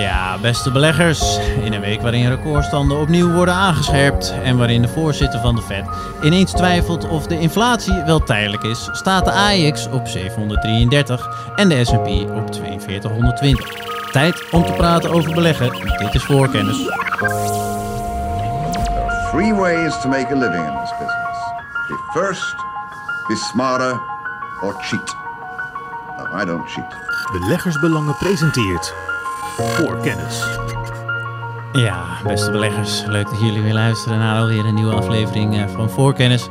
Ja, 0.00 0.38
beste 0.38 0.70
beleggers. 0.70 1.38
In 1.62 1.72
een 1.72 1.80
week 1.80 2.00
waarin 2.00 2.28
recordstanden 2.28 2.98
opnieuw 2.98 3.32
worden 3.32 3.54
aangescherpt 3.54 4.34
en 4.42 4.56
waarin 4.56 4.82
de 4.82 4.88
voorzitter 4.88 5.40
van 5.40 5.54
de 5.54 5.62
Fed 5.62 5.84
ineens 6.22 6.52
twijfelt 6.52 7.08
of 7.08 7.26
de 7.26 7.38
inflatie 7.38 8.02
wel 8.04 8.18
tijdelijk 8.18 8.62
is, 8.62 8.88
staat 8.92 9.24
de 9.24 9.30
AEX 9.30 9.88
op 9.88 10.06
733 10.06 11.52
en 11.56 11.68
de 11.68 11.84
S&P 11.84 12.08
op 12.30 12.54
4220. 12.54 13.84
Tijd 14.12 14.44
om 14.50 14.64
te 14.64 14.72
praten 14.72 15.10
over 15.10 15.34
beleggen. 15.34 15.70
Dit 15.98 16.14
is 16.14 16.22
voorkennis. 16.22 16.76
Three 19.30 19.54
ways 19.54 20.00
to 20.00 20.08
make 20.08 20.26
a 20.32 20.36
living 20.36 20.66
in 20.66 20.74
this 20.80 20.92
business. 20.98 21.38
Be 21.88 22.10
first, 22.12 22.56
be 23.28 23.36
smarter, 23.36 24.00
or 24.62 24.74
cheat. 24.80 25.16
No, 26.18 26.42
I 26.42 26.44
don't 26.44 26.70
cheat. 26.70 26.96
Beleggersbelangen 27.32 28.16
presenteert 28.16 28.94
voor 29.56 30.00
kennis. 30.00 30.44
Ja, 31.72 32.22
beste 32.24 32.50
beleggers, 32.50 33.04
leuk 33.06 33.28
dat 33.28 33.40
jullie 33.40 33.62
weer 33.62 33.72
luisteren 33.72 34.18
naar 34.18 34.40
alweer 34.40 34.64
een 34.64 34.74
nieuwe 34.74 34.94
aflevering 34.94 35.56
eh, 35.56 35.68
van 35.68 35.90
Voorkennis. 35.90 36.48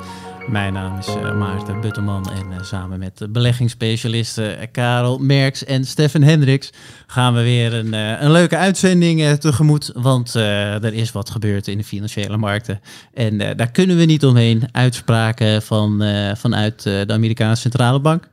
Mijn 0.48 0.74
naam 0.74 0.98
is 0.98 1.08
eh, 1.08 1.38
Maarten 1.38 1.82
Butterman 1.82 2.30
en 2.30 2.52
eh, 2.52 2.64
samen 2.64 3.00
met 3.00 3.28
beleggingsspecialisten 3.30 4.72
Karel 4.72 5.18
Merks 5.18 5.64
en 5.64 5.86
Stefan 5.86 6.22
Hendricks 6.22 6.72
gaan 7.08 7.34
we 7.34 7.42
weer 7.42 7.74
een, 7.74 7.94
een 7.94 8.32
leuke 8.32 8.58
uitzending 8.58 9.38
tegemoet. 9.38 9.92
Want 9.94 10.34
er 10.34 10.94
is 10.94 11.12
wat 11.12 11.30
gebeurd 11.30 11.68
in 11.68 11.78
de 11.78 11.84
financiële 11.84 12.38
markten 12.38 12.82
en 13.14 13.38
daar 13.38 13.72
kunnen 13.72 13.98
we 13.98 14.06
niet 14.06 14.26
omheen. 14.26 14.64
Uitspraken 14.72 15.62
van, 15.62 16.04
vanuit 16.38 16.84
de 16.84 17.14
Amerikaanse 17.14 17.62
Centrale 17.62 18.00
Bank. 18.00 18.28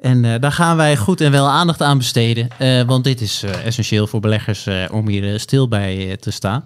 En 0.00 0.24
uh, 0.24 0.34
daar 0.40 0.52
gaan 0.52 0.76
wij 0.76 0.96
goed 0.96 1.20
en 1.20 1.30
wel 1.30 1.48
aandacht 1.48 1.82
aan 1.82 1.98
besteden. 1.98 2.48
Uh, 2.58 2.82
want 2.82 3.04
dit 3.04 3.20
is 3.20 3.44
uh, 3.44 3.66
essentieel 3.66 4.06
voor 4.06 4.20
beleggers 4.20 4.68
om 4.90 5.08
hier 5.08 5.40
stil 5.40 5.68
bij 5.68 6.16
te 6.20 6.30
staan. 6.30 6.64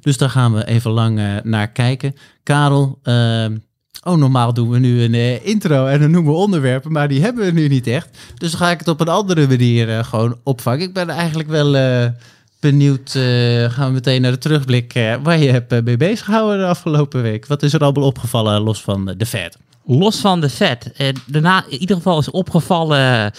Dus 0.00 0.16
daar 0.16 0.30
gaan 0.30 0.54
we 0.54 0.66
even 0.66 0.90
lang 0.90 1.40
naar 1.42 1.68
kijken. 1.68 2.14
Karel, 2.42 2.98
ehm, 3.02 3.56
oh 4.02 4.16
normaal 4.16 4.54
doen 4.54 4.70
we 4.70 4.78
nu 4.78 5.02
een 5.02 5.44
intro 5.44 5.86
en 5.86 6.00
dan 6.00 6.10
noemen 6.10 6.32
we 6.32 6.38
onderwerpen. 6.38 6.92
Maar 6.92 7.08
die 7.08 7.22
hebben 7.22 7.44
we 7.44 7.50
nu 7.50 7.68
niet 7.68 7.86
echt. 7.86 8.18
Dus 8.34 8.50
dan 8.50 8.60
ga 8.60 8.70
ik 8.70 8.78
het 8.78 8.88
op 8.88 9.00
een 9.00 9.08
andere 9.08 9.48
manier 9.48 10.04
gewoon 10.04 10.38
opvangen. 10.42 10.80
Ik 10.80 10.92
ben 10.92 11.08
eigenlijk 11.08 11.48
wel 11.48 11.72
benieuwd. 12.60 13.10
gaan 13.70 13.86
we 13.86 13.92
meteen 13.92 14.22
naar 14.22 14.30
de 14.30 14.38
terugblik. 14.38 14.92
waar 15.22 15.38
je 15.38 15.50
hebt 15.50 15.84
mee 15.84 15.96
bezig 15.96 16.24
gehouden 16.24 16.58
de 16.58 16.66
afgelopen 16.66 17.22
week. 17.22 17.46
Wat 17.46 17.62
is 17.62 17.72
er 17.72 17.80
allemaal 17.80 18.04
opgevallen 18.04 18.60
los 18.60 18.82
van 18.82 19.14
de 19.16 19.26
Fed? 19.26 19.56
Los 19.86 20.16
van 20.16 20.40
de 20.40 20.48
vet. 20.48 20.92
Eh, 20.92 21.08
daarna 21.26 21.64
in 21.68 21.78
ieder 21.78 21.96
geval 21.96 22.18
is 22.18 22.30
opgevallen 22.30 23.32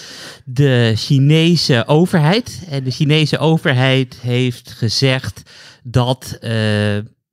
de 0.46 0.94
Chinese 0.96 1.84
overheid. 1.88 2.62
En 2.70 2.84
de 2.84 2.92
Chinese 2.92 3.38
overheid 3.38 4.18
heeft 4.22 4.72
gezegd 4.72 5.42
dat 5.84 6.32
uh, 6.34 6.50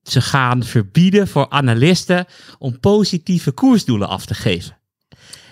ze 0.02 0.20
gaan 0.20 0.62
verbieden 0.62 1.28
voor 1.28 1.46
analisten 1.48 2.26
om 2.58 2.80
positieve 2.80 3.50
koersdoelen 3.50 4.08
af 4.08 4.26
te 4.26 4.34
geven. 4.34 4.76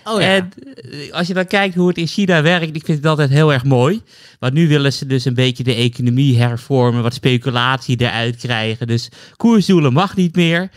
Oh 0.03 0.21
ja. 0.21 0.35
En 0.35 0.51
eh, 0.75 1.13
als 1.13 1.27
je 1.27 1.33
dan 1.33 1.47
kijkt 1.47 1.75
hoe 1.75 1.87
het 1.87 1.97
in 1.97 2.07
China 2.07 2.41
werkt, 2.41 2.75
ik 2.75 2.85
vind 2.85 2.97
het 2.97 3.07
altijd 3.07 3.29
heel 3.29 3.53
erg 3.53 3.63
mooi. 3.63 4.01
Want 4.39 4.53
nu 4.53 4.67
willen 4.67 4.93
ze 4.93 5.05
dus 5.05 5.25
een 5.25 5.33
beetje 5.33 5.63
de 5.63 5.75
economie 5.75 6.37
hervormen, 6.37 7.03
wat 7.03 7.13
speculatie 7.13 8.01
eruit 8.01 8.35
krijgen. 8.35 8.87
Dus 8.87 9.09
koersdoelen 9.35 9.93
mag 9.93 10.15
niet 10.15 10.35
meer. 10.35 10.69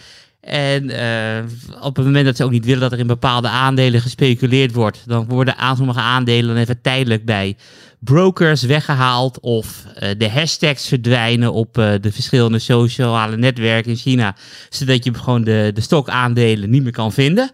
En 0.44 0.90
uh, 0.90 1.82
op 1.82 1.96
het 1.96 2.04
moment 2.04 2.24
dat 2.24 2.36
ze 2.36 2.44
ook 2.44 2.50
niet 2.50 2.64
willen 2.64 2.80
dat 2.80 2.92
er 2.92 2.98
in 2.98 3.06
bepaalde 3.06 3.48
aandelen 3.48 4.00
gespeculeerd 4.00 4.72
wordt, 4.72 5.02
dan 5.06 5.28
worden 5.28 5.56
aan 5.56 5.76
sommige 5.76 6.00
aandelen 6.00 6.56
even 6.56 6.80
tijdelijk 6.80 7.24
bij 7.24 7.56
brokers 7.98 8.62
weggehaald 8.62 9.40
of 9.40 9.84
uh, 9.86 10.08
de 10.18 10.30
hashtags 10.30 10.88
verdwijnen 10.88 11.52
op 11.52 11.78
uh, 11.78 11.92
de 12.00 12.12
verschillende 12.12 12.58
sociale 12.58 13.36
netwerken 13.36 13.90
in 13.90 13.96
China, 13.96 14.36
zodat 14.68 15.04
je 15.04 15.14
gewoon 15.14 15.44
de, 15.44 15.70
de 15.74 15.80
stokaandelen 15.80 16.70
niet 16.70 16.82
meer 16.82 16.92
kan 16.92 17.12
vinden. 17.12 17.50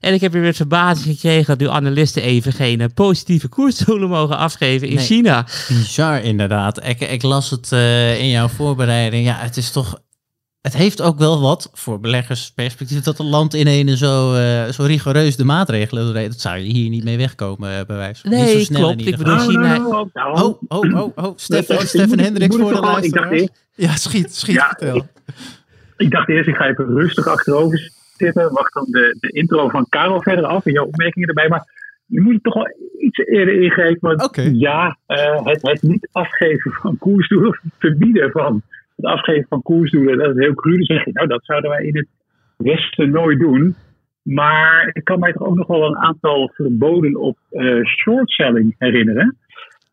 En 0.00 0.14
ik 0.14 0.20
heb 0.20 0.32
weer 0.32 0.42
met 0.42 0.56
verbazing 0.56 1.14
gekregen 1.14 1.46
dat 1.46 1.58
nu 1.58 1.68
analisten 1.68 2.22
even 2.22 2.52
geen 2.52 2.92
positieve 2.94 3.48
koersdoelen 3.48 4.08
mogen 4.08 4.36
afgeven 4.36 4.88
in 4.88 4.98
China. 4.98 5.46
Bizar 5.68 6.22
inderdaad. 6.22 6.86
Ik, 6.86 7.00
ik 7.00 7.22
las 7.22 7.50
het 7.50 7.72
in 8.20 8.28
jouw 8.28 8.48
voorbereiding. 8.48 9.26
Ja, 9.26 9.36
het 9.38 9.56
is 9.56 9.70
toch 9.70 10.00
het 10.60 10.76
heeft 10.76 11.02
ook 11.02 11.18
wel 11.18 11.40
wat 11.40 11.70
voor 11.72 12.00
beleggersperspectief 12.00 13.00
dat 13.00 13.18
een 13.18 13.28
land 13.28 13.54
in 13.54 13.66
een 13.66 13.96
zo, 13.96 14.34
uh, 14.34 14.64
zo 14.64 14.82
rigoureus 14.82 15.36
de 15.36 15.44
maatregelen 15.44 16.04
doet. 16.04 16.14
Dat 16.14 16.40
zou 16.40 16.58
je 16.58 16.72
hier 16.72 16.88
niet 16.90 17.04
mee 17.04 17.16
wegkomen, 17.16 17.70
uh, 17.70 17.86
bij 17.86 17.96
wijze 17.96 18.20
van. 18.20 18.30
Nee, 18.30 18.64
zo 18.64 18.74
klopt. 18.74 19.06
Ik 19.06 19.16
bedoel, 19.16 19.38
China. 19.38 19.86
Oh, 19.86 20.08
oh, 20.12 20.62
oh, 20.68 20.94
oh, 20.94 21.16
oh. 21.16 21.32
Stefan, 21.36 21.86
Stefan 21.86 22.18
Hendricks 22.18 22.56
voor 22.56 22.72
de 22.72 22.80
luisteraars. 22.80 23.48
Ja, 23.74 23.96
schiet, 23.96 24.36
schiet, 24.36 24.54
ja, 24.54 24.68
vertel. 24.68 24.96
Ik, 24.96 25.04
ik, 25.96 26.10
dacht 26.10 26.28
eerst, 26.28 26.48
ik 26.48 26.56
ga 26.56 26.68
even 26.68 26.86
rustig 26.86 27.26
achterover 27.26 27.90
zitten. 28.16 28.52
Wacht 28.52 28.74
dan 28.74 28.86
de, 28.90 29.16
de 29.20 29.28
intro 29.28 29.68
van 29.68 29.86
Karel 29.88 30.22
verder 30.22 30.44
af 30.44 30.66
en 30.66 30.72
jouw 30.72 30.84
opmerkingen 30.84 31.28
erbij. 31.28 31.48
Maar 31.48 31.68
je 32.06 32.20
moet 32.20 32.42
toch 32.42 32.54
wel 32.54 32.74
iets 32.98 33.18
eerder 33.18 33.62
ingrijpen. 33.62 34.08
Want 34.08 34.24
okay. 34.24 34.50
ja, 34.50 34.98
uh, 35.06 35.44
het, 35.44 35.62
het 35.62 35.82
niet 35.82 36.08
afgeven 36.12 36.72
van 36.72 36.98
koersdoelen, 36.98 37.60
verbieden 37.78 38.30
van 38.30 38.62
het 39.00 39.10
afgeven 39.10 39.46
van 39.48 39.62
koersdoelen, 39.62 40.18
dat 40.18 40.36
is 40.36 40.44
heel 40.44 40.54
cru. 40.54 40.76
Dan 40.76 40.84
zeg 40.84 41.04
je, 41.04 41.10
nou, 41.12 41.26
dat 41.26 41.44
zouden 41.44 41.70
wij 41.70 41.84
in 41.84 41.96
het 41.96 42.08
Westen 42.56 43.10
nooit 43.10 43.38
doen. 43.38 43.74
Maar 44.22 44.90
ik 44.92 45.04
kan 45.04 45.18
mij 45.18 45.32
toch 45.32 45.46
ook 45.46 45.56
nog 45.56 45.66
wel 45.66 45.84
een 45.84 45.96
aantal 45.96 46.50
verboden 46.54 47.16
op 47.16 47.38
uh, 47.50 47.84
shortselling 47.84 48.74
herinneren. 48.78 49.36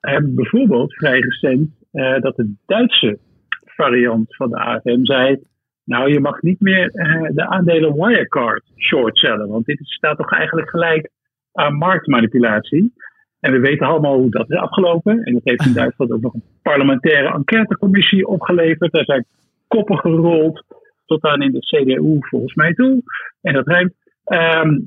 Uh, 0.02 0.18
bijvoorbeeld 0.24 0.94
vrij 0.94 1.20
recent 1.20 1.70
uh, 1.94 2.20
dat 2.20 2.36
de 2.36 2.54
Duitse 2.66 3.20
variant 3.66 4.36
van 4.36 4.50
de 4.50 4.58
AFM 4.58 5.04
zei. 5.06 5.38
Nou, 5.84 6.12
je 6.12 6.20
mag 6.20 6.42
niet 6.42 6.60
meer 6.60 6.90
de 7.34 7.48
aandelen 7.48 7.94
Wirecard 7.94 8.64
shortsellen. 8.78 9.48
Want 9.48 9.66
dit 9.66 9.80
staat 9.82 10.18
toch 10.18 10.32
eigenlijk 10.32 10.70
gelijk 10.70 11.10
aan 11.54 11.74
marktmanipulatie. 11.74 12.94
En 13.40 13.52
we 13.52 13.60
weten 13.60 13.88
allemaal 13.88 14.18
hoe 14.18 14.30
dat 14.30 14.52
is 14.52 14.58
afgelopen. 14.58 15.24
En 15.24 15.34
dat 15.34 15.42
heeft 15.44 15.66
in 15.66 15.74
Duitsland 15.82 16.12
ook 16.12 16.22
nog 16.22 16.34
een 16.34 16.44
parlementaire 16.62 17.34
enquêtecommissie 17.34 18.28
opgeleverd. 18.28 18.92
Daar 18.92 19.06
zijn 19.06 19.26
koppen 19.68 19.98
gerold 19.98 20.64
tot 21.06 21.24
aan 21.24 21.42
in 21.42 21.52
de 21.52 21.60
CDU 21.60 22.18
volgens 22.20 22.54
mij 22.54 22.74
toe. 22.74 23.02
En 23.42 23.54
dat 23.54 23.68
rijmt. 23.68 23.94
Um, 24.26 24.86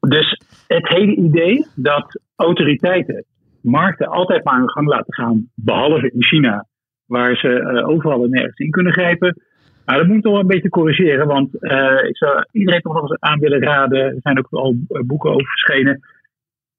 dus 0.00 0.40
het 0.66 0.88
hele 0.88 1.14
idee 1.14 1.66
dat 1.74 2.20
autoriteiten 2.36 3.24
markten 3.60 4.08
altijd 4.08 4.44
maar 4.44 4.58
hun 4.58 4.70
gang 4.70 4.88
laten 4.88 5.14
gaan, 5.14 5.50
behalve 5.54 6.10
in 6.10 6.24
China, 6.24 6.66
waar 7.06 7.36
ze 7.36 7.48
uh, 7.48 7.88
overal 7.88 8.24
en 8.24 8.30
nergens 8.30 8.58
in 8.58 8.70
kunnen 8.70 8.92
grijpen. 8.92 9.42
Maar 9.84 9.96
dat 9.96 10.06
moet 10.06 10.16
ik 10.16 10.22
toch 10.22 10.32
wel 10.32 10.40
een 10.40 10.46
beetje 10.46 10.68
corrigeren, 10.68 11.26
want 11.26 11.48
uh, 11.60 12.04
ik 12.04 12.16
zou 12.16 12.44
iedereen 12.50 12.80
toch 12.80 12.94
nog 12.94 13.10
eens 13.10 13.20
aan 13.20 13.38
willen 13.38 13.62
raden. 13.62 13.98
Er 13.98 14.20
zijn 14.20 14.38
ook 14.38 14.48
al 14.50 14.76
boeken 14.88 15.30
over 15.30 15.46
verschenen. 15.46 16.00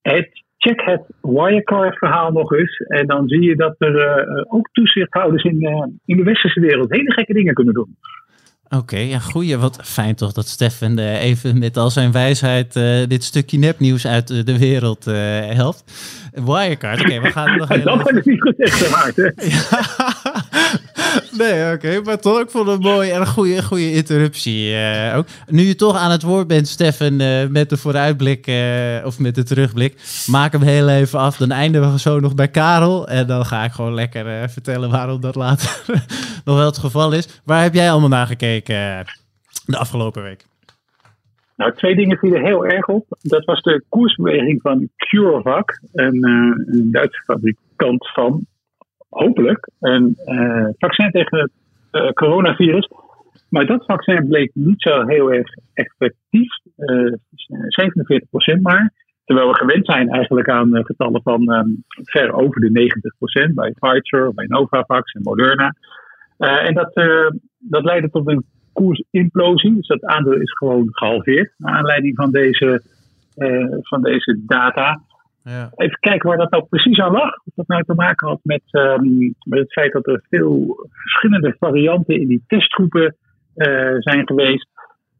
Het 0.02 0.44
check 0.66 0.81
het 0.86 1.02
Wirecard-verhaal 1.22 2.31
nog 2.31 2.53
eens. 2.53 2.78
En 2.78 3.08
dan 3.08 3.28
zie 3.28 3.42
je 3.42 3.56
dat 3.56 3.76
er 3.78 3.96
uh, 3.96 4.44
ook 4.48 4.70
toezichthouders 4.72 5.44
in, 5.44 5.64
uh, 5.64 5.86
in 6.06 6.18
de 6.18 6.24
westerse 6.24 6.59
wereld 6.59 6.92
hele 6.92 7.12
gekke 7.12 7.34
dingen 7.34 7.53
kunnen 7.53 7.74
doen. 7.74 7.96
Oké, 8.70 8.98
ja, 8.98 9.20
goeie. 9.20 9.58
Wat 9.58 9.80
fijn 9.84 10.16
toch 10.16 10.31
dat 10.31 10.48
Stefan 10.48 11.00
uh, 11.00 11.24
even 11.24 11.59
met 11.59 11.78
al 11.78 11.90
zijn 11.90 12.12
wijsheid 12.12 12.74
dit 13.09 13.24
stukje 13.24 13.58
nepnieuws 13.58 14.08
uit 14.08 14.46
de 14.46 14.59
wereld 14.59 15.06
helpt. 15.56 15.84
Wirecard, 16.46 17.02
oké, 17.02 17.22
we 17.22 17.31
gaan 17.31 17.58
nog 17.58 17.70
even... 17.70 17.86
Dat 17.98 18.09
heb 18.09 18.18
ik 18.18 18.25
niet 18.25 18.42
gezegd, 18.42 18.92
Maarten. 18.92 19.34
Nee, 21.38 21.74
oké. 21.74 22.02
maar 22.03 22.20
toch, 22.20 22.40
ik 22.40 22.50
vond 22.50 22.68
het 22.68 22.81
mooi 22.81 23.09
en 23.09 23.20
een 23.20 23.28
goede, 23.28 23.64
goede 23.64 23.92
interruptie 23.92 24.72
uh, 24.72 25.14
ook. 25.18 25.26
Nu 25.48 25.62
je 25.62 25.76
toch 25.76 25.98
aan 25.98 26.12
het 26.12 26.22
woord 26.22 26.48
bent, 26.48 26.68
Stefan, 26.68 27.22
uh, 27.22 27.48
met 27.48 27.70
de 27.70 27.78
vooruitblik 27.78 28.48
uh, 28.48 29.06
of 29.06 29.20
met 29.20 29.36
de 29.36 29.44
terugblik, 29.44 30.24
maak 30.28 30.52
hem 30.52 30.62
heel 30.62 30.90
even 30.90 31.20
af. 31.20 31.38
Dan 31.38 31.52
eindigen 31.52 31.92
we 31.92 32.00
zo 32.00 32.20
nog 32.20 32.36
bij 32.36 32.48
Karel. 32.48 33.08
En 33.08 33.28
dan 33.28 33.46
ga 33.46 33.64
ik 33.64 33.72
gewoon 33.72 33.94
lekker 33.94 34.50
vertellen 34.50 34.90
waarom 34.90 35.22
dat 35.22 35.36
later 35.36 35.81
nog 36.45 36.56
wel 36.56 36.66
het 36.66 36.78
geval 36.78 37.12
is. 37.12 37.42
Waar 37.44 37.63
heb 37.63 37.74
jij 37.74 37.92
allemaal 37.92 38.10
naar 38.10 38.28
gekeken 38.28 39.06
de 39.66 39.78
afgelopen 39.78 40.24
week? 40.24 40.45
Nou, 41.56 41.74
twee 41.74 41.95
dingen 41.95 42.18
vielen 42.18 42.45
heel 42.45 42.66
erg 42.66 42.88
op. 42.88 43.06
Dat 43.22 43.45
was 43.45 43.62
de 43.62 43.84
koersbeweging 43.89 44.62
van 44.62 44.89
CureVac, 44.95 45.80
een, 45.94 46.24
een 46.68 46.92
Duitse 46.92 47.24
fabrikant 47.24 48.12
van 48.13 48.45
hopelijk 49.15 49.69
een 49.79 50.17
uh, 50.25 50.67
vaccin 50.77 51.12
tegen 51.12 51.39
het 51.39 51.51
uh, 51.91 52.12
coronavirus. 52.12 52.89
Maar 53.50 53.65
dat 53.65 53.85
vaccin 53.85 54.27
bleek 54.27 54.51
niet 54.53 54.81
zo 54.81 55.07
heel 55.07 55.33
erg 55.33 55.47
effectief. 55.73 56.59
Uh, 56.77 57.06
eh, 57.06 58.57
47% 58.57 58.62
maar. 58.62 58.94
Terwijl 59.25 59.47
we 59.47 59.56
gewend 59.56 59.85
zijn 59.85 60.09
eigenlijk 60.09 60.50
aan 60.50 60.85
getallen 60.85 61.21
van 61.21 61.51
um, 61.51 61.83
ver 62.03 62.33
over 62.33 62.62
de 62.62 62.91
90% 63.50 63.53
bij 63.53 63.73
Pfizer, 63.79 64.33
bij 64.33 64.45
Novavax 64.47 65.13
en 65.13 65.21
Moderna. 65.21 65.75
en 66.38 66.73
dat, 66.73 66.94
dat 67.59 67.83
leidde 67.83 68.09
tot 68.09 68.27
een 68.29 68.45
koersimplosie. 68.73 69.75
Dus 69.75 69.88
dat 69.88 70.06
aandeel 70.06 70.41
is 70.41 70.51
gewoon 70.51 70.88
gehalveerd 70.91 71.53
naar 71.57 71.75
aanleiding 71.75 72.15
van 72.15 72.31
deze, 72.31 72.81
van 73.81 74.01
deze 74.01 74.39
data. 74.45 75.01
Ja. 75.50 75.71
Even 75.75 76.00
kijken 76.00 76.30
waar 76.30 76.38
dat 76.38 76.51
nou 76.51 76.65
precies 76.69 77.00
aan 77.00 77.12
lag. 77.12 77.38
Of 77.45 77.53
dat 77.56 77.68
nou 77.68 77.83
te 77.83 77.94
maken 77.94 78.27
had 78.27 78.39
met, 78.44 78.62
um, 78.71 79.36
met 79.39 79.59
het 79.59 79.71
feit 79.71 79.92
dat 79.92 80.07
er 80.07 80.24
veel 80.30 80.88
verschillende 80.89 81.56
varianten 81.59 82.19
in 82.19 82.27
die 82.27 82.44
testgroepen 82.47 83.15
uh, 83.56 83.95
zijn 84.00 84.27
geweest. 84.27 84.68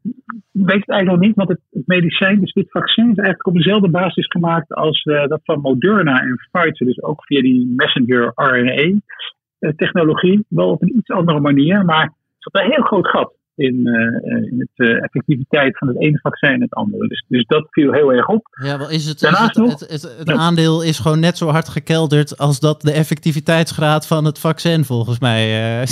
Ik 0.02 0.12
weet 0.52 0.80
het 0.80 0.88
eigenlijk 0.88 1.10
nog 1.10 1.20
niet, 1.20 1.36
want 1.36 1.48
het, 1.48 1.60
het, 1.70 1.86
medicijn, 1.86 2.40
dus 2.40 2.52
dit 2.52 2.70
vaccin, 2.70 3.10
is 3.10 3.16
eigenlijk 3.16 3.46
op 3.46 3.54
dezelfde 3.54 3.88
basis 3.88 4.26
gemaakt 4.26 4.72
als 4.72 5.04
uh, 5.04 5.26
dat 5.26 5.40
van 5.44 5.60
Moderna 5.60 6.20
en 6.20 6.48
Pfizer. 6.50 6.86
Dus 6.86 7.02
ook 7.02 7.24
via 7.24 7.40
die 7.40 7.72
messenger 7.76 8.32
RNA-technologie. 8.34 10.44
Wel 10.48 10.70
op 10.70 10.82
een 10.82 10.96
iets 10.96 11.10
andere 11.10 11.40
manier, 11.40 11.84
maar 11.84 12.04
het 12.04 12.12
zat 12.38 12.62
een 12.62 12.70
heel 12.70 12.84
groot 12.84 13.08
gat 13.08 13.34
in, 13.56 13.86
uh, 13.86 14.50
in 14.50 14.54
het 14.58 14.88
uh, 14.88 15.02
effectiviteit 15.02 15.78
van 15.78 15.88
het 15.88 16.00
ene 16.00 16.18
vaccin 16.22 16.50
en 16.50 16.60
het 16.60 16.74
andere. 16.74 17.08
Dus, 17.08 17.24
dus 17.28 17.46
dat 17.46 17.66
viel 17.70 17.92
heel 17.92 18.12
erg 18.12 18.28
op. 18.28 18.46
Ja, 18.62 18.78
wel 18.78 18.90
is 18.90 19.06
het, 19.06 19.20
Daarnaast 19.20 19.58
is 19.58 19.70
het, 19.70 19.80
het, 19.80 19.90
het, 19.90 20.18
het 20.18 20.30
aandeel 20.30 20.82
is 20.82 20.98
gewoon 20.98 21.20
net 21.20 21.38
zo 21.38 21.48
hard 21.48 21.68
gekelderd 21.68 22.38
als 22.38 22.60
dat 22.60 22.82
de 22.82 22.92
effectiviteitsgraad 22.92 24.06
van 24.06 24.24
het 24.24 24.38
vaccin 24.38 24.84
volgens 24.84 25.18
mij. 25.18 25.78
Uh, 25.80 25.86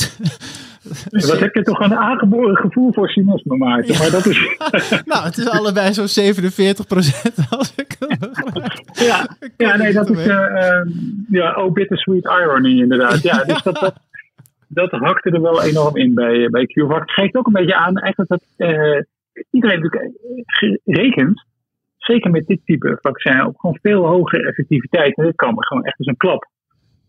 Wat 1.10 1.40
heb 1.40 1.54
je 1.54 1.62
toch 1.62 1.80
een 1.80 1.94
aangeboren 1.94 2.56
gevoel 2.56 2.92
voor 2.92 3.08
cynisme, 3.08 3.56
Maarten? 3.56 3.92
Ja. 3.92 3.98
Maar 3.98 4.10
dat 4.10 4.26
is... 4.26 4.56
nou, 5.04 5.24
het 5.24 5.38
is 5.38 5.48
allebei 5.48 5.94
zo'n 5.94 6.08
47 6.08 6.86
procent 6.86 7.34
als 7.50 7.72
ik 7.76 7.96
Ja, 8.92 9.36
ja 9.56 9.76
nee, 9.76 9.92
dat 9.92 10.10
is 10.10 10.26
uh, 10.26 10.80
ja, 11.28 11.54
oh, 11.54 11.72
bittersweet 11.72 12.24
irony 12.24 12.80
inderdaad. 12.80 13.22
Ja, 13.22 13.44
dus 13.44 13.62
dat, 13.62 13.74
dat, 13.74 13.94
dat 14.74 14.90
hakte 14.90 15.30
er 15.30 15.40
wel 15.40 15.62
enorm 15.62 15.96
in 15.96 16.14
bij, 16.14 16.48
bij 16.50 16.66
CureVac. 16.66 17.00
Het 17.00 17.10
geeft 17.10 17.36
ook 17.36 17.46
een 17.46 17.52
beetje 17.52 17.74
aan 17.74 17.96
eigenlijk 17.96 18.30
dat 18.30 18.44
uh, 18.56 19.00
iedereen 19.50 19.80
natuurlijk 19.80 20.80
rekent, 20.84 21.44
zeker 21.96 22.30
met 22.30 22.46
dit 22.46 22.60
type 22.64 22.98
vaccin, 23.00 23.46
op 23.46 23.56
gewoon 23.56 23.78
veel 23.82 24.06
hogere 24.06 24.46
effectiviteit. 24.46 25.16
En 25.16 25.24
dit 25.24 25.36
kan 25.36 25.54
gewoon 25.64 25.84
echt 25.84 25.98
als 25.98 26.06
een 26.06 26.16
klap. 26.16 26.48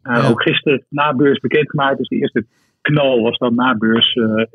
Uh, 0.04 0.16
ja. 0.16 0.30
Ook 0.30 0.42
gisteren 0.42 0.86
na 0.90 1.16
beurs 1.16 1.40
bekendgemaakt, 1.40 1.98
dus 1.98 2.08
de 2.08 2.16
eerste 2.16 2.46
knal 2.82 3.22
was 3.22 3.38
dan 3.38 3.56
na 3.56 3.78
beurs. 3.78 4.14
De 4.14 4.50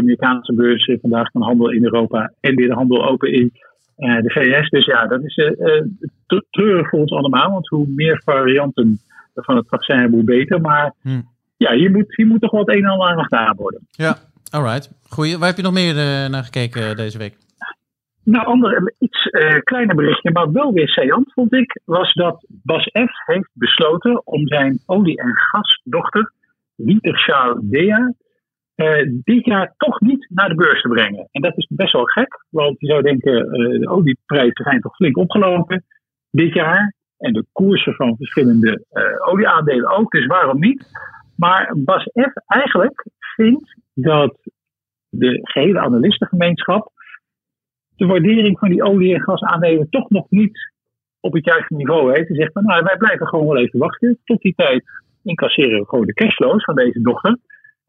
Amerikaanse 0.00 0.54
beurs 0.54 0.96
vandaag 1.00 1.30
van 1.30 1.42
handel 1.42 1.70
in 1.70 1.84
Europa 1.84 2.32
en 2.40 2.54
weer 2.54 2.68
de 2.68 2.74
handel 2.74 3.08
open 3.08 3.32
in 3.32 3.52
de 3.96 4.30
VS. 4.30 4.68
Dus 4.68 4.84
ja, 4.84 5.06
dat 5.06 5.24
is 5.24 5.34
treurig 6.50 6.88
voor 6.88 6.98
ons 6.98 7.12
allemaal, 7.12 7.50
want 7.50 7.68
hoe 7.68 7.86
meer 7.88 8.22
varianten 8.24 8.98
van 9.34 9.56
het 9.56 9.68
vaccin 9.68 10.10
hoe 10.10 10.24
beter. 10.24 10.60
Maar 10.60 10.94
hm 11.02 11.20
ja, 11.64 11.72
hier 11.74 11.90
moet, 11.90 12.16
hier 12.16 12.26
moet 12.26 12.40
toch 12.40 12.50
wel 12.50 12.60
het 12.60 12.76
een 12.76 12.84
en 12.84 12.90
ander 12.90 13.08
aan 13.08 13.22
gedaan 13.22 13.56
worden. 13.56 13.86
Ja, 13.90 14.16
alright. 14.50 14.90
Goeie. 15.08 15.38
Waar 15.38 15.48
heb 15.48 15.56
je 15.56 15.62
nog 15.62 15.72
meer 15.72 15.94
uh, 15.94 16.28
naar 16.28 16.44
gekeken 16.44 16.96
deze 16.96 17.18
week? 17.18 17.36
Nou, 18.24 18.46
ander, 18.46 18.92
iets 18.98 19.26
uh, 19.30 19.58
kleiner 19.60 19.96
berichtje, 19.96 20.32
maar 20.32 20.52
wel 20.52 20.72
weer 20.72 20.88
saillant 20.88 21.32
vond 21.32 21.52
ik, 21.54 21.80
was 21.84 22.12
dat 22.12 22.46
Bas 22.48 22.84
F. 22.84 23.26
heeft 23.26 23.50
besloten 23.52 24.26
om 24.26 24.46
zijn 24.46 24.78
olie- 24.86 25.18
en 25.18 25.32
gasdochter, 25.34 26.32
Wintershall 26.74 27.58
Dea, 27.62 28.12
uh, 28.76 29.10
dit 29.24 29.44
jaar 29.44 29.74
toch 29.76 30.00
niet 30.00 30.26
naar 30.30 30.48
de 30.48 30.54
beurs 30.54 30.82
te 30.82 30.88
brengen. 30.88 31.28
En 31.30 31.42
dat 31.42 31.56
is 31.56 31.66
best 31.70 31.92
wel 31.92 32.04
gek, 32.04 32.44
want 32.50 32.80
je 32.80 32.86
zou 32.86 33.02
denken, 33.02 33.32
de 33.80 33.88
olieprijzen 33.88 34.64
zijn 34.64 34.80
toch 34.80 34.96
flink 34.96 35.16
opgelopen 35.16 35.84
dit 36.30 36.54
jaar. 36.54 36.94
En 37.18 37.32
de 37.32 37.46
koersen 37.52 37.94
van 37.94 38.16
verschillende 38.16 38.84
olieaandelen 39.24 39.90
ook, 39.90 40.10
dus 40.10 40.26
waarom 40.26 40.58
niet? 40.58 40.86
Maar 41.36 41.74
Bas 41.76 42.02
F. 42.02 42.32
eigenlijk 42.46 43.06
vindt 43.18 43.76
dat 43.94 44.36
de 45.08 45.40
gehele 45.42 45.80
analistengemeenschap 45.80 46.92
de 47.96 48.06
waardering 48.06 48.58
van 48.58 48.68
die 48.68 48.82
olie- 48.82 49.14
en 49.14 49.22
gasaandelen 49.22 49.90
toch 49.90 50.10
nog 50.10 50.26
niet 50.28 50.72
op 51.20 51.32
het 51.32 51.44
juiste 51.44 51.74
niveau 51.74 52.12
heeft. 52.12 52.28
Hij 52.28 52.36
zegt 52.36 52.52
van 52.52 52.64
nou, 52.64 52.82
wij 52.82 52.96
blijven 52.96 53.26
gewoon 53.26 53.46
wel 53.46 53.58
even 53.58 53.78
wachten. 53.78 54.18
Tot 54.24 54.40
die 54.40 54.54
tijd 54.54 54.84
incasseren 55.22 55.80
we 55.80 55.86
gewoon 55.86 56.06
de 56.06 56.12
cashflows 56.12 56.64
van 56.64 56.74
deze 56.74 57.00
dochter. 57.00 57.38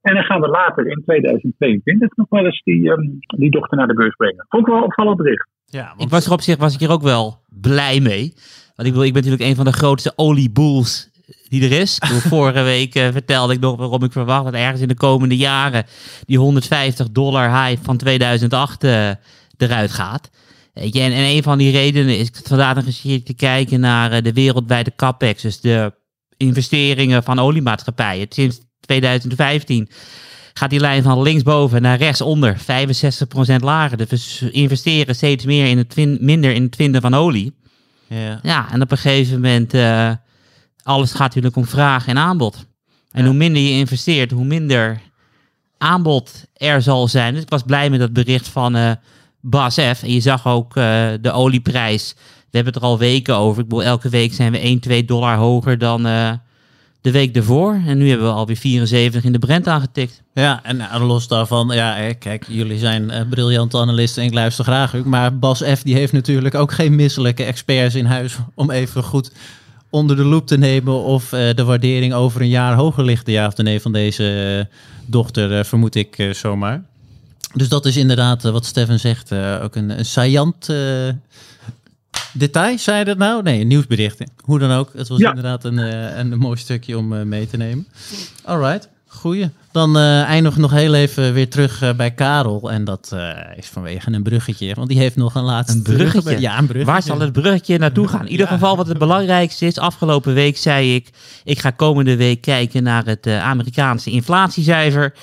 En 0.01 0.13
dan 0.13 0.23
gaan 0.23 0.41
we 0.41 0.47
later 0.47 0.87
in 0.87 1.01
2022 1.05 2.15
nog 2.15 2.29
wel 2.29 2.45
eens 2.45 2.61
die, 2.63 2.89
um, 2.89 3.17
die 3.19 3.51
dochter 3.51 3.77
naar 3.77 3.87
de 3.87 3.93
beurs 3.93 4.15
brengen. 4.15 4.45
Vond 4.49 4.67
ik 4.67 4.73
wel 4.73 4.83
opvallend 4.83 5.17
bericht. 5.17 5.47
Ja, 5.65 5.93
ik 5.97 6.09
was 6.09 6.25
er 6.25 6.31
op 6.31 6.41
zich 6.41 6.57
was 6.57 6.73
ik 6.73 6.79
hier 6.79 6.91
ook 6.91 7.01
wel 7.01 7.37
blij 7.61 7.99
mee. 7.99 8.33
Want 8.75 8.87
ik, 8.87 8.93
wil, 8.93 9.03
ik 9.03 9.13
ben 9.13 9.23
natuurlijk 9.23 9.49
een 9.49 9.55
van 9.55 9.65
de 9.65 9.73
grootste 9.73 10.13
olieboels 10.15 11.14
die 11.49 11.63
er 11.63 11.79
is. 11.79 11.97
vorige 12.27 12.61
week 12.61 12.95
uh, 12.95 13.07
vertelde 13.11 13.53
ik 13.53 13.59
nog 13.59 13.75
waarom 13.77 14.03
ik 14.03 14.11
verwacht 14.11 14.43
dat 14.43 14.53
ergens 14.53 14.81
in 14.81 14.87
de 14.87 14.95
komende 14.95 15.37
jaren 15.37 15.85
die 16.25 16.37
150 16.37 17.11
dollar 17.11 17.65
high 17.65 17.83
van 17.83 17.97
2008 17.97 18.83
uh, 18.83 19.09
eh, 19.09 19.15
eruit 19.57 19.91
gaat. 19.91 20.29
Weet 20.73 20.93
je, 20.93 21.01
en, 21.01 21.11
en, 21.11 21.23
een 21.23 21.43
van 21.43 21.57
die 21.57 21.71
redenen 21.71 22.17
is 22.17 22.29
vandaag 22.43 22.75
nog 22.75 22.85
eens 22.85 23.23
te 23.23 23.33
kijken 23.33 23.79
naar 23.79 24.13
uh, 24.13 24.21
de 24.21 24.33
wereldwijde 24.33 24.93
capex, 24.95 25.41
dus 25.41 25.61
de 25.61 25.93
investeringen 26.37 27.23
van 27.23 27.39
oliemaatschappijen. 27.39 28.27
Sinds 28.29 28.59
2015 28.79 29.89
gaat 30.53 30.69
die 30.69 30.79
lijn 30.79 31.03
van 31.03 31.21
linksboven 31.21 31.81
naar 31.81 31.97
rechtsonder 31.97 32.57
65% 32.57 32.63
lager. 33.59 34.07
Dus 34.07 34.39
we 34.39 34.51
investeren 34.51 35.15
steeds 35.15 35.45
meer 35.45 35.67
in 35.67 35.77
het 35.77 36.19
minder 36.21 36.51
in 36.51 36.63
het 36.63 36.75
vinden 36.75 37.01
van 37.01 37.13
olie. 37.13 37.53
Ja. 38.07 38.39
ja, 38.43 38.71
en 38.71 38.81
op 38.81 38.91
een 38.91 38.97
gegeven 38.97 39.33
moment 39.33 39.73
alles 40.85 41.11
gaat 41.11 41.19
natuurlijk 41.19 41.55
om 41.55 41.65
vraag 41.65 42.07
en 42.07 42.17
aanbod. 42.17 42.65
En 43.11 43.25
hoe 43.25 43.33
minder 43.33 43.61
je 43.61 43.69
investeert, 43.69 44.31
hoe 44.31 44.45
minder 44.45 45.01
aanbod 45.77 46.45
er 46.53 46.81
zal 46.81 47.07
zijn. 47.07 47.33
Dus 47.33 47.43
ik 47.43 47.49
was 47.49 47.63
blij 47.63 47.89
met 47.89 47.99
dat 47.99 48.13
bericht 48.13 48.47
van 48.47 48.75
uh, 48.75 48.91
Bas 49.41 49.75
F. 49.75 50.03
En 50.03 50.11
je 50.11 50.19
zag 50.19 50.47
ook 50.47 50.75
uh, 50.75 51.07
de 51.21 51.31
olieprijs. 51.31 52.13
We 52.15 52.61
hebben 52.61 52.73
het 52.73 52.81
er 52.81 52.89
al 52.89 52.97
weken 52.97 53.35
over. 53.35 53.61
Ik 53.61 53.69
bedoel, 53.69 53.83
elke 53.83 54.09
week 54.09 54.33
zijn 54.33 54.51
we 54.51 54.59
1, 54.59 54.79
2 54.79 55.05
dollar 55.05 55.37
hoger 55.37 55.77
dan 55.77 56.07
uh, 56.07 56.31
de 57.01 57.11
week 57.11 57.35
ervoor. 57.35 57.81
En 57.85 57.97
nu 57.97 58.09
hebben 58.09 58.27
we 58.27 58.33
alweer 58.33 58.55
74 58.55 59.23
in 59.23 59.31
de 59.31 59.39
Brent 59.39 59.67
aangetikt. 59.67 60.23
Ja, 60.33 60.63
en 60.63 60.99
los 60.99 61.27
daarvan, 61.27 61.67
ja, 61.73 62.13
kijk, 62.13 62.45
jullie 62.47 62.79
zijn 62.79 63.03
uh, 63.03 63.21
briljante 63.29 63.77
analisten 63.77 64.21
en 64.21 64.27
ik 64.27 64.33
luister 64.33 64.63
graag. 64.63 65.03
Maar 65.03 65.39
Bas 65.39 65.63
F. 65.73 65.83
die 65.83 65.95
heeft 65.95 66.13
natuurlijk 66.13 66.55
ook 66.55 66.71
geen 66.71 66.95
misselijke 66.95 67.43
experts 67.43 67.95
in 67.95 68.05
huis 68.05 68.37
om 68.55 68.71
even 68.71 69.03
goed 69.03 69.31
onder 69.95 70.15
de 70.15 70.23
loep 70.23 70.47
te 70.47 70.57
nemen 70.57 71.03
of 71.03 71.31
uh, 71.31 71.53
de 71.53 71.63
waardering 71.63 72.13
over 72.13 72.41
een 72.41 72.49
jaar 72.49 72.75
hoger 72.75 73.03
ligt, 73.03 73.27
ja 73.27 73.47
of 73.47 73.57
nee, 73.57 73.81
van 73.81 73.91
deze 73.91 74.57
uh, 74.57 74.77
dochter, 75.05 75.57
uh, 75.57 75.63
vermoed 75.63 75.95
ik 75.95 76.29
zomaar. 76.31 76.83
Dus 77.53 77.69
dat 77.69 77.85
is 77.85 77.97
inderdaad 77.97 78.43
wat 78.43 78.65
Steven 78.65 78.99
zegt, 78.99 79.31
ook 79.61 79.75
een, 79.75 79.89
een 79.89 80.05
saillant 80.05 80.69
detail, 82.33 82.77
zei 82.77 82.97
je 82.97 83.05
dat 83.05 83.17
nou? 83.17 83.43
Nee, 83.43 83.61
een 83.61 83.67
nieuwsbericht. 83.67 84.23
Hoe 84.43 84.59
dan 84.59 84.71
ook, 84.71 84.91
het 84.95 85.07
was 85.07 85.19
ja. 85.19 85.29
inderdaad 85.29 85.63
een, 85.63 85.77
een 86.19 86.37
mooi 86.37 86.57
stukje 86.57 86.97
om 86.97 87.27
mee 87.27 87.47
te 87.47 87.57
nemen. 87.57 87.87
All 88.43 88.59
right. 88.59 88.89
Goeie. 89.15 89.49
Dan 89.71 89.97
uh, 89.97 90.23
eindigen 90.23 90.55
we 90.55 90.61
nog 90.61 90.71
heel 90.71 90.93
even 90.93 91.33
weer 91.33 91.49
terug 91.49 91.83
uh, 91.83 91.93
bij 91.93 92.11
Karel. 92.11 92.71
En 92.71 92.83
dat 92.83 93.11
uh, 93.13 93.29
is 93.55 93.67
vanwege 93.67 94.11
een 94.11 94.23
bruggetje. 94.23 94.73
Want 94.75 94.87
die 94.87 94.97
heeft 94.97 95.15
nog 95.15 95.35
een 95.35 95.43
laatste... 95.43 95.77
Een 95.77 95.83
bruggetje? 95.83 96.39
Ja, 96.39 96.57
een 96.57 96.65
bruggetje. 96.65 96.91
Waar 96.91 97.01
zal 97.01 97.19
het 97.19 97.31
bruggetje 97.31 97.77
naartoe 97.77 98.07
gaan? 98.07 98.25
In 98.25 98.31
ieder 98.31 98.47
geval 98.47 98.77
wat 98.77 98.87
het 98.87 98.97
belangrijkste 98.97 99.65
is. 99.65 99.77
Afgelopen 99.77 100.33
week 100.33 100.57
zei 100.57 100.95
ik... 100.95 101.09
Ik 101.43 101.59
ga 101.59 101.69
komende 101.69 102.15
week 102.15 102.41
kijken 102.41 102.83
naar 102.83 103.05
het 103.05 103.27
Amerikaanse 103.27 104.11
inflatiecijfer. 104.11 105.13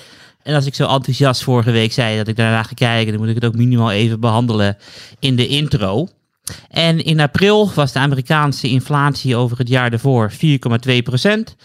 En 0.43 0.55
als 0.55 0.65
ik 0.65 0.75
zo 0.75 0.87
enthousiast 0.87 1.43
vorige 1.43 1.71
week 1.71 1.91
zei 1.91 2.17
dat 2.17 2.27
ik 2.27 2.35
daarna 2.35 2.63
ga 2.63 2.73
kijken... 2.73 3.11
dan 3.11 3.21
moet 3.21 3.29
ik 3.29 3.35
het 3.35 3.45
ook 3.45 3.55
minimaal 3.55 3.91
even 3.91 4.19
behandelen 4.19 4.77
in 5.19 5.35
de 5.35 5.47
intro. 5.47 6.07
En 6.69 7.03
in 7.03 7.19
april 7.19 7.71
was 7.75 7.91
de 7.91 7.99
Amerikaanse 7.99 8.69
inflatie 8.69 9.35
over 9.35 9.57
het 9.57 9.67
jaar 9.67 9.89
daarvoor 9.89 10.31
4,2 10.31 10.37
procent... 11.03 11.55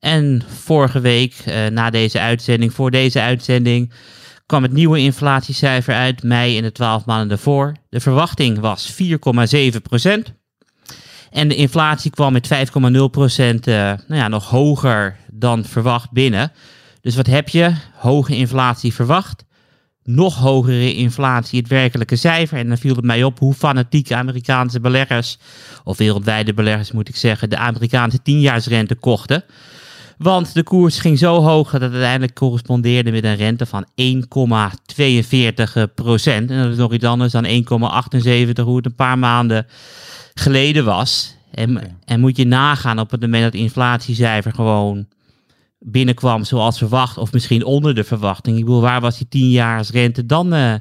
En 0.00 0.42
vorige 0.46 1.00
week, 1.00 1.34
uh, 1.48 1.66
na 1.66 1.90
deze 1.90 2.20
uitzending, 2.20 2.72
voor 2.72 2.90
deze 2.90 3.20
uitzending, 3.20 3.92
kwam 4.46 4.62
het 4.62 4.72
nieuwe 4.72 4.98
inflatiecijfer 4.98 5.94
uit, 5.94 6.22
mei 6.22 6.56
en 6.56 6.62
de 6.62 6.72
12 6.72 7.04
maanden 7.04 7.28
daarvoor. 7.28 7.74
De 7.88 8.00
verwachting 8.00 8.58
was 8.58 8.92
4,7 8.92 9.82
procent. 9.82 10.32
En 11.30 11.48
de 11.48 11.54
inflatie 11.54 12.10
kwam 12.10 12.32
met 12.32 12.48
5,0 12.94 13.04
procent, 13.10 13.66
uh, 13.66 13.74
nou 13.74 14.20
ja, 14.20 14.28
nog 14.28 14.50
hoger 14.50 15.16
dan 15.32 15.64
verwacht 15.64 16.10
binnen. 16.10 16.52
Dus 17.00 17.16
wat 17.16 17.26
heb 17.26 17.48
je? 17.48 17.74
Hoge 17.94 18.36
inflatie 18.36 18.94
verwacht. 18.94 19.44
Nog 20.02 20.36
hogere 20.36 20.94
inflatie, 20.94 21.58
het 21.58 21.68
werkelijke 21.68 22.16
cijfer. 22.16 22.58
En 22.58 22.68
dan 22.68 22.78
viel 22.78 22.96
het 22.96 23.04
mij 23.04 23.24
op 23.24 23.38
hoe 23.38 23.54
fanatiek 23.54 24.12
Amerikaanse 24.12 24.80
beleggers, 24.80 25.38
of 25.84 25.96
wereldwijde 25.96 26.54
beleggers 26.54 26.92
moet 26.92 27.08
ik 27.08 27.16
zeggen, 27.16 27.50
de 27.50 27.56
Amerikaanse 27.56 28.22
tienjaarsrente 28.22 28.94
kochten. 28.94 29.44
Want 30.18 30.54
de 30.54 30.62
koers 30.62 30.98
ging 30.98 31.18
zo 31.18 31.42
hoog 31.42 31.70
dat 31.70 31.80
het 31.80 31.92
uiteindelijk 31.92 32.34
correspondeerde 32.34 33.10
met 33.10 33.24
een 33.24 33.36
rente 33.36 33.66
van 33.66 33.86
1,42 33.86 33.88
procent. 35.94 36.50
En 36.50 36.62
dat 36.62 36.72
is 36.72 36.76
nog 36.76 36.92
iets 36.92 37.04
anders 37.04 37.32
dan 37.32 37.46
1,78, 37.46 38.64
hoe 38.64 38.76
het 38.76 38.86
een 38.86 38.94
paar 38.94 39.18
maanden 39.18 39.66
geleden 40.34 40.84
was. 40.84 41.36
En, 41.50 41.98
en 42.04 42.20
moet 42.20 42.36
je 42.36 42.46
nagaan 42.46 42.98
op 42.98 43.10
het 43.10 43.20
moment 43.20 43.42
dat 43.42 43.52
het 43.52 43.62
inflatiecijfer 43.62 44.52
gewoon 44.52 45.06
binnenkwam 45.78 46.44
zoals 46.44 46.78
verwacht, 46.78 47.18
of 47.18 47.32
misschien 47.32 47.64
onder 47.64 47.94
de 47.94 48.04
verwachting. 48.04 48.58
Ik 48.58 48.64
bedoel, 48.64 48.80
waar 48.80 49.00
was 49.00 49.18
die 49.18 49.28
10 49.28 49.82
rente 49.82 50.26
dan 50.26 50.54
uh, 50.54 50.74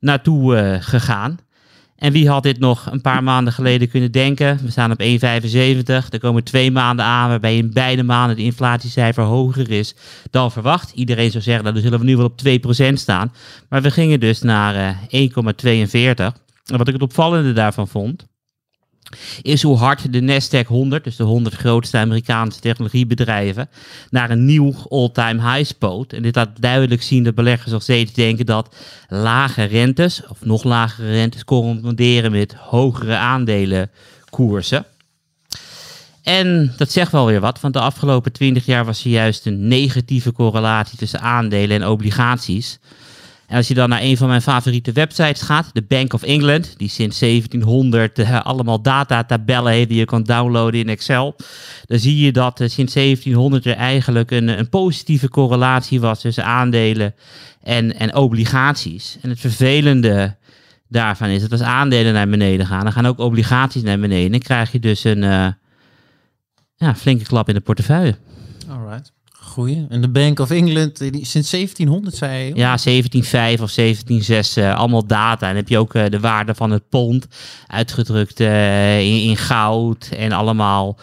naartoe 0.00 0.56
uh, 0.56 0.76
gegaan? 0.80 1.38
En 1.98 2.12
wie 2.12 2.28
had 2.28 2.42
dit 2.42 2.58
nog 2.58 2.90
een 2.90 3.00
paar 3.00 3.22
maanden 3.22 3.52
geleden 3.52 3.88
kunnen 3.88 4.12
denken? 4.12 4.58
We 4.62 4.70
staan 4.70 4.90
op 4.90 5.02
1,75. 5.02 5.06
Er 5.86 6.20
komen 6.20 6.44
twee 6.44 6.70
maanden 6.70 7.04
aan 7.04 7.28
waarbij 7.28 7.56
in 7.56 7.72
beide 7.72 8.02
maanden 8.02 8.36
de 8.36 8.42
inflatiecijfer 8.42 9.24
hoger 9.24 9.70
is 9.70 9.94
dan 10.30 10.52
verwacht. 10.52 10.92
Iedereen 10.92 11.30
zou 11.30 11.42
zeggen, 11.42 11.62
nou, 11.62 11.74
dan 11.74 11.84
zullen 11.84 11.98
we 11.98 12.04
nu 12.04 12.16
wel 12.16 12.26
op 12.26 12.40
2% 12.90 12.92
staan. 12.92 13.32
Maar 13.68 13.82
we 13.82 13.90
gingen 13.90 14.20
dus 14.20 14.42
naar 14.42 14.98
1,42. 15.02 15.08
En 16.64 16.78
wat 16.78 16.88
ik 16.88 16.92
het 16.92 17.02
opvallende 17.02 17.52
daarvan 17.52 17.88
vond, 17.88 18.26
is 19.42 19.62
hoe 19.62 19.76
hard 19.76 20.12
de 20.12 20.20
Nasdaq 20.20 20.66
100, 20.66 21.04
dus 21.04 21.16
de 21.16 21.22
100 21.22 21.54
grootste 21.54 21.98
Amerikaanse 21.98 22.60
technologiebedrijven, 22.60 23.68
naar 24.10 24.30
een 24.30 24.44
nieuw 24.44 24.74
all-time 24.88 25.52
high 25.52 25.68
spoot. 25.68 26.12
En 26.12 26.22
dit 26.22 26.34
laat 26.34 26.60
duidelijk 26.60 27.02
zien 27.02 27.24
dat 27.24 27.34
beleggers 27.34 27.72
nog 27.72 27.82
steeds 27.82 28.12
denken 28.12 28.46
dat 28.46 28.74
lage 29.08 29.64
rentes, 29.64 30.22
of 30.28 30.44
nog 30.44 30.64
lagere 30.64 31.10
rentes, 31.10 31.44
corresponderen 31.44 32.30
met 32.30 32.54
hogere 32.54 33.16
aandelenkoersen. 33.16 34.86
En 36.22 36.72
dat 36.76 36.90
zegt 36.90 37.12
wel 37.12 37.26
weer 37.26 37.40
wat, 37.40 37.60
want 37.60 37.74
de 37.74 37.80
afgelopen 37.80 38.32
20 38.32 38.66
jaar 38.66 38.84
was 38.84 39.04
er 39.04 39.10
juist 39.10 39.46
een 39.46 39.68
negatieve 39.68 40.32
correlatie 40.32 40.98
tussen 40.98 41.20
aandelen 41.20 41.80
en 41.82 41.88
obligaties. 41.88 42.78
En 43.48 43.56
als 43.56 43.68
je 43.68 43.74
dan 43.74 43.88
naar 43.88 44.02
een 44.02 44.16
van 44.16 44.28
mijn 44.28 44.42
favoriete 44.42 44.92
websites 44.92 45.42
gaat, 45.42 45.70
de 45.72 45.82
Bank 45.82 46.12
of 46.12 46.22
England, 46.22 46.74
die 46.78 46.88
sinds 46.88 47.18
1700 47.18 48.18
uh, 48.18 48.28
eh, 48.28 48.44
allemaal 48.44 48.82
datatabellen 48.82 49.72
heeft 49.72 49.88
die 49.88 49.98
je 49.98 50.04
kan 50.04 50.22
downloaden 50.22 50.80
in 50.80 50.88
Excel, 50.88 51.36
dan 51.84 51.98
zie 51.98 52.24
je 52.24 52.32
dat 52.32 52.60
uh, 52.60 52.68
sinds 52.68 52.92
1700 52.92 53.66
er 53.66 53.74
eigenlijk 53.74 54.30
een, 54.30 54.48
een 54.48 54.68
positieve 54.68 55.28
correlatie 55.28 56.00
was 56.00 56.20
tussen 56.20 56.44
aandelen 56.44 57.14
en, 57.62 57.98
en 57.98 58.14
obligaties. 58.14 59.18
En 59.22 59.30
het 59.30 59.40
vervelende 59.40 60.36
daarvan 60.88 61.28
is 61.28 61.40
dat 61.40 61.52
als 61.52 61.62
aandelen 61.62 62.12
naar 62.12 62.28
beneden 62.28 62.66
gaan, 62.66 62.82
dan 62.82 62.92
gaan 62.92 63.06
ook 63.06 63.18
obligaties 63.18 63.82
naar 63.82 63.98
beneden. 63.98 64.24
En 64.24 64.30
dan 64.30 64.40
krijg 64.40 64.72
je 64.72 64.80
dus 64.80 65.04
een 65.04 65.22
uh, 65.22 65.48
ja, 66.76 66.94
flinke 66.94 67.24
klap 67.24 67.48
in 67.48 67.54
de 67.54 67.60
portefeuille. 67.60 68.16
Alright. 69.56 69.90
En 69.90 70.00
de 70.00 70.08
Bank 70.08 70.38
of 70.38 70.50
England, 70.50 70.98
die, 70.98 71.24
sinds 71.24 71.50
1700 71.50 72.16
zei 72.16 72.44
je? 72.44 72.48
Ja, 72.48 72.76
1705 72.76 73.60
of 73.60 73.72
1706, 73.72 74.56
uh, 74.56 74.78
allemaal 74.78 75.06
data. 75.06 75.48
En 75.48 75.56
heb 75.56 75.68
je 75.68 75.78
ook 75.78 75.94
uh, 75.94 76.04
de 76.08 76.20
waarde 76.20 76.54
van 76.54 76.70
het 76.70 76.88
pond 76.88 77.26
uitgedrukt 77.66 78.40
in, 78.40 79.22
in, 79.22 79.36
goud 79.36 80.08
en 80.16 80.32
allemaal 80.32 80.98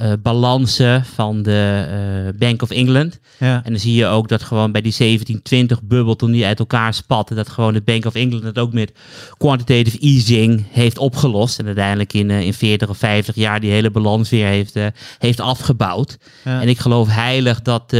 uh, 0.00 0.12
balansen 0.22 1.04
van 1.04 1.42
de 1.42 1.86
uh, 2.32 2.38
Bank 2.38 2.62
of 2.62 2.70
England. 2.70 3.18
Ja. 3.38 3.64
En 3.64 3.70
dan 3.70 3.80
zie 3.80 3.94
je 3.94 4.06
ook 4.06 4.28
dat 4.28 4.42
gewoon 4.42 4.72
bij 4.72 4.80
die 4.80 5.20
1720-bubbel, 5.20 6.16
toen 6.16 6.30
die 6.30 6.46
uit 6.46 6.58
elkaar 6.58 6.94
spatte, 6.94 7.34
dat 7.34 7.48
gewoon 7.48 7.72
de 7.72 7.82
Bank 7.82 8.04
of 8.04 8.14
England 8.14 8.42
het 8.42 8.58
ook 8.58 8.72
met 8.72 8.92
quantitative 9.36 9.98
easing 9.98 10.66
heeft 10.70 10.98
opgelost. 10.98 11.58
En 11.58 11.66
uiteindelijk 11.66 12.12
in, 12.12 12.28
uh, 12.28 12.40
in 12.40 12.54
40 12.54 12.88
of 12.88 12.98
50 12.98 13.34
jaar 13.34 13.60
die 13.60 13.70
hele 13.70 13.90
balans 13.90 14.30
weer 14.30 14.46
heeft, 14.46 14.78
heeft 15.18 15.40
afgebouwd. 15.40 16.18
Ja. 16.44 16.60
En 16.60 16.68
ik 16.68 16.78
geloof 16.78 17.08
heilig 17.08 17.62
dat 17.62 17.90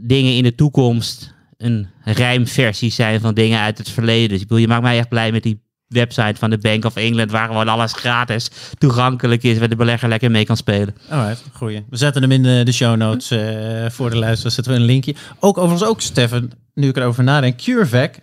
dingen 0.00 0.36
in 0.36 0.42
de 0.42 0.54
toekomst 0.54 1.34
een 1.56 1.88
rijmversie 2.04 2.90
zijn 2.90 3.20
van 3.20 3.34
dingen 3.34 3.60
uit 3.60 3.78
het 3.78 3.90
verleden. 3.90 4.28
Dus 4.28 4.40
ik 4.40 4.46
bedoel, 4.48 4.62
je 4.62 4.68
maakt 4.68 4.82
mij 4.82 4.98
echt 4.98 5.08
blij 5.08 5.32
met 5.32 5.42
die 5.42 5.64
website 5.88 6.34
van 6.38 6.50
de 6.50 6.58
Bank 6.58 6.84
of 6.84 6.96
England, 6.96 7.30
waar 7.30 7.46
gewoon 7.46 7.68
alles 7.68 7.92
gratis 7.92 8.50
toegankelijk 8.78 9.42
is, 9.42 9.58
waar 9.58 9.68
de 9.68 9.76
belegger 9.76 10.08
lekker 10.08 10.30
mee 10.30 10.44
kan 10.44 10.56
spelen. 10.56 10.94
Alright, 11.10 11.44
goeie. 11.52 11.84
We 11.90 11.96
zetten 11.96 12.22
hem 12.22 12.32
in 12.32 12.42
de, 12.42 12.62
de 12.64 12.72
show 12.72 12.96
notes 12.96 13.30
uh, 13.30 13.90
voor 13.90 14.10
de 14.10 14.16
luisteraars, 14.16 14.54
zetten 14.54 14.72
we 14.72 14.78
een 14.78 14.84
linkje. 14.84 15.14
Ook 15.40 15.58
overigens 15.58 15.90
ook, 15.90 16.00
Stefan, 16.00 16.50
nu 16.74 16.88
ik 16.88 16.96
erover 16.96 17.24
nadenk, 17.24 17.56
CureVac 17.56 18.14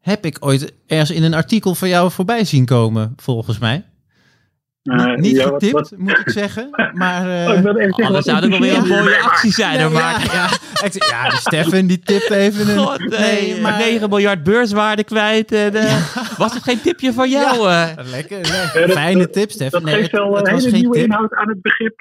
heb 0.00 0.24
ik 0.24 0.36
ooit 0.40 0.72
ergens 0.86 1.10
in 1.10 1.22
een 1.22 1.34
artikel 1.34 1.74
van 1.74 1.88
jou 1.88 2.10
voorbij 2.10 2.44
zien 2.44 2.64
komen, 2.64 3.12
volgens 3.16 3.58
mij. 3.58 3.84
Uh, 4.84 5.14
niet 5.14 5.36
ja, 5.36 5.46
getipt, 5.46 5.72
wat, 5.72 5.90
wat, 5.90 5.98
moet 5.98 6.18
ik 6.18 6.30
zeggen. 6.30 6.68
Maar, 6.92 7.26
uh, 7.26 7.64
oh, 7.64 7.90
oh, 7.90 8.12
dat 8.12 8.24
zou 8.24 8.44
ook 8.44 8.50
wel 8.50 8.60
weer 8.68 8.76
een 8.76 8.86
mooie 8.86 9.20
actie 9.20 9.52
zijn. 9.52 9.78
Nee, 9.78 9.92
ja, 9.92 10.10
ja, 10.10 10.48
ja, 11.08 11.28
de 11.28 11.36
Stefan 11.36 11.86
die 11.86 11.98
tipt 11.98 12.30
even 12.30 12.68
een... 12.68 12.78
God, 12.78 13.18
nee, 13.18 13.60
maar... 13.60 13.78
9 13.78 14.08
miljard 14.08 14.42
beurswaarde 14.42 15.04
kwijt. 15.04 15.52
En, 15.52 15.74
uh, 15.74 16.16
was 16.36 16.54
het 16.54 16.62
geen 16.62 16.80
tipje 16.80 17.12
van 17.12 17.30
jou? 17.30 17.68
Ja, 17.68 17.94
lekker, 18.10 18.40
nee. 18.74 18.88
Fijne 18.88 19.30
tip, 19.30 19.50
Stefan. 19.50 19.80
Dat 19.82 19.90
nee, 19.90 19.94
geeft 19.94 20.10
wel 20.10 20.38
een 20.38 20.54
hele 20.54 20.70
nieuwe 20.70 20.94
tip. 20.94 21.04
inhoud 21.04 21.34
aan 21.34 21.48
het 21.48 21.62
begrip 21.62 22.00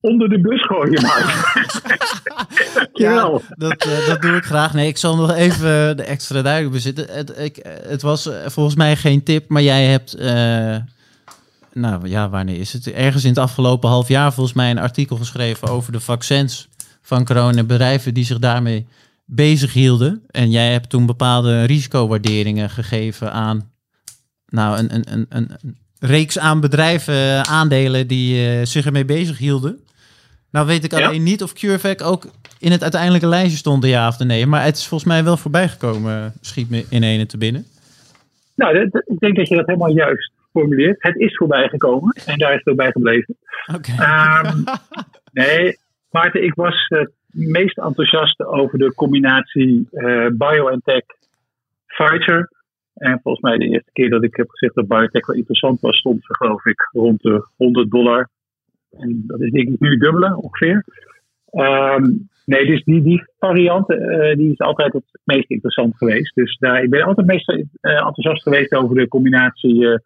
onder 0.00 0.28
de 0.28 0.40
bus 0.40 0.66
gooien, 0.66 1.02
maar. 1.06 2.88
ja, 2.92 3.40
dat, 3.56 3.86
uh, 3.86 4.06
dat 4.06 4.22
doe 4.22 4.36
ik 4.36 4.44
graag. 4.44 4.74
Nee, 4.74 4.88
ik 4.88 4.96
zal 4.96 5.16
nog 5.16 5.34
even 5.34 5.96
de 5.96 6.02
extra 6.02 6.42
duidelijk 6.42 6.72
bezitten. 6.72 7.06
Het, 7.10 7.38
ik, 7.38 7.58
het 7.86 8.02
was 8.02 8.30
volgens 8.46 8.76
mij 8.76 8.96
geen 8.96 9.22
tip, 9.22 9.48
maar 9.48 9.62
jij 9.62 9.84
hebt 9.84 10.16
nou 11.72 12.08
ja, 12.08 12.28
wanneer 12.28 12.58
is 12.58 12.72
het? 12.72 12.92
Ergens 12.92 13.24
in 13.24 13.30
het 13.30 13.38
afgelopen 13.38 13.88
half 13.88 14.08
jaar 14.08 14.32
volgens 14.32 14.56
mij 14.56 14.70
een 14.70 14.78
artikel 14.78 15.16
geschreven 15.16 15.68
over 15.68 15.92
de 15.92 16.00
vaccins 16.00 16.68
van 17.02 17.24
corona 17.24 17.64
bedrijven 17.64 18.14
die 18.14 18.24
zich 18.24 18.38
daarmee 18.38 18.86
bezig 19.24 19.72
hielden. 19.72 20.22
En 20.30 20.50
jij 20.50 20.72
hebt 20.72 20.90
toen 20.90 21.06
bepaalde 21.06 21.64
risicowaarderingen 21.64 22.70
gegeven 22.70 23.32
aan 23.32 23.70
nou, 24.48 24.78
een, 24.78 24.94
een, 24.94 25.04
een, 25.08 25.26
een 25.28 25.76
reeks 25.98 26.38
aan 26.38 26.60
bedrijven, 26.60 27.14
eh, 27.14 27.40
aandelen 27.40 28.06
die 28.06 28.58
uh, 28.58 28.64
zich 28.64 28.86
ermee 28.86 29.04
bezig 29.04 29.38
hielden. 29.38 29.78
Nou 30.50 30.66
weet 30.66 30.84
ik 30.84 30.92
alleen 30.92 31.22
niet 31.22 31.42
of 31.42 31.52
CureVac 31.52 32.02
ook 32.02 32.26
in 32.58 32.72
het 32.72 32.82
uiteindelijke 32.82 33.26
lijstje 33.26 33.56
stond, 33.56 33.84
ja 33.84 34.08
of 34.08 34.18
nee. 34.18 34.46
Maar 34.46 34.64
het 34.64 34.76
is 34.76 34.86
volgens 34.86 35.10
mij 35.10 35.24
wel 35.24 35.36
voorbijgekomen, 35.36 36.32
schiet 36.40 36.70
me 36.70 36.84
in 36.88 37.02
ene 37.02 37.26
te 37.26 37.38
binnen. 37.38 37.66
Nou, 38.54 38.90
ik 39.04 39.18
denk 39.18 39.36
dat 39.36 39.48
je 39.48 39.56
dat 39.56 39.66
helemaal 39.66 39.92
juist 39.92 40.32
geformuleerd. 40.52 41.02
Het 41.02 41.16
is 41.16 41.36
voorbij 41.36 41.68
gekomen 41.68 42.12
en 42.26 42.38
daar 42.38 42.50
is 42.52 42.58
het 42.58 42.68
ook 42.68 42.76
bij 42.76 42.92
gebleven. 42.92 43.36
Um, 43.66 44.64
nee, 45.42 45.76
Maarten, 46.10 46.44
ik 46.44 46.54
was 46.54 46.86
het 46.88 47.12
meest 47.30 47.78
enthousiast 47.78 48.44
over 48.44 48.78
de 48.78 48.94
combinatie 48.94 49.88
uh, 49.92 50.26
BioNTech 50.32 51.04
Pfizer. 51.86 52.50
En 52.94 53.20
volgens 53.22 53.44
mij 53.44 53.58
de 53.58 53.68
eerste 53.68 53.90
keer 53.92 54.10
dat 54.10 54.22
ik 54.22 54.36
heb 54.36 54.50
gezegd 54.50 54.74
dat 54.74 54.88
biotech 54.88 55.26
wel 55.26 55.36
interessant 55.36 55.80
was, 55.80 55.98
stond 55.98 56.24
ze 56.24 56.34
geloof 56.34 56.64
ik 56.64 56.88
rond 56.92 57.22
de 57.22 57.46
100 57.56 57.90
dollar. 57.90 58.28
En 58.90 59.22
dat 59.26 59.40
is 59.40 59.50
denk 59.50 59.68
ik 59.68 59.80
nu 59.80 59.96
dubbele 59.96 60.36
ongeveer. 60.36 60.84
Um, 61.52 62.28
nee, 62.44 62.66
dus 62.66 62.84
die, 62.84 63.02
die 63.02 63.24
variant 63.38 63.90
uh, 63.90 64.34
die 64.34 64.52
is 64.52 64.58
altijd 64.58 64.92
het 64.92 65.04
meest 65.24 65.50
interessant 65.50 65.96
geweest. 65.96 66.34
Dus 66.34 66.56
daar, 66.58 66.82
ik 66.82 66.90
ben 66.90 67.02
altijd 67.02 67.26
het 67.26 67.36
meest 67.36 67.48
uh, 67.48 67.92
enthousiast 67.92 68.42
geweest 68.42 68.74
over 68.74 68.96
de 68.96 69.08
combinatie 69.08 70.00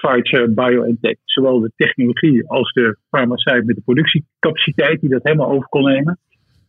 Pfizer 0.00 0.54
BioNTech. 0.54 1.16
Zowel 1.24 1.60
de 1.60 1.72
technologie 1.76 2.48
als 2.48 2.72
de 2.72 2.96
farmaceut 3.10 3.64
met 3.64 3.76
de 3.76 3.82
productiecapaciteit 3.82 5.00
die 5.00 5.10
dat 5.10 5.22
helemaal 5.22 5.50
over 5.50 5.68
kon 5.68 5.84
nemen. 5.84 6.18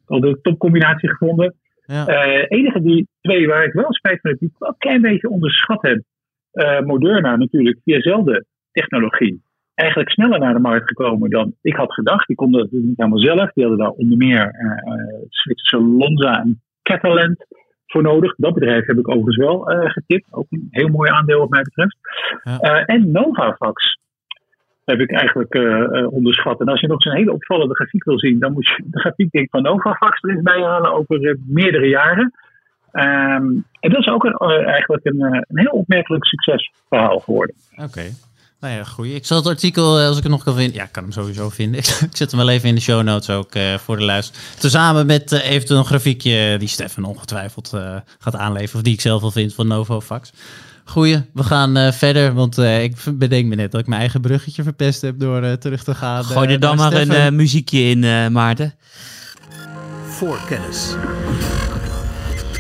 Al 0.06 0.20
de 0.20 0.40
topcombinatie 0.42 1.10
gevonden. 1.10 1.56
Ja. 1.86 2.08
Uh, 2.08 2.46
enige 2.48 2.82
die 2.82 3.08
twee 3.22 3.48
waar 3.48 3.64
ik 3.64 3.74
wel 3.74 3.94
spijt 3.94 4.22
van 4.22 4.30
heb, 4.30 4.40
die 4.40 4.50
ik 4.50 4.56
wel 4.58 4.70
een 4.70 4.76
klein 4.78 5.02
beetje 5.02 5.30
onderschat 5.30 5.82
heb. 5.82 6.02
Uh, 6.54 6.80
Moderna 6.80 7.36
natuurlijk, 7.36 7.80
via 7.84 7.96
dezelfde 7.96 8.46
technologie. 8.72 9.42
Eigenlijk 9.74 10.12
sneller 10.12 10.40
naar 10.40 10.54
de 10.54 10.60
markt 10.60 10.88
gekomen 10.88 11.30
dan 11.30 11.54
ik 11.62 11.76
had 11.76 11.94
gedacht. 11.94 12.28
Die 12.28 12.36
konden 12.36 12.62
het 12.62 12.72
niet 12.72 12.98
helemaal 12.98 13.20
zelf. 13.20 13.52
Die 13.52 13.64
hadden 13.64 13.82
daar 13.82 13.92
onder 13.92 14.18
meer 14.18 14.56
uh, 14.60 15.22
Zwitserse 15.30 15.86
Lonza 15.86 16.42
en 16.42 16.62
Catalent 16.82 17.46
voor 17.92 18.02
nodig. 18.02 18.36
Dat 18.38 18.54
bedrijf 18.54 18.86
heb 18.86 18.98
ik 18.98 19.08
overigens 19.08 19.38
wel 19.38 19.72
uh, 19.72 19.90
getipt. 19.90 20.28
Ook 20.32 20.46
een 20.50 20.68
heel 20.72 20.88
mooi 20.88 21.12
aandeel 21.12 21.40
wat 21.40 21.50
mij 21.50 21.62
betreft. 21.62 21.98
Ja. 22.44 22.58
Uh, 22.62 22.84
en 22.86 23.12
Novavax 23.12 24.00
heb 24.86 25.00
ik 25.00 25.12
eigenlijk 25.12 25.56
uh, 25.56 26.14
onderschat. 26.14 26.60
En 26.60 26.68
als 26.68 26.80
je 26.80 26.88
nog 26.88 27.02
zo'n 27.02 27.16
hele 27.16 27.34
opvallende 27.34 27.76
grafiek 27.76 28.04
wil 28.04 28.20
zien, 28.20 28.40
dan 28.40 28.54
moet 28.54 28.68
je 28.68 28.84
de 28.86 29.00
grafiek 29.00 29.32
denk 29.32 29.50
van 29.50 29.62
Novavax 29.62 30.22
erin 30.22 30.44
bijhalen 30.44 30.94
over 30.94 31.38
meerdere 31.48 31.88
jaren. 31.88 32.34
Um, 32.94 33.66
en 33.80 33.90
dat 33.90 34.00
is 34.00 34.08
ook 34.08 34.24
een, 34.24 34.38
eigenlijk 34.66 35.06
een, 35.06 35.22
een 35.22 35.60
heel 35.60 35.72
opmerkelijk 35.72 36.26
succesverhaal 36.26 37.20
geworden. 37.20 37.56
Oké. 37.76 38.02
Nou 38.62 38.74
ja, 38.74 38.84
goed. 38.84 39.06
Ik 39.06 39.26
zal 39.26 39.38
het 39.38 39.48
artikel, 39.48 40.00
eh, 40.00 40.08
als 40.08 40.18
ik 40.18 40.24
het 40.24 40.32
nog 40.32 40.44
kan 40.44 40.56
vinden, 40.56 40.76
ja, 40.76 40.84
ik 40.84 40.92
kan 40.92 41.04
hem 41.04 41.12
sowieso 41.12 41.50
vinden. 41.50 41.80
ik 42.10 42.10
zet 42.12 42.32
hem 42.32 42.40
wel 42.40 42.50
even 42.50 42.70
in 42.70 42.76
de 42.76 42.82
show 42.82 43.04
notes 43.04 43.30
ook 43.30 43.56
uh, 43.56 43.78
voor 43.78 43.98
de 43.98 44.04
luister. 44.04 44.36
Tezamen 44.60 45.06
met 45.06 45.32
uh, 45.32 45.50
eventueel 45.50 45.80
een 45.80 45.86
grafiekje 45.86 46.56
die 46.60 46.68
Stefan 46.68 47.04
ongetwijfeld 47.04 47.72
uh, 47.76 47.96
gaat 48.20 48.36
aanleveren. 48.36 48.76
Of 48.76 48.82
die 48.82 48.94
ik 48.94 49.02
zelf 49.02 49.22
al 49.22 49.32
vind 49.32 49.54
van 49.54 49.68
Novofax. 49.68 50.32
Goeie, 50.86 51.22
we 51.34 51.44
gaan 51.44 51.94
verder. 51.94 52.34
Want 52.34 52.58
ik 52.58 52.96
bedenk 53.14 53.46
me 53.46 53.56
net 53.56 53.72
dat 53.72 53.82
ik 53.82 53.88
mijn 53.88 54.00
eigen 54.00 54.22
bruggetje 54.22 54.64
verpest 54.64 55.02
heb 55.02 55.20
door 55.20 55.58
terug 55.58 55.84
te 55.84 55.96
gaan. 55.96 56.24
Gooi 56.24 56.50
er 56.50 56.60
dan 56.60 56.78
maar 56.78 56.94
een 56.94 57.36
muziekje 57.36 57.80
in, 57.80 58.00
Maarten. 58.32 58.74
Voor 60.08 60.40
kennis. 60.48 60.96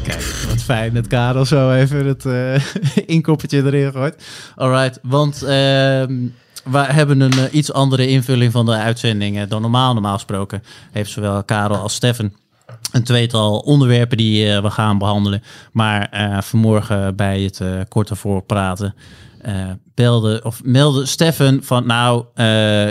Kijk, 0.03 0.40
fijn 0.61 0.93
dat 0.93 1.07
Karel 1.07 1.45
zo 1.45 1.71
even 1.71 2.05
het 2.05 2.25
uh, 2.25 2.55
inkoppertje 3.15 3.63
erin 3.65 3.91
gooit. 3.91 4.23
Alright, 4.55 4.99
want 5.01 5.43
uh, 5.43 5.49
we 5.49 6.77
hebben 6.77 7.19
een 7.19 7.37
uh, 7.37 7.43
iets 7.51 7.73
andere 7.73 8.07
invulling 8.07 8.51
van 8.51 8.65
de 8.65 8.71
uitzendingen 8.71 9.49
dan 9.49 9.61
normaal. 9.61 9.93
Normaal 9.93 10.13
gesproken 10.13 10.63
heeft 10.91 11.11
zowel 11.11 11.43
Karel 11.43 11.77
als 11.77 11.93
Steffen 11.93 12.33
een 12.91 13.03
tweetal 13.03 13.59
onderwerpen 13.59 14.17
die 14.17 14.61
we 14.61 14.69
gaan 14.69 14.97
behandelen. 14.97 15.43
Maar 15.71 16.09
vanmorgen 16.43 17.15
bij 17.15 17.41
het 17.41 17.61
korte 17.87 18.15
voorpraten 18.15 18.95
uh, 19.45 19.69
belde 19.93 20.41
of 20.43 20.63
meldde 20.63 21.05
Steffen 21.05 21.63
van 21.63 21.85
nou 21.85 22.25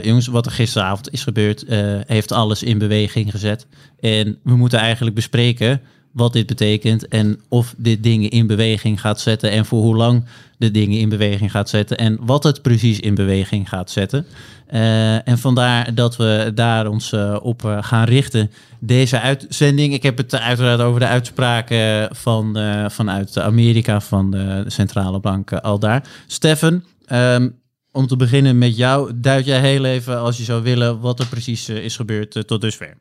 jongens 0.03 0.27
wat 0.27 0.47
er 0.47 0.53
gisteravond 0.53 1.13
is 1.13 1.23
gebeurd 1.23 1.65
heeft 2.07 2.33
alles 2.33 2.63
in 2.63 2.79
beweging 2.79 3.31
gezet 3.31 3.67
en 4.01 4.39
we 4.43 4.57
moeten 4.57 4.79
eigenlijk 4.79 5.15
bespreken 5.15 5.81
wat 6.13 6.33
dit 6.33 6.47
betekent 6.47 7.09
en 7.09 7.41
of 7.49 7.75
dit 7.77 8.03
dingen 8.03 8.31
in 8.31 8.47
beweging 8.47 9.01
gaat 9.01 9.21
zetten 9.21 9.51
en 9.51 9.67
voor 9.67 9.83
hoe 9.83 9.97
lang 9.97 10.25
de 10.59 10.71
dingen 10.71 10.99
in 10.99 11.09
beweging 11.09 11.51
gaat 11.51 11.69
zetten 11.69 11.97
en 11.99 12.19
wat 12.21 12.43
het 12.43 12.63
precies 12.63 13.01
in 13.01 13.15
beweging 13.15 13.69
gaat 13.69 13.91
zetten. 13.91 14.27
Uh, 14.71 15.29
en 15.29 15.39
vandaar 15.39 15.95
dat 15.95 16.17
we 16.17 16.53
daar 16.55 16.87
ons 16.87 17.13
uh, 17.13 17.37
op 17.43 17.63
uh, 17.63 17.79
gaan 17.81 18.05
richten. 18.05 18.51
Deze 18.79 19.21
uitzending. 19.21 19.93
Ik 19.93 20.03
heb 20.03 20.17
het 20.17 20.35
uiteraard 20.35 20.81
over 20.81 21.01
de 21.01 21.07
uitspraken 21.07 22.17
van, 22.17 22.59
vanuit 22.91 23.39
Amerika 23.39 24.01
van 24.01 24.31
de 24.31 24.65
centrale 24.67 25.21
bank 25.21 25.53
al 25.53 25.79
daar. 25.79 26.09
Stefan, 26.27 26.85
um, 27.13 27.59
om 27.93 28.07
te 28.07 28.17
beginnen 28.17 28.59
met 28.59 28.77
jou, 28.77 29.13
duid 29.15 29.45
jij 29.45 29.61
heel 29.61 29.85
even, 29.85 30.19
als 30.19 30.37
je 30.37 30.45
zou 30.45 30.63
willen, 30.63 31.01
wat 31.01 31.19
er 31.19 31.27
precies 31.27 31.69
is 31.69 31.97
gebeurd 31.97 32.47
tot 32.47 32.61
dusver. 32.61 32.95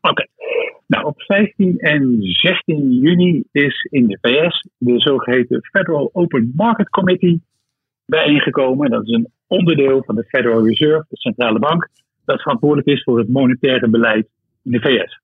Oké. 0.00 0.33
Nou, 0.86 1.04
op 1.04 1.22
15 1.22 1.78
en 1.78 2.16
16 2.20 2.90
juni 2.90 3.44
is 3.52 3.88
in 3.90 4.06
de 4.06 4.18
VS 4.20 4.68
de 4.78 5.00
zogeheten 5.00 5.62
Federal 5.62 6.10
Open 6.12 6.52
Market 6.56 6.88
Committee 6.88 7.42
bijeengekomen. 8.06 8.90
Dat 8.90 9.06
is 9.06 9.14
een 9.14 9.32
onderdeel 9.46 10.04
van 10.04 10.14
de 10.14 10.24
Federal 10.24 10.66
Reserve, 10.66 11.06
de 11.08 11.16
centrale 11.16 11.58
bank, 11.58 11.88
dat 12.24 12.42
verantwoordelijk 12.42 12.88
is 12.88 13.02
voor 13.02 13.18
het 13.18 13.28
monetaire 13.28 13.88
beleid 13.88 14.28
in 14.62 14.70
de 14.70 14.80
VS. 14.80 15.20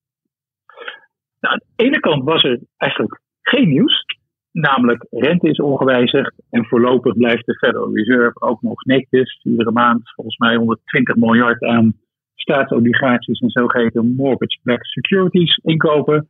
Nou, 1.41 1.55
aan 1.55 1.61
de 1.77 1.85
ene 1.85 2.01
kant 2.01 2.25
was 2.25 2.43
er 2.43 2.59
eigenlijk 2.77 3.21
geen 3.43 3.69
nieuws, 3.69 4.05
namelijk 4.53 5.07
rente 5.11 5.49
is 5.49 5.61
ongewijzigd 5.61 6.35
en 6.51 6.65
voorlopig 6.65 7.17
blijft 7.17 7.47
de 7.47 7.59
Federal 7.59 7.97
Reserve 7.97 8.41
ook 8.41 8.63
nog 8.63 8.85
netjes 8.85 9.41
iedere 9.43 9.71
maand 9.71 10.13
volgens 10.15 10.37
mij 10.37 10.57
120 10.57 11.17
miljard 11.17 11.63
aan 11.63 11.95
staatsobligaties 12.41 13.41
en 13.41 13.51
zogeheten 13.51 14.15
mortgage-backed 14.15 14.87
securities 14.87 15.57
inkopen. 15.57 16.29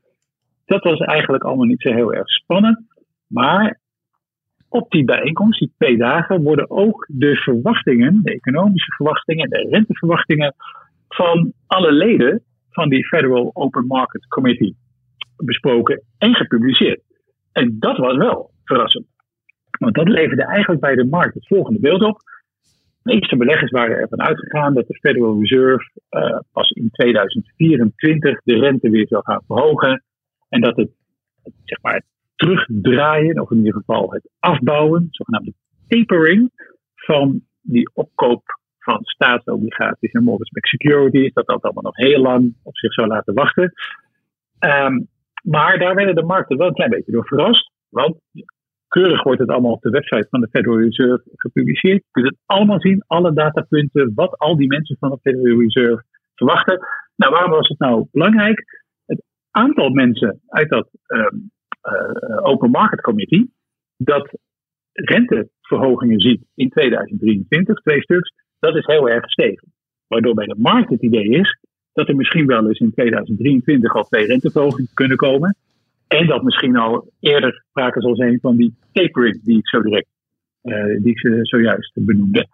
Dat 0.64 0.85
was 0.85 0.99
eigenlijk 0.99 1.45
allemaal 1.45 1.67
niet 1.67 1.83
zo 1.83 1.93
heel 1.93 2.14
erg 2.14 2.29
spannend. 2.29 2.81
Maar 3.26 3.81
op 4.69 4.90
die 4.90 5.05
bijeenkomst, 5.05 5.59
die 5.59 5.73
twee 5.79 5.97
dagen, 5.97 6.43
worden 6.43 6.71
ook 6.71 7.07
de 7.09 7.37
verwachtingen, 7.37 8.21
de 8.23 8.33
economische 8.33 8.93
verwachtingen, 8.93 9.50
de 9.50 9.69
renteverwachtingen 9.71 10.55
van 11.09 11.52
alle 11.67 11.93
leden 11.93 12.43
van 12.71 12.88
die 12.88 13.07
Federal 13.07 13.50
Open 13.55 13.87
Market 13.87 14.26
Committee 14.26 14.76
besproken 15.37 16.02
en 16.19 16.35
gepubliceerd. 16.35 17.00
En 17.52 17.76
dat 17.79 17.97
was 17.97 18.17
wel 18.17 18.50
verrassend. 18.64 19.07
Want 19.79 19.95
dat 19.95 20.09
leverde 20.09 20.45
eigenlijk 20.45 20.81
bij 20.81 20.95
de 20.95 21.05
markt 21.05 21.35
het 21.35 21.47
volgende 21.47 21.81
beeld 21.81 22.02
op. 22.02 22.21
De 23.02 23.14
meeste 23.14 23.37
beleggers 23.37 23.71
waren 23.71 23.97
ervan 23.97 24.21
uitgegaan 24.21 24.75
dat 24.75 24.87
de 24.87 24.99
Federal 24.99 25.40
Reserve 25.40 25.90
uh, 26.11 26.38
pas 26.52 26.71
in 26.71 26.90
2024 26.90 28.40
de 28.45 28.59
rente 28.59 28.90
weer 28.90 29.07
zou 29.07 29.23
gaan 29.25 29.42
verhogen. 29.47 30.04
En 30.49 30.61
dat 30.61 30.76
het, 30.76 30.90
zeg 31.64 31.83
maar, 31.83 32.02
terugdraaien, 32.37 33.40
of 33.40 33.50
in 33.50 33.57
ieder 33.57 33.73
geval 33.73 34.12
het 34.12 34.30
afbouwen, 34.38 35.09
zogenaamde 35.11 35.52
tapering, 35.88 36.50
van 36.95 37.42
die 37.62 37.90
opkoop 37.95 38.42
van 38.78 38.99
staatsobligaties 39.02 40.12
en 40.12 40.23
mortgage-backed 40.23 40.71
securities, 40.71 41.33
dat 41.33 41.47
dat 41.47 41.62
allemaal 41.62 41.83
nog 41.83 41.97
heel 41.97 42.21
lang 42.21 42.54
op 42.62 42.76
zich 42.76 42.92
zou 42.92 43.09
laten 43.09 43.35
wachten. 43.35 43.73
Um, 44.59 45.09
maar 45.42 45.78
daar 45.78 45.95
werden 45.95 46.14
de 46.14 46.23
markten 46.23 46.57
wel 46.57 46.66
een 46.66 46.75
klein 46.75 46.90
beetje 46.90 47.12
door 47.12 47.26
verrast. 47.26 47.71
Want 47.88 48.16
Keurig 48.90 49.23
wordt 49.23 49.40
het 49.40 49.49
allemaal 49.49 49.73
op 49.73 49.82
de 49.82 49.90
website 49.90 50.26
van 50.30 50.40
de 50.40 50.49
Federal 50.49 50.80
Reserve 50.80 51.23
gepubliceerd. 51.35 52.02
Je 52.04 52.11
kunt 52.11 52.26
het 52.26 52.38
allemaal 52.47 52.80
zien, 52.80 53.04
alle 53.06 53.32
datapunten, 53.32 54.12
wat 54.14 54.38
al 54.38 54.56
die 54.56 54.68
mensen 54.68 54.97
van 54.99 55.11
de 55.11 55.18
Federal 55.20 55.61
Reserve 55.61 56.04
verwachten. 56.35 56.78
Nou, 57.16 57.32
waarom 57.32 57.50
was 57.50 57.68
het 57.68 57.78
nou 57.78 58.06
belangrijk? 58.11 58.64
Het 59.06 59.23
aantal 59.50 59.88
mensen 59.88 60.40
uit 60.47 60.68
dat 60.68 60.88
um, 61.06 61.50
uh, 61.82 62.46
Open 62.46 62.70
Market 62.70 63.00
Committee 63.00 63.50
dat 63.96 64.38
renteverhogingen 64.92 66.20
ziet 66.20 66.44
in 66.55 66.68
2023, 66.68 67.81
twee 67.81 68.03
stuks, 68.03 68.33
dat 68.59 68.76
is 68.76 68.87
heel 68.87 69.09
erg 69.09 69.24
gestegen. 69.24 69.72
Waardoor 70.07 70.35
bij 70.35 70.46
de 70.46 70.59
markt 70.59 70.90
het 70.90 71.03
idee 71.03 71.29
is 71.29 71.59
dat 71.92 72.09
er 72.09 72.16
misschien 72.16 72.46
wel 72.46 72.68
eens 72.68 72.79
in 72.79 72.92
2023 72.92 73.94
al 73.94 74.05
twee 74.05 74.26
renteverhogingen 74.26 74.90
kunnen 74.94 75.16
komen. 75.16 75.57
En 76.18 76.27
dat 76.27 76.42
misschien 76.42 76.77
al 76.77 77.12
eerder 77.20 77.64
sprake 77.68 78.01
zal 78.01 78.16
zijn 78.16 78.38
van 78.40 78.57
die 78.57 78.75
tapering 78.92 79.44
die 79.44 79.59
ik 79.59 79.68
zo 79.68 79.83
direct, 79.83 80.09
uh, 80.62 81.03
die 81.03 81.11
ik 81.11 81.46
zojuist 81.46 81.92
benoemde. 81.94 82.46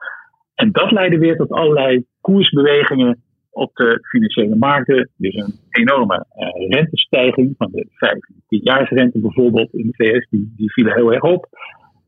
En 0.54 0.72
dat 0.72 0.90
leidde 0.90 1.18
weer 1.18 1.36
tot 1.36 1.50
allerlei 1.50 2.04
koersbewegingen 2.20 3.22
op 3.50 3.74
de 3.74 3.98
financiële 4.02 4.56
markten. 4.56 5.10
Dus 5.16 5.34
een 5.34 5.54
enorme 5.70 6.26
uh, 6.36 6.68
rentestijging 6.68 7.54
van 7.56 7.70
de 7.70 7.86
5 7.90 8.12
en 8.12 8.42
10 8.48 8.60
jaarsrente 8.62 9.20
bijvoorbeeld 9.20 9.72
in 9.72 9.86
de 9.86 10.04
VS, 10.04 10.26
die, 10.30 10.52
die 10.56 10.72
vielen 10.72 10.94
heel 10.94 11.12
erg 11.12 11.22
op. 11.22 11.46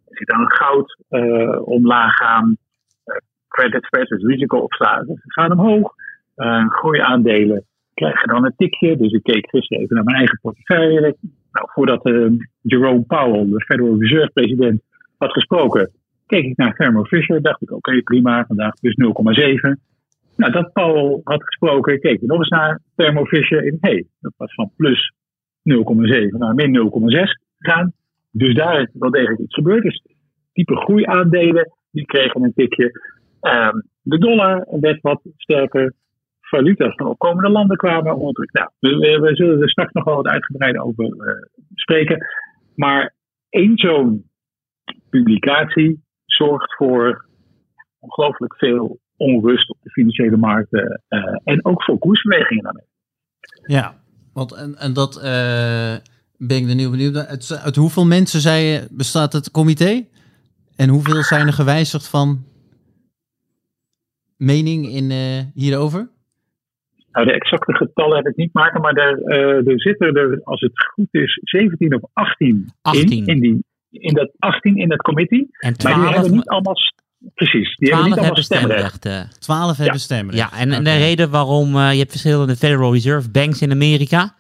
Er 0.09 0.17
zit 0.17 0.31
aan 0.31 0.53
goud 0.53 0.99
uh, 1.11 1.69
omlaag 1.69 2.15
gaan, 2.17 2.57
credit 3.49 3.85
spreads, 3.85 4.09
dus 4.09 4.23
risicoopslagen, 4.23 5.23
gaan 5.27 5.53
omhoog. 5.53 5.95
groeiaandelen 6.69 7.67
krijgen 7.95 8.29
dan 8.29 8.45
een 8.45 8.55
tikje. 8.57 8.97
Dus 8.97 9.13
ik 9.13 9.23
keek 9.23 9.49
gisteren 9.49 9.83
even 9.83 9.95
naar 9.95 10.05
mijn 10.05 10.17
eigen 10.17 10.39
portefeuille. 10.43 11.17
Nou, 11.53 11.69
voordat 11.73 12.07
uh, 12.07 12.31
Jerome 12.63 13.03
Powell, 13.03 13.47
de 13.49 13.65
Federal 13.65 13.99
Reserve 13.99 14.31
president, 14.33 14.83
had 15.17 15.33
gesproken, 15.33 15.91
keek 16.27 16.45
ik 16.45 16.57
naar 16.57 16.75
Thermo 16.75 17.05
Fisher. 17.05 17.43
Dacht 17.43 17.63
ik, 17.63 17.71
oké, 17.71 18.03
prima, 18.03 18.45
vandaag 18.47 18.75
plus 18.81 18.95
0,7. 18.95 19.81
Nou, 20.37 20.53
dat 20.53 20.73
Powell 20.73 21.21
had 21.25 21.43
gesproken, 21.45 22.01
keek 22.01 22.21
ik 22.21 22.29
nog 22.29 22.39
eens 22.39 22.49
naar 22.49 22.81
Thermo 22.97 23.25
Fisher. 23.25 23.67
En 23.67 23.77
hey, 23.81 24.05
dat 24.21 24.33
was 24.37 24.55
van 24.55 24.71
plus 24.77 25.13
0,7 25.63 26.39
naar 26.39 26.55
min 26.55 26.91
0,6 27.17 27.21
gegaan. 27.59 27.93
Dus 28.31 28.55
daar 28.55 28.81
is 28.81 28.89
wel 28.93 29.11
degelijk 29.11 29.41
iets 29.41 29.55
gebeurd. 29.55 29.83
Dus 29.83 30.03
type 30.53 30.77
groeiaandelen, 30.77 31.73
die 31.91 32.05
kregen 32.05 32.43
een 32.43 32.53
tikje. 32.55 33.01
Um, 33.41 33.83
de 34.03 34.19
dollar 34.19 34.67
werd 34.81 35.01
wat 35.01 35.21
sterker 35.37 35.93
valuta's 36.49 36.95
van 36.95 37.07
opkomende 37.07 37.51
landen 37.51 37.77
kwamen 37.77 38.17
onder 38.17 38.49
Nou, 38.53 38.71
we, 38.79 39.19
we, 39.21 39.35
zullen 39.35 39.63
er 39.63 39.71
straks 39.71 39.93
nog 39.93 40.05
wel 40.05 40.17
wat 40.17 40.27
uitgebreider 40.27 40.83
over 40.83 41.05
uh, 41.05 41.43
spreken. 41.75 42.27
Maar 42.75 43.15
één 43.49 43.79
zo'n 43.79 44.31
publicatie 45.11 46.05
zorgt 46.25 46.77
voor 46.77 47.27
ongelooflijk 47.99 48.57
veel 48.57 49.01
onrust 49.17 49.71
op 49.71 49.77
de 49.83 49.91
financiële 49.91 50.37
markten 50.37 51.03
uh, 51.09 51.37
en 51.45 51.65
ook 51.65 51.83
voor 51.83 51.99
koersbewegingen 51.99 52.63
daarmee. 52.63 52.87
Ja, 53.67 53.95
want 54.33 54.53
en, 54.53 54.75
en 54.77 54.93
dat 54.93 55.17
uh, 55.17 55.23
ben 56.37 56.57
ik 56.57 56.69
er 56.69 56.75
nu 56.75 56.91
benieuwd. 56.91 57.17
Uit, 57.17 57.61
uit 57.63 57.77
hoeveel 57.77 58.07
mensen 58.07 58.41
zei 58.41 58.87
bestaat 58.91 59.33
het 59.33 59.51
comité? 59.51 60.05
En 60.77 60.89
hoeveel 60.89 61.23
zijn 61.23 61.47
er 61.47 61.53
gewijzigd 61.53 62.09
van 62.09 62.45
mening 64.37 64.87
in, 64.87 65.11
hierover? 65.55 66.09
Nou, 67.19 67.31
de 67.31 67.37
exacte 67.37 67.75
getallen 67.75 68.17
heb 68.17 68.27
ik 68.27 68.37
niet 68.37 68.53
maken, 68.53 68.81
maar 68.81 68.93
er, 68.93 69.19
uh, 69.25 69.73
er 69.73 69.81
zitten 69.81 70.15
er, 70.15 70.41
als 70.45 70.61
het 70.61 70.73
goed 70.95 71.09
is, 71.11 71.41
17 71.43 71.95
of 71.95 72.11
18, 72.13 72.73
18. 72.83 73.11
in. 73.11 73.27
In, 73.27 73.41
die, 73.41 73.65
in 73.91 74.15
dat 74.15 74.31
18 74.39 74.77
in 74.77 74.91
het 74.91 75.03
committee. 75.03 75.49
En 75.59 75.77
12, 75.77 75.97
maar 75.97 76.07
die 76.07 76.15
hebben 76.15 76.33
niet 76.33 76.49
allemaal. 76.49 76.75
Precies, 77.35 77.77
die 77.77 77.89
hebben 77.89 78.09
niet 78.09 78.19
allemaal 78.19 78.43
stemrecht. 78.43 78.95
stemrecht. 78.95 79.41
12 79.41 79.77
hebben 79.77 79.95
ja. 79.95 80.01
stemrecht. 80.01 80.39
Ja, 80.39 80.59
en, 80.59 80.73
en 80.73 80.85
de 80.85 80.97
reden 80.97 81.31
waarom 81.31 81.77
uh, 81.77 81.93
je 81.93 81.99
hebt 81.99 82.11
verschillende 82.11 82.57
Federal 82.57 82.93
Reserve 82.93 83.31
Banks 83.31 83.63
in 83.63 83.71
Amerika. 83.71 84.35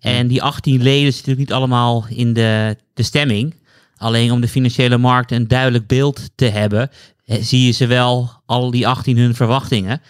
En 0.00 0.26
die 0.26 0.42
18 0.42 0.82
leden 0.82 1.12
zitten 1.12 1.30
natuurlijk 1.30 1.48
niet 1.48 1.52
allemaal 1.52 2.04
in 2.08 2.32
de, 2.32 2.76
de 2.94 3.02
stemming. 3.02 3.54
Alleen 3.96 4.32
om 4.32 4.40
de 4.40 4.48
financiële 4.48 4.98
markt 4.98 5.30
een 5.30 5.48
duidelijk 5.48 5.86
beeld 5.86 6.30
te 6.34 6.44
hebben, 6.44 6.90
eh, 7.24 7.36
zie 7.40 7.66
je 7.66 7.72
ze 7.72 7.86
wel 7.86 8.30
al 8.46 8.70
die 8.70 8.86
18 8.86 9.18
hun 9.18 9.34
verwachtingen. 9.34 10.00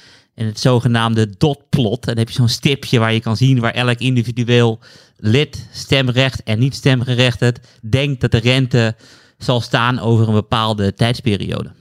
En 0.40 0.46
het 0.46 0.60
zogenaamde 0.60 1.34
dotplot. 1.38 2.04
Dan 2.04 2.16
heb 2.18 2.28
je 2.28 2.34
zo'n 2.34 2.48
stipje 2.48 2.98
waar 2.98 3.12
je 3.12 3.20
kan 3.20 3.36
zien 3.36 3.60
waar 3.60 3.74
elk 3.74 3.98
individueel 3.98 4.78
lid, 5.16 5.68
stemrecht 5.72 6.42
en 6.42 6.58
niet 6.58 6.74
stemgerechtigd, 6.74 7.78
denkt 7.80 8.20
dat 8.20 8.30
de 8.30 8.38
rente 8.38 8.96
zal 9.38 9.60
staan 9.60 9.98
over 9.98 10.28
een 10.28 10.34
bepaalde 10.34 10.94
tijdsperiode. 10.94 11.72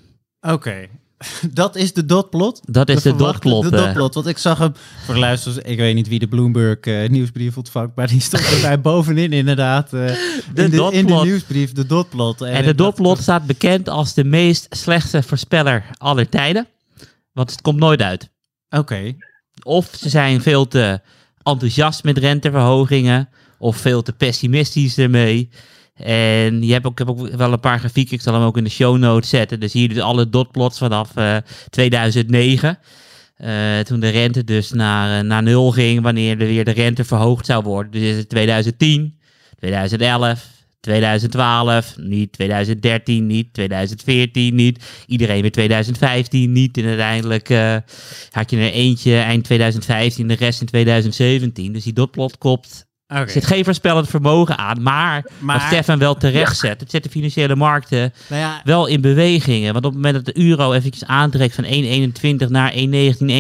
Oké, 0.42 0.88
dat 1.52 1.76
is 1.76 1.94
de 1.94 2.06
dotplot? 2.06 2.62
Dat 2.66 2.90
is 2.90 3.02
de, 3.02 3.12
de 3.12 3.18
dotplot. 3.18 3.64
De 3.64 3.70
dotplot, 3.70 4.14
want 4.14 4.28
ik 4.28 4.38
zag 4.38 4.58
hem, 4.58 4.74
voor 5.06 5.14
de 5.14 5.20
luisteraars, 5.20 5.66
ik 5.66 5.78
weet 5.78 5.96
niet 5.96 6.08
wie 6.08 6.20
de 6.20 6.28
Bloomberg 6.28 6.86
uh, 6.86 7.10
nieuwsbrief 7.10 7.58
ontvangt, 7.58 7.96
maar 7.96 8.08
die 8.08 8.22
stond 8.22 8.44
erbij 8.44 8.82
bovenin 8.92 9.34
inderdaad. 9.34 9.94
Uh, 9.94 10.06
de 10.54 10.64
in, 10.64 10.70
de, 10.70 10.90
in, 10.92 11.06
de, 11.06 11.14
nieuwsbrief, 11.14 11.72
de 11.72 11.86
dotplot. 11.86 12.42
En, 12.42 12.54
en 12.54 12.66
de 12.66 12.76
dotplot 12.76 13.18
staat 13.18 13.46
bekend 13.46 13.90
als 13.90 14.14
de 14.14 14.24
meest 14.24 14.68
slechte 14.70 15.24
voorspeller 15.24 15.86
aller 15.98 16.30
tijden, 16.30 16.68
want 17.34 17.52
het 17.52 17.62
komt 17.62 17.80
nooit 17.80 18.02
uit. 18.02 18.30
Oké. 18.70 19.16
Of 19.64 19.90
ze 19.98 20.10
zijn 20.10 20.42
veel 20.42 20.68
te 20.68 21.02
enthousiast 21.44 22.04
met 22.04 22.18
renteverhogingen 22.18 23.30
of 23.58 23.78
veel 23.78 24.02
te 24.02 24.14
pessimistisch 24.14 24.98
ermee. 24.98 25.50
En 25.96 26.64
je 26.64 26.74
hebt 26.74 26.86
ook, 26.86 26.92
ik 26.92 27.08
heb 27.08 27.10
ook 27.10 27.28
wel 27.30 27.52
een 27.54 27.60
paar 27.60 27.80
grafieken, 27.80 28.14
ik 28.14 28.22
zal 28.22 28.34
hem 28.34 28.44
ook 28.44 28.58
in 28.58 28.64
de 28.64 28.70
show 28.70 28.98
notes 28.98 29.30
zetten. 29.30 29.60
Dus 29.60 29.74
hier 29.74 29.90
dus 29.90 30.00
alle 30.00 30.30
dotplots 30.30 30.78
vanaf 30.78 31.12
uh, 31.18 31.38
2009. 31.70 32.80
Uh, 33.38 33.80
toen 33.80 34.00
de 34.00 34.10
rente 34.10 34.44
dus 34.44 34.72
naar, 34.72 35.24
uh, 35.24 35.30
naar 35.30 35.44
nul 35.44 35.72
ging, 35.72 36.02
wanneer 36.02 36.32
er 36.32 36.48
weer 36.48 36.66
de 36.66 36.72
rente 36.72 37.04
verhoogd 37.04 37.46
zou 37.46 37.64
worden. 37.64 37.92
Dus 37.92 38.02
is 38.02 38.18
het 38.18 38.30
2010, 38.30 39.20
2011, 39.58 40.48
2012 40.80 41.98
niet, 41.98 42.32
2013 42.32 43.26
niet, 43.26 43.54
2014 43.54 44.56
niet, 44.56 45.04
iedereen 45.08 45.42
weer 45.42 45.52
2015 45.52 46.52
niet. 46.52 46.78
En 46.78 46.86
uiteindelijk 46.86 47.50
uh, 47.50 47.78
had 48.32 48.52
je 48.52 48.58
er 48.58 48.72
eentje 48.72 49.18
eind 49.18 49.44
2015, 49.44 50.28
de 50.28 50.34
rest 50.34 50.62
in 50.62 50.68
2017. 50.68 51.74
Dus 51.74 51.84
die 51.84 51.94
dotplot 51.94 52.38
kopt 52.38 52.89
Okay. 53.12 53.24
Er 53.24 53.30
zit 53.30 53.46
geen 53.46 53.64
voorspellend 53.64 54.10
vermogen 54.10 54.58
aan. 54.58 54.82
Maar, 54.82 55.26
maar 55.40 55.58
wat 55.58 55.68
Stefan 55.68 56.00
wel 56.00 56.16
terecht 56.16 56.58
zet, 56.58 56.80
het 56.80 56.92
zet 56.92 57.04
de 57.04 57.10
financiële 57.10 57.56
markten 57.56 58.14
nou 58.30 58.42
ja, 58.42 58.62
wel 58.64 58.88
in 58.88 59.02
bewegingen. 59.02 59.74
Want 59.74 59.86
op 59.86 59.92
het 59.94 60.02
moment 60.02 60.26
dat 60.26 60.36
de 60.36 60.42
euro 60.42 60.74
eventjes 60.74 61.06
aantrekt 61.08 61.56
van 61.56 61.64
1,21 61.64 62.50
naar 62.50 62.74
1,19,1 62.74 62.80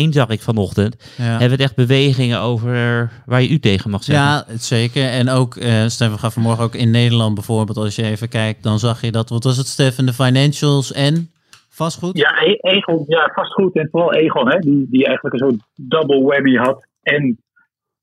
zag 0.10 0.30
ik 0.30 0.42
vanochtend. 0.42 0.96
Ja. 1.18 1.24
Hebben 1.24 1.48
we 1.48 1.52
het 1.52 1.62
echt 1.62 1.76
bewegingen 1.76 2.40
over 2.40 3.12
waar 3.26 3.42
je 3.42 3.50
u 3.50 3.60
tegen 3.60 3.90
mag 3.90 4.04
zeggen. 4.04 4.26
Ja, 4.26 4.46
zeker. 4.58 5.10
En 5.10 5.30
ook, 5.30 5.56
uh, 5.56 5.88
Stefan 5.88 6.20
gaat 6.20 6.34
vanmorgen 6.34 6.64
ook 6.64 6.76
in 6.76 6.92
Nederland 6.92 7.34
bijvoorbeeld, 7.34 7.78
als 7.78 7.96
je 7.96 8.04
even 8.04 8.30
kijkt, 8.30 8.64
dan 8.64 8.80
zag 8.80 9.02
je 9.02 9.12
dat, 9.12 9.30
wat 9.30 9.44
was 9.44 9.58
het 9.58 9.68
Stefan, 9.68 10.06
de 10.06 10.14
financials 10.14 10.94
en 10.94 11.32
vastgoed? 11.70 12.18
Ja, 12.18 12.42
e 12.42 12.58
Egon, 12.62 13.04
ja 13.08 13.32
vastgoed 13.34 13.76
en 13.76 13.88
vooral 13.92 14.14
Egon, 14.14 14.50
hè, 14.50 14.60
die, 14.60 14.88
die 14.90 15.06
eigenlijk 15.06 15.36
een 15.36 15.50
soort 15.50 15.62
double 15.76 16.22
whammy 16.22 16.56
had. 16.56 16.88
En 17.02 17.40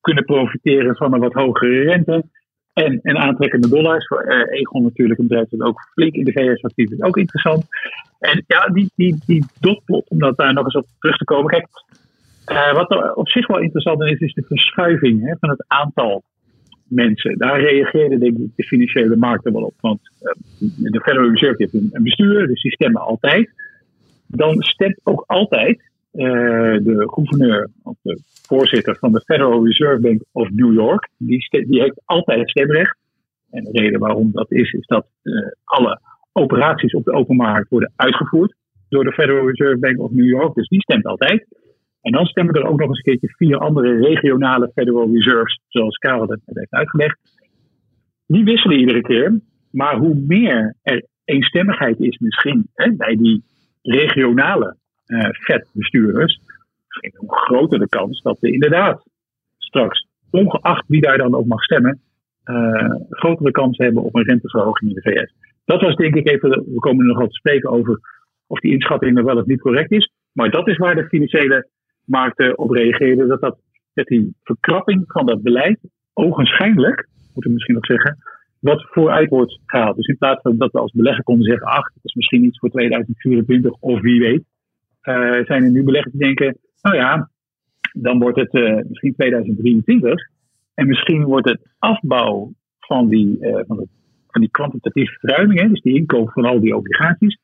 kunnen 0.07 0.25
profiteren 0.25 0.97
van 0.97 1.14
een 1.14 1.21
wat 1.21 1.33
hogere 1.33 1.83
rente. 1.83 2.25
En, 2.73 3.01
en 3.03 3.16
aantrekkende 3.16 3.69
dollars. 3.69 4.07
Voor 4.07 4.25
uh, 4.27 4.61
Egon 4.61 4.83
natuurlijk 4.83 5.21
een 5.21 5.27
bedrijf 5.27 5.49
dat 5.49 5.69
ook 5.69 5.81
flink 5.92 6.14
in 6.14 6.25
de 6.25 6.33
VS 6.33 6.62
actief 6.62 6.90
is. 6.90 7.03
Ook 7.03 7.16
interessant. 7.16 7.64
En 8.19 8.45
ja, 8.47 8.66
die, 8.66 8.90
die, 8.95 9.23
die 9.27 9.45
dotplot, 9.61 10.09
om 10.09 10.19
daar 10.19 10.53
nog 10.53 10.64
eens 10.64 10.75
op 10.75 10.87
terug 10.99 11.16
te 11.16 11.25
komen. 11.25 11.47
Kijk, 11.47 11.66
uh, 12.53 12.73
wat 12.73 12.90
er 12.90 13.14
op 13.14 13.29
zich 13.29 13.47
wel 13.47 13.61
interessant 13.61 14.03
is, 14.03 14.19
is 14.19 14.35
de 14.35 14.45
verschuiving 14.47 15.27
hè, 15.27 15.35
van 15.40 15.49
het 15.49 15.64
aantal 15.66 16.23
mensen. 16.88 17.38
Daar 17.38 17.61
reageerden 17.61 18.21
denk 18.21 18.38
ik 18.38 18.51
de 18.57 18.64
financiële 18.64 19.16
markten 19.16 19.53
wel 19.53 19.62
op. 19.62 19.75
Want 19.81 20.01
uh, 20.23 20.90
de 20.90 21.01
Federal 21.01 21.31
Reserve 21.31 21.62
heeft 21.62 21.75
een, 21.75 21.88
een 21.92 22.03
bestuur, 22.03 22.47
dus 22.47 22.62
die 22.62 22.73
stemmen 22.73 23.03
altijd. 23.03 23.51
Dan 24.27 24.62
stemt 24.62 25.01
ook 25.05 25.25
altijd 25.27 25.81
uh, 26.17 26.85
de 26.85 27.05
gouverneur, 27.07 27.71
of 27.83 27.97
de 28.03 28.21
voorzitter 28.47 28.97
van 28.97 29.13
de 29.13 29.21
Federal 29.21 29.67
Reserve 29.67 30.01
Bank 30.01 30.23
of 30.33 30.51
New 30.51 30.75
York, 30.75 31.09
die, 31.19 31.49
die 31.51 31.81
heeft 31.81 32.03
altijd 32.05 32.51
stemrecht. 32.51 32.99
En 33.51 33.65
de 33.65 33.81
reden 33.81 34.01
waarom 34.01 34.31
dat 34.33 34.53
is, 34.53 34.73
is 34.73 34.87
dat 34.87 35.07
uh, 35.23 35.49
alle 35.65 36.01
operaties 36.33 36.95
op 36.95 37.05
de 37.05 37.13
openmarkt 37.13 37.69
worden 37.69 37.93
uitgevoerd 37.97 38.55
door 38.89 39.05
de 39.05 39.13
Federal 39.13 39.47
Reserve 39.47 39.79
Bank 39.79 39.99
of 40.01 40.11
New 40.11 40.29
York. 40.29 40.55
Dus 40.55 40.69
die 40.69 40.81
stemt 40.81 41.07
altijd. 41.07 41.47
En 42.01 42.13
dan 42.13 42.27
stemmen 42.27 42.55
er 42.55 42.67
ook 42.67 42.79
nog 42.79 42.89
eens 42.89 42.97
een 42.97 43.05
keertje 43.05 43.37
vier 43.37 43.59
andere 43.59 43.99
regionale 43.99 44.71
Federal 44.75 45.13
Reserves, 45.13 45.61
zoals 45.69 45.97
Karel 45.97 46.29
het 46.29 46.41
net 46.47 46.57
heeft 46.57 46.73
uitgelegd. 46.73 47.19
Die 48.27 48.45
wisselen 48.45 48.79
iedere 48.79 49.03
keer. 49.03 49.41
Maar 49.71 49.97
hoe 49.97 50.15
meer 50.15 50.77
er 50.83 51.07
eenstemmigheid 51.25 52.01
is 52.01 52.19
misschien 52.19 52.69
hè, 52.75 52.93
bij 52.93 53.17
die 53.17 53.43
regionale 53.83 54.77
vetbestuurders, 55.31 56.40
hoe 57.16 57.37
groter 57.37 57.79
de 57.79 57.88
kans 57.88 58.23
dat 58.23 58.40
we 58.40 58.53
inderdaad 58.53 59.03
straks, 59.59 60.07
ongeacht 60.31 60.85
wie 60.87 61.01
daar 61.01 61.19
dan 61.19 61.35
ook 61.35 61.47
mag 61.47 61.62
stemmen, 61.62 62.01
uh, 62.45 62.95
grotere 63.11 63.51
kans 63.51 63.79
hebben 63.79 64.03
op 64.03 64.14
een 64.14 64.25
renteverhoging 64.25 64.90
in 64.90 65.01
de 65.03 65.11
VS. 65.11 65.35
Dat 65.64 65.81
was 65.81 65.97
denk 65.97 66.14
ik 66.14 66.29
even, 66.29 66.51
we 66.51 66.79
komen 66.79 67.01
er 67.01 67.07
nog 67.07 67.19
wel 67.19 67.29
te 67.29 67.35
spreken 67.35 67.71
over 67.71 68.01
of 68.47 68.61
die 68.61 68.73
inschatting 68.73 69.14
nog 69.14 69.25
wel 69.25 69.37
of 69.37 69.47
niet 69.47 69.61
correct 69.61 69.90
is. 69.90 70.12
Maar 70.33 70.51
dat 70.51 70.69
is 70.69 70.77
waar 70.77 70.95
de 70.95 71.09
financiële 71.09 71.69
markten 72.05 72.59
op 72.59 72.71
reageerden. 72.71 73.29
Dat, 73.29 73.40
dat, 73.40 73.59
dat 73.95 74.07
die 74.07 74.35
verkrapping 74.42 75.05
van 75.07 75.27
dat 75.27 75.42
beleid 75.42 75.79
ogenschijnlijk, 76.12 77.09
moet 77.35 77.45
ik 77.45 77.53
misschien 77.53 77.75
nog 77.75 77.87
zeggen, 77.87 78.19
wat 78.61 78.87
vooruit 78.90 79.29
wordt 79.29 79.59
gehaald. 79.66 79.97
Dus 79.97 80.07
in 80.07 80.19
plaats 80.19 80.42
van 80.42 80.57
dat 80.57 80.73
we 80.73 80.79
als 80.79 80.92
belegger 80.92 81.25
konden 81.25 81.47
zeggen, 81.47 81.66
ach, 81.66 81.92
dat 81.95 82.05
is 82.05 82.14
misschien 82.14 82.45
iets 82.45 82.59
voor 82.59 82.71
2024 82.71 83.73
of 83.73 84.01
wie 84.01 84.21
weet, 84.21 84.45
zijn 85.47 85.64
er 85.64 85.71
nu 85.71 85.85
beleggers 85.85 86.14
die 86.14 86.25
denken, 86.25 86.59
nou 86.83 86.97
ja, 86.97 87.31
dan 87.92 88.19
wordt 88.19 88.38
het 88.38 88.55
uh, 88.55 88.81
misschien 88.88 89.14
2023 89.14 90.29
en 90.75 90.87
misschien 90.87 91.25
wordt 91.25 91.49
het 91.49 91.61
afbouw 91.79 92.53
van 92.79 93.09
die, 93.09 93.38
uh, 93.40 93.61
van, 93.66 93.79
het, 93.79 93.88
van 94.27 94.40
die 94.40 94.51
kwantitatieve 94.51 95.19
verruiming, 95.19 95.61
hè, 95.61 95.69
dus 95.69 95.81
die 95.83 95.97
inkoop 95.97 96.31
van 96.31 96.45
al 96.45 96.61
die 96.61 96.77
obligaties, 96.77 97.38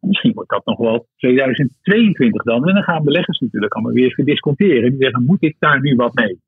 misschien 0.00 0.32
wordt 0.32 0.50
dat 0.50 0.64
nog 0.64 0.78
wel 0.78 1.06
2022 1.16 2.42
dan. 2.42 2.68
En 2.68 2.74
dan 2.74 2.82
gaan 2.82 3.04
beleggers 3.04 3.38
natuurlijk 3.38 3.74
allemaal 3.74 3.92
weer 3.92 4.06
even 4.06 4.24
disconteren. 4.24 4.90
Die 4.90 5.02
zeggen, 5.02 5.24
moet 5.24 5.42
ik 5.42 5.56
daar 5.58 5.80
nu 5.80 5.94
wat 5.96 6.14
mee? 6.14 6.40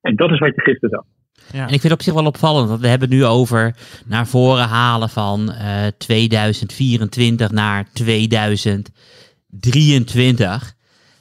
En 0.00 0.16
dat 0.16 0.30
is 0.30 0.38
wat 0.38 0.54
je 0.54 0.60
gisteren 0.60 0.90
zag. 0.90 1.04
Ja. 1.52 1.66
En 1.66 1.74
ik 1.74 1.80
vind 1.80 1.82
het 1.82 1.92
op 1.92 2.02
zich 2.02 2.14
wel 2.14 2.26
opvallend, 2.26 2.68
want 2.68 2.80
we 2.80 2.86
hebben 2.86 3.08
nu 3.08 3.24
over 3.24 3.76
naar 4.06 4.26
voren 4.26 4.68
halen 4.68 5.08
van 5.08 5.40
uh, 5.40 5.86
2024 5.98 7.50
naar 7.50 7.84
2000. 7.92 8.90
23. 9.60 10.74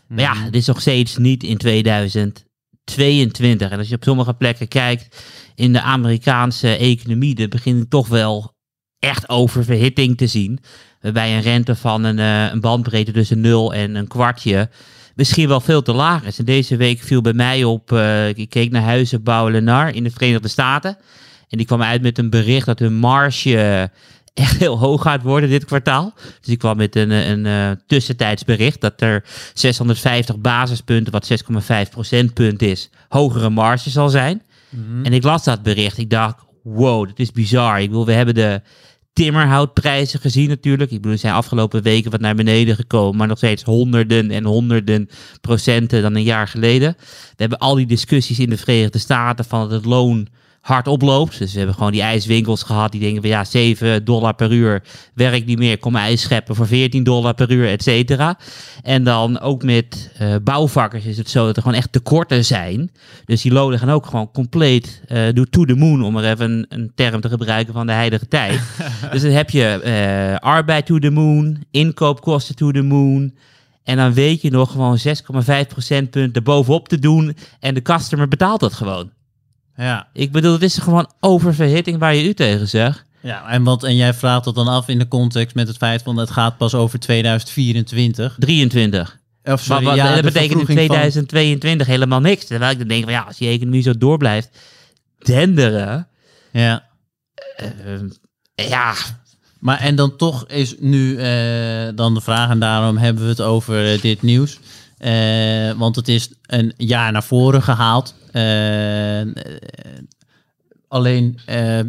Maar 0.08 0.20
ja, 0.20 0.34
mhm. 0.34 0.44
het 0.44 0.56
is 0.56 0.66
nog 0.66 0.82
steeds 0.82 1.18
niet 1.18 1.44
in 1.44 1.58
2022. 1.58 3.70
En 3.70 3.78
als 3.78 3.90
je 3.90 3.96
op 3.96 4.04
sommige 4.04 4.34
plekken 4.34 4.68
kijkt 4.68 5.24
in 5.56 5.74
de 5.74 5.82
Amerikaanse 5.82 6.78
economie, 6.78 7.36
dan 7.36 7.50
begint 7.50 7.90
toch 7.90 8.08
wel 8.08 8.56
echt 9.00 9.30
oververhitting 9.30 10.18
te 10.18 10.28
zien. 10.28 10.60
Waarbij 11.02 11.36
een 11.36 11.42
rente 11.42 11.76
van 11.76 12.04
een, 12.04 12.18
uh, 12.18 12.52
een 12.52 12.62
bandbreedte 12.62 13.12
tussen 13.12 13.42
0 13.42 13.74
en 13.74 13.96
een 13.96 14.08
kwartje 14.08 14.70
misschien 15.16 15.48
wel 15.48 15.62
veel 15.62 15.82
te 15.82 15.94
laag 15.94 16.24
is. 16.24 16.40
En 16.40 16.46
deze 16.46 16.76
week 16.76 17.00
viel 17.00 17.22
bij 17.22 17.34
mij 17.34 17.64
op, 17.64 17.92
uh, 17.92 18.30
ik 18.30 18.50
keek 18.50 18.72
naar 18.72 18.82
Huizenbouw 18.82 19.50
Lenar 19.50 19.96
in 19.96 20.04
de 20.04 20.12
Verenigde 20.12 20.48
Staten. 20.48 20.98
En 21.50 21.58
die 21.58 21.66
kwam 21.66 21.82
uit 21.82 22.02
met 22.02 22.18
een 22.18 22.30
bericht 22.30 22.66
dat 22.66 22.80
hun 22.80 22.94
marge 22.94 23.90
echt 24.34 24.58
heel 24.58 24.78
hoog 24.78 25.02
gaat 25.02 25.24
worden 25.24 25.50
dit 25.50 25.66
kwartaal. 25.66 26.14
Dus 26.40 26.54
ik 26.54 26.60
kwam 26.60 26.78
met 26.78 26.96
een, 26.96 27.12
een, 27.12 27.46
een 27.46 27.70
uh, 27.72 27.78
tussentijdsbericht 27.88 28.82
dat 28.82 29.02
er 29.02 29.24
650 29.54 30.40
basispunten, 30.40 31.12
wat 31.12 31.30
6,5 31.86 31.90
procentpunt 31.90 32.62
is, 32.62 32.90
hogere 33.10 33.50
marge 33.50 33.90
zal 33.90 34.10
zijn. 34.10 34.42
Mm-hmm. 34.70 35.06
En 35.06 35.14
ik 35.14 35.24
las 35.24 35.44
dat 35.44 35.64
bericht. 35.64 35.98
Ik 35.98 36.10
dacht, 36.10 36.36
wow, 36.64 37.08
dat 37.08 37.20
is 37.20 37.32
bizar. 37.32 37.82
Ik 37.82 37.88
bedoel, 37.88 38.06
we 38.06 38.12
hebben 38.12 38.36
de 38.36 38.62
timmerhoutprijzen 39.14 40.20
gezien 40.20 40.50
natuurlijk. 40.50 40.92
Ik 40.92 41.02
bedoel, 41.02 41.18
ze 41.18 41.20
zijn 41.20 41.34
afgelopen 41.34 41.84
weken 41.84 42.12
wat 42.12 42.20
naar 42.20 42.36
beneden 42.36 42.76
gekomen, 42.76 43.18
maar 43.18 43.28
nog 43.28 43.38
steeds 43.38 43.64
honderden 43.64 44.32
en 44.32 44.46
honderden 44.46 45.10
procenten 45.42 46.02
dan 46.02 46.16
een 46.16 46.24
jaar 46.24 46.48
geleden. 46.48 46.96
We 47.00 47.36
hebben 47.36 47.58
al 47.58 47.76
die 47.76 47.86
discussies 47.86 48.40
in 48.40 48.50
de 48.50 48.58
Verenigde 48.58 49.00
Staten 49.00 49.46
van 49.46 49.72
het 49.72 49.86
loon 49.86 50.28
hard 50.62 50.88
oploopt. 50.88 51.40
Dus 51.40 51.52
we 51.52 51.58
hebben 51.58 51.76
gewoon 51.76 51.92
die 51.92 52.02
ijswinkels 52.02 52.64
gehad 52.64 52.92
die 52.92 53.02
denken 53.02 53.22
van 53.22 53.30
ja, 53.30 53.44
7 53.44 54.06
dollar 54.06 54.34
per 54.34 54.52
uur 54.52 54.84
werkt 55.14 55.46
niet 55.46 55.58
meer, 55.58 55.78
kom 55.78 55.96
ijs 55.96 56.22
scheppen 56.22 56.56
voor 56.56 56.68
14 56.68 57.04
dollar 57.04 57.34
per 57.34 57.52
uur, 57.52 57.68
et 57.68 57.84
cetera. 57.84 58.38
En 58.84 59.04
dan 59.04 59.40
ook 59.40 59.64
met 59.64 60.12
uh, 60.22 60.36
bouwvakkers 60.44 61.06
is 61.06 61.18
het 61.18 61.30
zo 61.30 61.46
dat 61.46 61.56
er 61.56 61.62
gewoon 61.62 61.78
echt 61.78 61.92
tekorten 61.92 62.46
zijn. 62.46 62.92
Dus 63.26 63.42
die 63.42 63.52
lonen 63.52 63.80
gaan 63.80 63.90
ook 63.90 64.06
gewoon 64.06 64.32
compleet 64.32 65.02
uh, 65.08 65.28
to 65.28 65.66
the 65.66 65.76
moon, 65.76 66.04
om 66.04 66.18
er 66.18 66.32
even 66.32 66.52
een, 66.52 66.66
een, 66.70 66.92
term 66.96 67.22
te 67.22 67.30
gebruiken 67.30 67.74
van 67.74 67.88
de 67.88 67.94
heilige 67.94 68.28
tijd. 68.28 68.62
dus 69.12 69.22
dan 69.22 69.32
heb 69.32 69.50
je 69.50 69.82
uh, 69.86 70.48
arbeid 70.48 70.86
to 70.86 71.00
the 71.00 71.10
moon, 71.10 71.64
inkoopkosten 71.72 72.56
to 72.56 72.72
the 72.72 72.82
moon. 72.82 73.34
En 73.84 73.98
dan 73.98 74.14
weet 74.14 74.42
je 74.42 74.52
nog 74.52 74.72
gewoon 74.72 74.98
6,5 74.98 75.44
procentpunt 75.68 76.36
erbovenop 76.36 76.88
te 76.88 77.00
doen. 77.00 77.36
En 77.60 77.74
de 77.74 77.82
customer 77.82 78.28
betaalt 78.28 78.60
dat 78.60 78.74
gewoon. 78.74 79.10
Ja. 79.76 80.08
Ik 80.14 80.32
bedoel, 80.32 80.54
het 80.54 80.62
is 80.62 80.78
gewoon 80.78 81.12
oververhitting 81.20 81.98
waar 81.98 82.16
je 82.16 82.28
u 82.28 82.34
tegen 82.34 82.68
zegt. 82.68 83.06
Ja, 83.22 83.50
en, 83.50 83.64
wat, 83.64 83.84
en 83.84 83.96
jij 83.96 84.14
vraagt 84.14 84.44
dat 84.44 84.56
dan 84.56 84.68
af 84.68 84.88
in 84.88 85.00
de 85.00 85.08
context 85.08 85.56
met 85.56 85.68
het 85.68 85.78
feit 85.78 86.02
van 86.02 86.18
het 86.18 86.32
gaat 86.32 86.58
pas 86.58 86.74
over 86.74 87.00
2024. 87.00 88.36
23. 88.40 89.20
Of 89.44 89.62
sorry, 89.62 89.84
maar 89.84 89.96
wat, 89.96 90.06
ja, 90.06 90.14
dat 90.14 90.24
betekent 90.24 90.60
in 90.60 90.76
2022 90.76 91.88
helemaal 91.88 92.20
niks. 92.20 92.46
Terwijl 92.46 92.72
ik 92.72 92.78
dan 92.78 92.88
denk 92.88 93.04
van 93.04 93.12
ja, 93.12 93.22
als 93.22 93.38
die 93.38 93.50
economie 93.50 93.82
zo 93.82 93.98
door 93.98 94.18
blijft 94.18 94.50
denderen. 95.18 96.08
Ja. 96.52 96.88
Uh, 97.86 98.10
ja. 98.56 98.94
Maar 99.60 99.80
en 99.80 99.96
dan 99.96 100.16
toch 100.16 100.48
is 100.48 100.76
nu 100.80 101.18
uh, 101.18 101.90
dan 101.96 102.14
de 102.14 102.22
vraag, 102.22 102.50
en 102.50 102.60
daarom 102.60 102.98
hebben 102.98 103.24
we 103.24 103.30
het 103.30 103.42
over 103.42 103.94
uh, 103.94 104.02
dit 104.02 104.22
nieuws. 104.22 104.60
Want 105.78 105.96
het 105.96 106.08
is 106.08 106.30
een 106.42 106.74
jaar 106.78 107.12
naar 107.12 107.24
voren 107.24 107.62
gehaald. 107.62 108.16
Uh, 108.34 109.22
alleen 110.88 111.40
uh, 111.50 111.80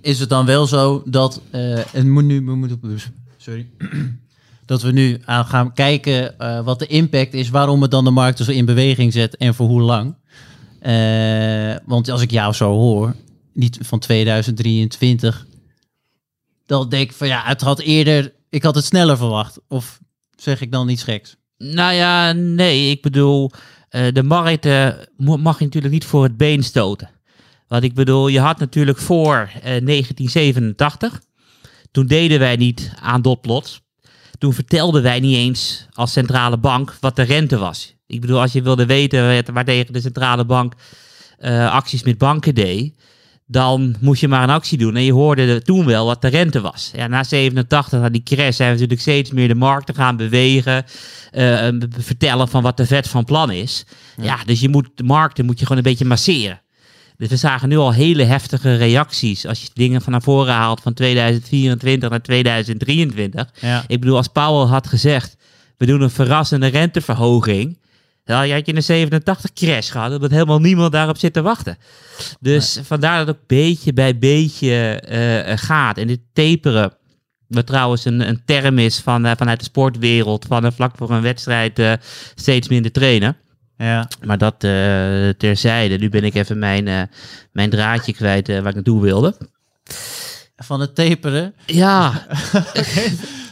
is 0.00 0.18
het 0.18 0.28
dan 0.28 0.46
wel 0.46 0.66
zo 0.66 1.02
dat 1.06 1.40
het 1.90 2.06
moet 2.06 2.24
nu, 2.24 2.44
we 2.44 2.54
moeten, 2.54 2.98
sorry, 3.36 3.66
dat 4.66 4.82
we 4.82 4.92
nu 4.92 5.20
aan 5.24 5.44
gaan 5.44 5.74
kijken 5.74 6.34
wat 6.64 6.78
de 6.78 6.86
impact 6.86 7.34
is, 7.34 7.50
waarom 7.50 7.82
het 7.82 7.90
dan 7.90 8.04
de 8.04 8.10
markt 8.10 8.38
dus 8.38 8.48
in 8.48 8.64
beweging 8.64 9.12
zet 9.12 9.36
en 9.36 9.54
voor 9.54 9.68
hoe 9.68 9.80
lang. 9.80 10.14
want 11.84 12.08
als 12.08 12.22
ik 12.22 12.30
jou 12.30 12.52
zo 12.52 12.72
hoor, 12.72 13.14
niet 13.52 13.78
van 13.80 13.98
2023, 13.98 15.46
dan 16.66 16.88
denk 16.88 17.10
ik 17.10 17.16
van 17.16 17.26
ja, 17.26 17.42
het 17.44 17.60
had 17.60 17.80
eerder, 17.80 18.32
ik 18.48 18.62
had 18.62 18.74
het 18.74 18.84
sneller 18.84 19.16
verwacht. 19.16 19.58
Of 19.68 20.00
zeg 20.36 20.60
ik 20.60 20.72
dan 20.72 20.88
iets 20.88 21.02
geks? 21.02 21.36
Nou 21.58 21.92
ja, 21.94 22.32
nee, 22.32 22.90
ik 22.90 23.02
bedoel, 23.02 23.50
de 24.12 24.22
markt 24.22 24.64
mag 25.16 25.58
je 25.58 25.64
natuurlijk 25.64 25.92
niet 25.92 26.04
voor 26.04 26.22
het 26.22 26.36
been 26.36 26.62
stoten. 26.62 27.10
Want 27.68 27.84
ik 27.84 27.94
bedoel, 27.94 28.28
je 28.28 28.40
had 28.40 28.58
natuurlijk 28.58 28.98
voor 28.98 29.50
1987 29.62 31.22
toen 31.90 32.06
deden 32.06 32.38
wij 32.38 32.56
niet 32.56 32.92
aan 33.00 33.22
dotplots. 33.22 33.80
Toen 34.38 34.52
vertelden 34.52 35.02
wij 35.02 35.20
niet 35.20 35.36
eens 35.36 35.86
als 35.92 36.12
centrale 36.12 36.58
bank 36.58 36.96
wat 37.00 37.16
de 37.16 37.22
rente 37.22 37.58
was. 37.58 37.94
Ik 38.06 38.20
bedoel, 38.20 38.40
als 38.40 38.52
je 38.52 38.62
wilde 38.62 38.86
weten 38.86 39.54
waartegen 39.54 39.92
de 39.92 40.00
centrale 40.00 40.44
bank 40.44 40.74
acties 41.48 42.02
met 42.02 42.18
banken 42.18 42.54
deed, 42.54 43.01
dan 43.52 43.94
moest 44.00 44.20
je 44.20 44.28
maar 44.28 44.42
een 44.42 44.50
actie 44.50 44.78
doen. 44.78 44.96
En 44.96 45.04
je 45.04 45.12
hoorde 45.12 45.62
toen 45.62 45.86
wel 45.86 46.06
wat 46.06 46.22
de 46.22 46.28
rente 46.28 46.60
was. 46.60 46.90
Ja, 46.94 47.06
na 47.06 47.24
87, 47.24 48.00
na 48.00 48.08
die 48.08 48.22
crash, 48.22 48.56
zijn 48.56 48.68
we 48.68 48.74
natuurlijk 48.74 49.00
steeds 49.00 49.30
meer 49.30 49.48
de 49.48 49.54
markten 49.54 49.94
gaan 49.94 50.16
bewegen. 50.16 50.84
Uh, 51.32 51.68
vertellen 51.98 52.48
van 52.48 52.62
wat 52.62 52.76
de 52.76 52.86
vet 52.86 53.08
van 53.08 53.24
plan 53.24 53.50
is. 53.50 53.86
Ja. 54.16 54.24
ja, 54.24 54.44
dus 54.44 54.60
je 54.60 54.68
moet 54.68 54.88
de 54.94 55.02
markten 55.02 55.44
moet 55.44 55.58
je 55.58 55.66
gewoon 55.66 55.82
een 55.82 55.90
beetje 55.90 56.04
masseren. 56.04 56.60
Dus 57.16 57.28
we 57.28 57.36
zagen 57.36 57.68
nu 57.68 57.76
al 57.76 57.92
hele 57.92 58.24
heftige 58.24 58.76
reacties 58.76 59.46
als 59.46 59.62
je 59.62 59.68
dingen 59.72 60.02
van 60.02 60.12
naar 60.12 60.22
voren 60.22 60.54
haalt 60.54 60.80
van 60.80 60.92
2024 60.94 62.10
naar 62.10 62.22
2023. 62.22 63.52
Ja. 63.60 63.84
Ik 63.86 64.00
bedoel, 64.00 64.16
als 64.16 64.28
Powell 64.28 64.66
had 64.66 64.86
gezegd, 64.86 65.36
we 65.76 65.86
doen 65.86 66.00
een 66.00 66.10
verrassende 66.10 66.66
renteverhoging. 66.66 67.78
Dan 68.24 68.50
had 68.50 68.66
je 68.66 68.76
een 68.76 68.82
87 68.82 69.52
crash 69.52 69.90
gehad, 69.90 70.20
dat 70.20 70.30
helemaal 70.30 70.60
niemand 70.60 70.92
daarop 70.92 71.16
zit 71.16 71.32
te 71.32 71.42
wachten. 71.42 71.76
Dus 72.40 72.80
vandaar 72.82 73.18
dat 73.18 73.26
het 73.26 73.36
ook 73.36 73.46
beetje 73.46 73.92
bij 73.92 74.18
beetje 74.18 75.02
uh, 75.10 75.56
gaat. 75.56 75.98
En 75.98 76.06
dit 76.06 76.20
taperen, 76.32 76.92
wat 77.48 77.66
trouwens 77.66 78.04
een, 78.04 78.28
een 78.28 78.42
term 78.44 78.78
is 78.78 78.98
van, 78.98 79.26
uh, 79.26 79.32
vanuit 79.36 79.58
de 79.58 79.64
sportwereld, 79.64 80.44
van 80.48 80.64
uh, 80.64 80.70
vlak 80.74 80.96
voor 80.96 81.10
een 81.10 81.22
wedstrijd 81.22 82.00
steeds 82.34 82.68
minder 82.68 82.92
trainen. 82.92 83.36
Ja. 83.76 84.08
Maar 84.24 84.38
dat 84.38 84.60
terzijde. 85.38 85.98
Nu 85.98 86.08
ben 86.08 86.24
ik 86.24 86.34
even 86.34 86.58
mijn, 86.58 87.10
mijn 87.52 87.70
draadje 87.70 88.12
kwijt 88.12 88.46
waar 88.46 88.66
ik 88.66 88.74
naartoe 88.74 89.02
wilde. 89.02 89.36
Van 90.56 90.80
het 90.80 90.94
taperen? 90.94 91.54
Ja. 91.66 92.26
Nou, 92.52 92.64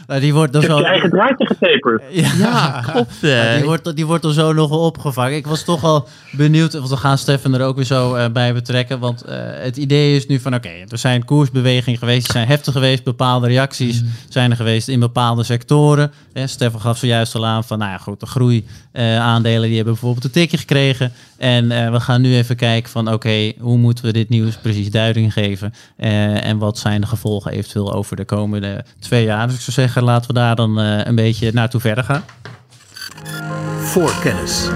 die 0.07 0.33
wordt 0.33 0.53
dan 0.53 0.61
zo... 0.61 0.77
je 0.77 0.85
eigen 0.85 1.09
draadje 1.09 1.45
getaperd. 1.47 2.03
Ja, 2.11 2.31
ja 2.37 2.83
klopt. 2.91 3.15
Ja, 3.21 3.55
die, 3.55 3.65
wordt, 3.65 3.95
die 3.95 4.05
wordt 4.05 4.23
er 4.23 4.33
zo 4.33 4.53
nog 4.53 4.69
wel 4.69 4.79
opgevangen. 4.79 5.35
Ik 5.35 5.47
was 5.47 5.63
toch 5.63 5.83
al 5.83 6.07
benieuwd, 6.31 6.73
want 6.73 6.89
we 6.89 6.97
gaan 6.97 7.17
Stefan 7.17 7.53
er 7.53 7.65
ook 7.65 7.75
weer 7.75 7.85
zo 7.85 8.15
uh, 8.15 8.25
bij 8.27 8.53
betrekken. 8.53 8.99
Want 8.99 9.25
uh, 9.29 9.33
het 9.37 9.77
idee 9.77 10.15
is 10.15 10.27
nu 10.27 10.39
van, 10.39 10.55
oké, 10.55 10.67
okay, 10.67 10.85
er 10.87 10.97
zijn 10.97 11.25
koersbewegingen 11.25 11.99
geweest, 11.99 12.23
die 12.23 12.31
zijn 12.31 12.47
heftig 12.47 12.73
geweest. 12.73 13.03
Bepaalde 13.03 13.47
reacties 13.47 14.01
mm. 14.01 14.09
zijn 14.29 14.51
er 14.51 14.57
geweest 14.57 14.87
in 14.87 14.99
bepaalde 14.99 15.43
sectoren. 15.43 16.11
Stefan 16.33 16.81
gaf 16.81 16.97
zojuist 16.97 17.35
al 17.35 17.45
aan 17.45 17.63
van, 17.63 17.77
nou 17.77 17.91
ja, 17.91 17.97
goed, 17.97 18.19
de 18.19 18.25
groei 18.25 18.65
uh, 18.93 19.19
aandelen, 19.19 19.67
die 19.67 19.75
hebben 19.75 19.93
bijvoorbeeld 19.93 20.25
een 20.25 20.31
tikje 20.31 20.57
gekregen. 20.57 21.11
En 21.37 21.91
we 21.91 21.99
gaan 21.99 22.21
nu 22.21 22.35
even 22.35 22.55
kijken 22.55 22.91
van, 22.91 23.13
oké, 23.13 23.51
hoe 23.59 23.77
moeten 23.77 24.05
we 24.05 24.11
dit 24.11 24.29
nieuws 24.29 24.55
precies 24.55 24.91
duiding 24.91 25.33
geven? 25.33 25.73
en 26.41 26.57
wat 26.57 26.77
zijn 26.77 27.01
de 27.01 27.07
gevolgen 27.07 27.51
eventueel 27.51 27.93
over 27.93 28.15
de 28.15 28.25
komende 28.25 28.85
twee 28.99 29.25
jaar? 29.25 29.47
Dus 29.47 29.55
ik 29.55 29.61
zou 29.61 29.71
zeggen, 29.71 30.00
laten 30.03 30.27
we 30.27 30.33
daar 30.33 30.55
dan 30.55 30.79
uh, 30.79 31.05
een 31.05 31.15
beetje 31.15 31.51
naartoe 31.53 31.81
verder 31.81 32.03
gaan. 32.03 32.23
Voorkennis. 33.79 34.69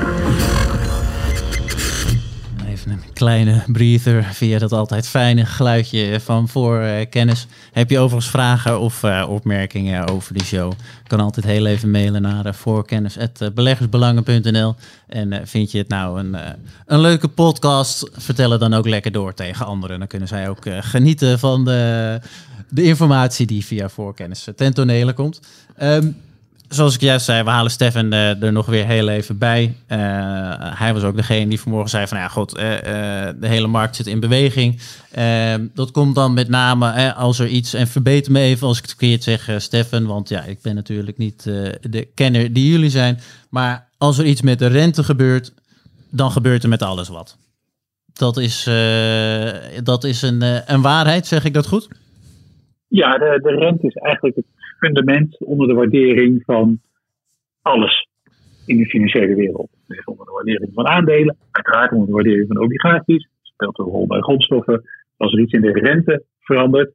Even 2.67 2.91
een 2.91 3.03
kleine 3.13 3.63
breather 3.67 4.23
via 4.23 4.59
dat 4.59 4.71
altijd 4.71 5.07
fijne 5.07 5.45
geluidje 5.45 6.19
van 6.19 6.47
voorkennis. 6.47 7.47
Heb 7.71 7.89
je 7.89 7.99
overigens 7.99 8.31
vragen 8.31 8.79
of 8.79 9.03
uh, 9.03 9.25
opmerkingen 9.29 10.07
over 10.07 10.33
de 10.33 10.43
show? 10.43 10.71
Kan 11.07 11.19
altijd 11.19 11.45
heel 11.45 11.65
even 11.65 11.91
mailen 11.91 12.21
naar 12.21 12.55
voorkennis.beleggersbelangen.nl. 12.55 14.75
En 15.07 15.47
vind 15.47 15.71
je 15.71 15.77
het 15.77 15.89
nou 15.89 16.19
een, 16.19 16.37
een 16.85 16.99
leuke 16.99 17.27
podcast? 17.27 18.09
Vertel 18.13 18.51
het 18.51 18.59
dan 18.59 18.73
ook 18.73 18.87
lekker 18.87 19.11
door 19.11 19.33
tegen 19.33 19.65
anderen. 19.65 19.99
Dan 19.99 20.07
kunnen 20.07 20.27
zij 20.27 20.49
ook 20.49 20.63
genieten 20.79 21.39
van 21.39 21.65
de 21.65 22.19
de 22.69 22.83
informatie 22.83 23.45
die 23.45 23.65
via 23.65 23.89
voorkennis 23.89 24.47
ten 24.55 24.73
tonele 24.73 25.13
komt. 25.13 25.39
Ehm, 25.77 26.07
zoals 26.69 26.95
ik 26.95 27.01
juist 27.01 27.25
zei, 27.25 27.43
we 27.43 27.49
halen 27.49 27.71
Stefan 27.71 28.13
uh, 28.13 28.43
er 28.43 28.51
nog 28.51 28.65
weer 28.65 28.85
heel 28.85 29.07
even 29.07 29.37
bij. 29.37 29.63
Uh, 29.63 29.97
hij 30.59 30.93
was 30.93 31.03
ook 31.03 31.15
degene 31.15 31.49
die 31.49 31.59
vanmorgen 31.59 31.89
zei 31.89 32.07
van 32.07 32.17
ja, 32.17 32.27
god, 32.27 32.51
de 32.51 33.35
hele 33.39 33.67
markt 33.67 33.95
zit 33.95 34.07
in 34.07 34.19
beweging. 34.19 34.79
Ehm, 35.11 35.67
dat 35.73 35.91
komt 35.91 36.15
dan 36.15 36.33
met 36.33 36.49
name 36.49 37.13
als 37.13 37.39
er 37.39 37.47
iets, 37.47 37.73
en 37.73 37.87
verbeter 37.87 38.31
me 38.31 38.39
even 38.39 38.67
als 38.67 38.77
ik 38.77 38.83
het 38.83 38.95
verkeerd 38.97 39.23
zeg, 39.23 39.49
Stefan, 39.57 40.05
want 40.05 40.29
ja, 40.29 40.43
ik 40.43 40.61
ben 40.61 40.75
natuurlijk 40.75 41.17
niet 41.17 41.43
de 41.81 42.07
kenner 42.13 42.53
die 42.53 42.71
jullie 42.71 42.89
zijn. 42.89 43.19
Maar 43.49 43.87
als 43.97 44.17
er 44.17 44.25
iets 44.25 44.41
met 44.41 44.59
de 44.59 44.67
rente 44.67 45.03
gebeurt, 45.03 45.53
dan 46.09 46.31
gebeurt 46.31 46.63
er 46.63 46.69
met 46.69 46.81
alles 46.81 47.07
wat. 47.07 47.37
Dat 48.13 48.37
is, 48.37 48.63
dat 49.83 50.03
is 50.03 50.21
een, 50.21 50.41
een 50.73 50.81
waarheid, 50.81 51.27
zeg 51.27 51.43
ik 51.43 51.53
dat 51.53 51.67
goed? 51.67 51.87
Ja, 52.95 53.17
de, 53.17 53.39
de 53.41 53.55
rente 53.55 53.87
is 53.87 53.93
eigenlijk 53.93 54.35
het 54.35 54.45
fundament 54.77 55.39
onder 55.39 55.67
de 55.67 55.73
waardering 55.73 56.43
van 56.45 56.79
alles 57.61 58.07
in 58.65 58.77
de 58.77 58.85
financiële 58.85 59.35
wereld. 59.35 59.69
Dus 59.87 60.03
onder 60.03 60.25
de 60.25 60.31
waardering 60.31 60.71
van 60.73 60.87
aandelen, 60.87 61.37
uiteraard 61.51 61.91
onder 61.91 62.07
de 62.07 62.13
waardering 62.13 62.47
van 62.47 62.63
obligaties, 62.63 63.29
speelt 63.41 63.79
een 63.79 63.85
rol 63.85 64.07
bij 64.07 64.19
grondstoffen. 64.19 64.81
Als 65.17 65.33
er 65.33 65.39
iets 65.39 65.53
in 65.53 65.61
de 65.61 65.71
rente 65.71 66.23
verandert, 66.39 66.93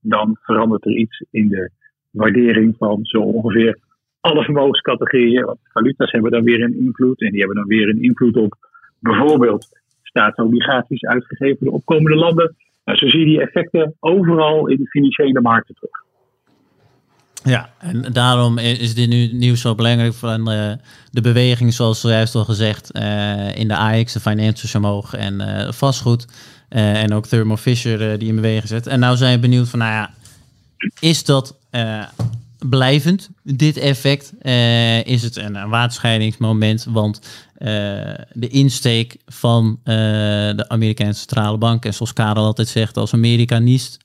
dan 0.00 0.36
verandert 0.40 0.84
er 0.84 0.96
iets 0.96 1.24
in 1.30 1.48
de 1.48 1.70
waardering 2.10 2.76
van 2.78 3.04
zo 3.04 3.18
ongeveer 3.18 3.78
alle 4.20 4.44
vermogenscategorieën. 4.44 5.44
Want 5.44 5.58
valuta's 5.62 6.10
hebben 6.10 6.30
dan 6.30 6.44
weer 6.44 6.62
een 6.62 6.78
invloed 6.78 7.20
en 7.20 7.30
die 7.30 7.38
hebben 7.38 7.56
dan 7.56 7.66
weer 7.66 7.88
een 7.88 8.02
invloed 8.02 8.36
op 8.36 8.56
bijvoorbeeld 8.98 9.68
staatsobligaties 10.02 11.02
uitgegeven 11.04 11.64
door 11.64 11.74
opkomende 11.74 12.16
landen. 12.16 12.56
Nou, 12.84 12.98
zo 12.98 13.08
zie 13.08 13.18
je 13.18 13.24
die 13.24 13.40
effecten 13.40 13.94
overal 14.00 14.68
in 14.68 14.76
de 14.76 14.86
financiële 14.88 15.40
markten 15.40 15.74
terug. 15.74 16.02
Ja, 17.44 17.70
en 17.78 18.12
daarom 18.12 18.58
is 18.58 18.94
dit 18.94 19.08
nu 19.08 19.32
nieuws 19.32 19.60
zo 19.60 19.74
belangrijk 19.74 20.14
van 20.14 20.44
de 21.10 21.20
beweging, 21.20 21.72
zoals 21.72 22.00
zojuist 22.00 22.34
al 22.34 22.44
gezegd, 22.44 22.96
uh, 22.96 23.56
in 23.56 23.68
de 23.68 23.76
AX, 23.76 24.12
de 24.12 24.20
financials 24.20 24.74
omhoog 24.74 25.14
en 25.14 25.40
uh, 25.40 25.70
vastgoed. 25.70 26.26
en 26.68 27.12
ook 27.12 27.26
Thermo 27.26 27.56
Fisher 27.56 28.18
die 28.18 28.28
in 28.28 28.34
beweging 28.34 28.68
zet. 28.68 28.86
En 28.86 29.00
nou 29.00 29.16
zijn 29.16 29.34
we 29.34 29.40
benieuwd 29.40 29.68
van, 29.68 29.78
nou 29.78 29.92
ja, 29.92 30.10
is 31.00 31.24
dat 31.24 31.58
blijvend, 32.68 33.30
dit 33.42 33.76
effect? 33.76 34.32
is 35.04 35.22
het 35.22 35.36
een, 35.36 35.70
een? 35.70 36.84
Want 36.90 37.20
eh, 37.64 37.70
de 38.32 38.48
insteek 38.48 39.16
van 39.26 39.80
eh, 39.84 39.94
de 40.56 40.64
Amerikaanse 40.68 41.18
centrale 41.18 41.58
bank. 41.58 41.84
En 41.84 41.94
zoals 41.94 42.12
Karel 42.12 42.44
altijd 42.44 42.68
zegt, 42.68 42.96
als 42.96 43.12
Amerika 43.12 43.58
niest, 43.58 43.98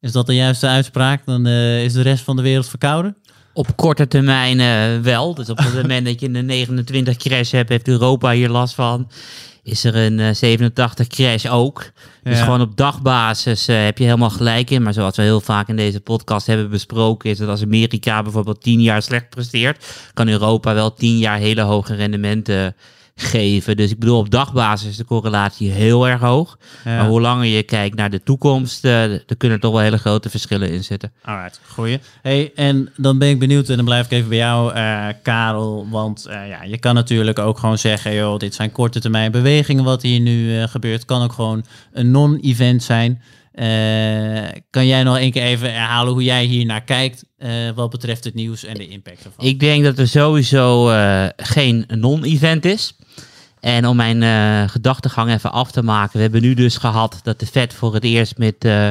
is 0.00 0.12
dat 0.12 0.26
de 0.26 0.34
juiste 0.34 0.66
uitspraak? 0.66 1.24
Dan 1.24 1.46
eh, 1.46 1.84
is 1.84 1.92
de 1.92 2.02
rest 2.02 2.24
van 2.24 2.36
de 2.36 2.42
wereld 2.42 2.68
verkouden? 2.68 3.16
Op 3.52 3.76
korte 3.76 4.08
termijn 4.08 5.02
wel. 5.02 5.34
Dus 5.34 5.50
op 5.50 5.58
het 5.58 5.74
moment 5.74 6.06
dat 6.06 6.20
je 6.20 6.28
een 6.28 6.46
29 6.56 7.16
crash 7.16 7.50
hebt, 7.50 7.68
heeft 7.68 7.88
Europa 7.88 8.30
hier 8.30 8.48
last 8.48 8.74
van 8.74 9.08
is 9.62 9.84
er 9.84 9.96
een 9.96 10.36
87 10.36 11.06
eh, 11.06 11.12
crash 11.12 11.46
ook. 11.46 11.90
Dus 12.22 12.40
gewoon 12.40 12.60
op 12.60 12.76
dagbasis 12.76 13.68
uh, 13.68 13.84
heb 13.84 13.98
je 13.98 14.04
helemaal 14.04 14.30
gelijk 14.30 14.70
in. 14.70 14.82
Maar 14.82 14.92
zoals 14.92 15.16
we 15.16 15.22
heel 15.22 15.40
vaak 15.40 15.68
in 15.68 15.76
deze 15.76 16.00
podcast 16.00 16.46
hebben 16.46 16.70
besproken, 16.70 17.30
is 17.30 17.38
dat 17.38 17.48
als 17.48 17.62
Amerika 17.62 18.22
bijvoorbeeld 18.22 18.62
10 18.62 18.82
jaar 18.82 19.02
slecht 19.02 19.28
presteert, 19.28 19.86
kan 20.14 20.28
Europa 20.28 20.74
wel 20.74 20.94
10 20.94 21.18
jaar 21.18 21.38
hele 21.38 21.62
hoge 21.62 21.94
rendementen 21.94 22.76
geven. 23.22 23.76
Dus 23.76 23.90
ik 23.90 23.98
bedoel, 23.98 24.18
op 24.18 24.30
dagbasis 24.30 24.88
is 24.88 24.96
de 24.96 25.04
correlatie 25.04 25.70
heel 25.70 26.08
erg 26.08 26.20
hoog. 26.20 26.58
Maar 26.84 27.06
hoe 27.06 27.20
langer 27.20 27.46
je 27.46 27.62
kijkt 27.62 27.96
naar 27.96 28.10
de 28.10 28.22
toekomst, 28.22 28.84
uh, 28.84 29.02
er 29.02 29.36
kunnen 29.38 29.60
toch 29.60 29.72
wel 29.72 29.80
hele 29.80 29.98
grote 29.98 30.30
verschillen 30.30 30.70
in 30.70 30.84
zitten. 30.84 31.12
Alright, 31.22 31.60
goeie. 31.68 31.98
Hey, 32.22 32.52
en 32.54 32.90
dan 32.96 33.18
ben 33.18 33.28
ik 33.28 33.38
benieuwd, 33.38 33.68
en 33.68 33.76
dan 33.76 33.84
blijf 33.84 34.04
ik 34.04 34.12
even 34.12 34.28
bij 34.28 34.38
jou, 34.38 34.74
uh, 34.74 35.06
Karel. 35.22 35.86
Want 35.90 36.26
uh, 36.28 36.48
ja, 36.48 36.62
je 36.62 36.78
kan 36.78 36.94
natuurlijk 36.94 37.38
ook 37.38 37.58
gewoon 37.58 37.78
zeggen, 37.78 38.14
joh, 38.14 38.38
dit 38.38 38.54
zijn 38.54 38.72
korte 38.72 39.00
termijn 39.00 39.32
bewegingen 39.32 39.84
wat 39.84 40.02
hier 40.02 40.20
nu 40.20 40.66
gebeurt. 40.66 41.04
Kan 41.04 41.22
ook 41.22 41.32
gewoon 41.32 41.64
een 41.92 42.10
non-event 42.10 42.82
zijn. 42.82 43.22
Kan 44.70 44.86
jij 44.86 45.02
nog 45.02 45.18
een 45.18 45.30
keer 45.32 45.42
even 45.42 45.72
herhalen 45.72 46.12
hoe 46.12 46.24
jij 46.24 46.44
hier 46.44 46.66
naar 46.66 46.84
kijkt 46.84 47.24
wat 47.74 47.90
betreft 47.90 48.24
het 48.24 48.34
nieuws 48.34 48.64
en 48.64 48.74
de 48.74 48.88
impact 48.88 49.24
ervan? 49.24 49.44
Ik 49.44 49.60
denk 49.60 49.84
dat 49.84 49.98
er 49.98 50.08
sowieso 50.08 50.90
geen 51.36 51.84
non-event 51.88 52.64
is. 52.64 52.94
En 53.62 53.86
om 53.86 53.96
mijn 53.96 54.22
uh, 54.22 54.68
gedachtegang 54.68 55.30
even 55.30 55.52
af 55.52 55.70
te 55.70 55.82
maken. 55.82 56.16
We 56.16 56.22
hebben 56.22 56.42
nu 56.42 56.54
dus 56.54 56.76
gehad 56.76 57.20
dat 57.22 57.40
de 57.40 57.46
Fed 57.46 57.74
voor 57.74 57.94
het 57.94 58.04
eerst 58.04 58.38
met 58.38 58.64
uh, 58.64 58.88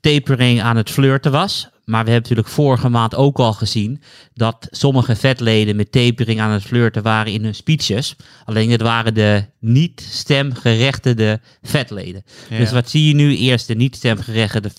tapering 0.00 0.62
aan 0.62 0.76
het 0.76 0.90
flirten 0.90 1.32
was. 1.32 1.68
Maar 1.84 2.04
we 2.04 2.10
hebben 2.10 2.30
natuurlijk 2.30 2.48
vorige 2.48 2.88
maand 2.88 3.14
ook 3.14 3.38
al 3.38 3.52
gezien 3.52 4.02
dat 4.34 4.68
sommige 4.70 5.16
vetleden 5.16 5.76
met 5.76 5.92
tapering 5.92 6.40
aan 6.40 6.50
het 6.50 6.62
flirten 6.62 7.02
waren 7.02 7.32
in 7.32 7.44
hun 7.44 7.54
speeches. 7.54 8.16
Alleen 8.44 8.70
het 8.70 8.80
waren 8.80 9.14
de 9.14 9.44
niet 9.58 10.06
stemgerechtigde 10.10 11.40
vetleden. 11.62 12.24
Dus 12.48 12.72
wat 12.72 12.90
zie 12.90 13.08
je 13.08 13.14
nu? 13.14 13.36
Eerst 13.36 13.66
de 13.66 13.74
niet 13.74 13.96
stemgerechtigde 13.96 14.70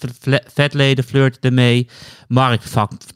vetleden 0.53 1.03
flirten 1.03 1.41
ermee. 1.41 1.87
Mark 2.27 2.61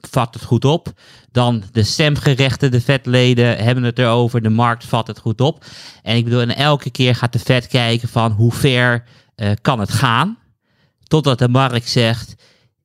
vat 0.09 0.33
het 0.33 0.43
goed 0.43 0.65
op. 0.65 0.93
Dan 1.37 1.63
de 1.71 1.83
stemgerechtigde 1.83 2.81
vetleden 2.81 3.57
hebben 3.57 3.83
het 3.83 3.99
erover. 3.99 4.41
De 4.41 4.49
markt 4.49 4.85
vat 4.85 5.07
het 5.07 5.19
goed 5.19 5.41
op. 5.41 5.65
En 6.03 6.15
ik 6.15 6.23
bedoel, 6.23 6.41
en 6.41 6.55
elke 6.55 6.89
keer 6.89 7.15
gaat 7.15 7.33
de 7.33 7.39
vet 7.39 7.67
kijken 7.67 8.09
van 8.09 8.31
hoe 8.31 8.51
ver 8.51 9.03
uh, 9.35 9.51
kan 9.61 9.79
het 9.79 9.91
gaan. 9.91 10.37
Totdat 11.03 11.39
de 11.39 11.47
markt 11.47 11.89
zegt, 11.89 12.35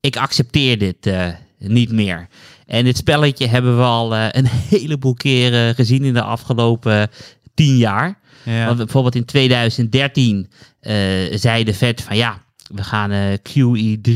ik 0.00 0.16
accepteer 0.16 0.78
dit 0.78 1.06
uh, 1.06 1.28
niet 1.58 1.92
meer. 1.92 2.28
En 2.66 2.84
dit 2.84 2.96
spelletje 2.96 3.46
hebben 3.46 3.76
we 3.76 3.82
al 3.82 4.14
uh, 4.14 4.26
een 4.30 4.46
heleboel 4.70 5.14
keren 5.14 5.74
gezien 5.74 6.04
in 6.04 6.14
de 6.14 6.22
afgelopen 6.22 7.10
tien 7.54 7.76
jaar. 7.76 8.18
Ja. 8.44 8.66
Want 8.66 8.76
bijvoorbeeld 8.76 9.14
in 9.14 9.24
2013 9.24 10.50
zei 11.30 11.64
de 11.64 11.74
Fed 11.74 12.02
van 12.02 12.16
ja, 12.16 12.42
we 12.74 12.84
gaan 12.84 13.38
QE3 13.38 14.10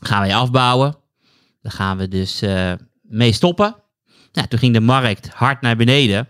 gaan 0.00 0.20
wij 0.20 0.34
afbouwen. 0.34 1.00
Daar 1.62 1.72
gaan 1.72 1.96
we 1.96 2.08
dus 2.08 2.42
uh, 2.42 2.72
mee 3.02 3.32
stoppen. 3.32 3.76
Nou, 4.32 4.48
toen 4.48 4.58
ging 4.58 4.74
de 4.74 4.80
markt 4.80 5.28
hard 5.28 5.60
naar 5.60 5.76
beneden. 5.76 6.28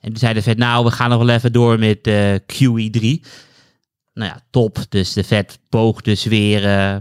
En 0.00 0.10
toen 0.10 0.16
zei 0.16 0.34
de 0.34 0.42
Fed, 0.42 0.58
nou, 0.58 0.84
we 0.84 0.90
gaan 0.90 1.10
nog 1.10 1.24
wel 1.24 1.34
even 1.34 1.52
door 1.52 1.78
met 1.78 2.06
uh, 2.06 2.34
QE3. 2.34 3.26
Nou 4.12 4.30
ja, 4.30 4.40
top. 4.50 4.78
Dus 4.88 5.12
de 5.12 5.24
Fed 5.24 5.58
boog 5.68 6.00
dus 6.00 6.24
weer 6.24 6.62
uh, 6.62 6.96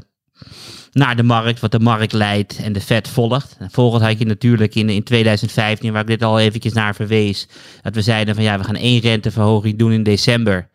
naar 0.92 1.16
de 1.16 1.24
markt, 1.24 1.60
wat 1.60 1.72
de 1.72 1.80
markt 1.80 2.14
leidt 2.14 2.58
en 2.58 2.74
de 2.74 2.82
Fed 2.82 3.08
volgt. 3.08 3.56
En 3.60 3.72
volgens 3.72 4.04
had 4.04 4.20
je 4.20 4.26
natuurlijk 4.26 4.76
in, 4.76 4.90
in 4.90 5.04
2015, 5.04 5.92
waar 5.92 6.02
ik 6.02 6.08
dit 6.08 6.24
al 6.24 6.40
eventjes 6.40 6.74
naar 6.74 6.96
verwees, 6.96 7.48
dat 7.82 7.96
we 7.96 8.02
zeiden 8.02 8.36
van 8.36 8.44
ja, 8.44 8.58
we 8.58 8.64
gaan 8.64 8.76
één 8.76 9.02
renteverhoging 9.02 9.78
doen 9.78 9.92
in 9.92 10.04
december 10.04 10.70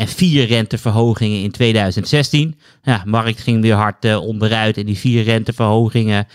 en 0.00 0.08
vier 0.08 0.46
renteverhogingen 0.46 1.42
in 1.42 1.50
2016. 1.50 2.58
Ja, 2.82 3.02
markt 3.06 3.40
ging 3.40 3.62
weer 3.62 3.74
hard 3.74 4.04
uh, 4.04 4.20
onderuit 4.20 4.76
en 4.76 4.86
die 4.86 4.98
vier 4.98 5.22
renteverhogingen 5.22 6.26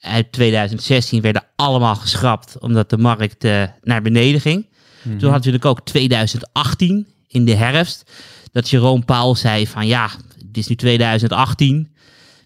uit 0.00 0.32
2016 0.32 1.20
werden 1.20 1.44
allemaal 1.56 1.94
geschrapt 1.94 2.58
omdat 2.58 2.90
de 2.90 2.98
markt 2.98 3.44
uh, 3.44 3.62
naar 3.82 4.02
beneden 4.02 4.40
ging. 4.40 4.66
Mm 5.02 5.18
Toen 5.18 5.28
had 5.28 5.38
natuurlijk 5.38 5.64
ook 5.64 5.80
2018 5.80 7.06
in 7.28 7.44
de 7.44 7.54
herfst 7.54 8.10
dat 8.52 8.70
Jerome 8.70 9.04
Powell 9.04 9.34
zei 9.34 9.66
van 9.66 9.86
ja, 9.86 10.10
het 10.46 10.56
is 10.56 10.66
nu 10.66 10.74
2018. 10.74 11.88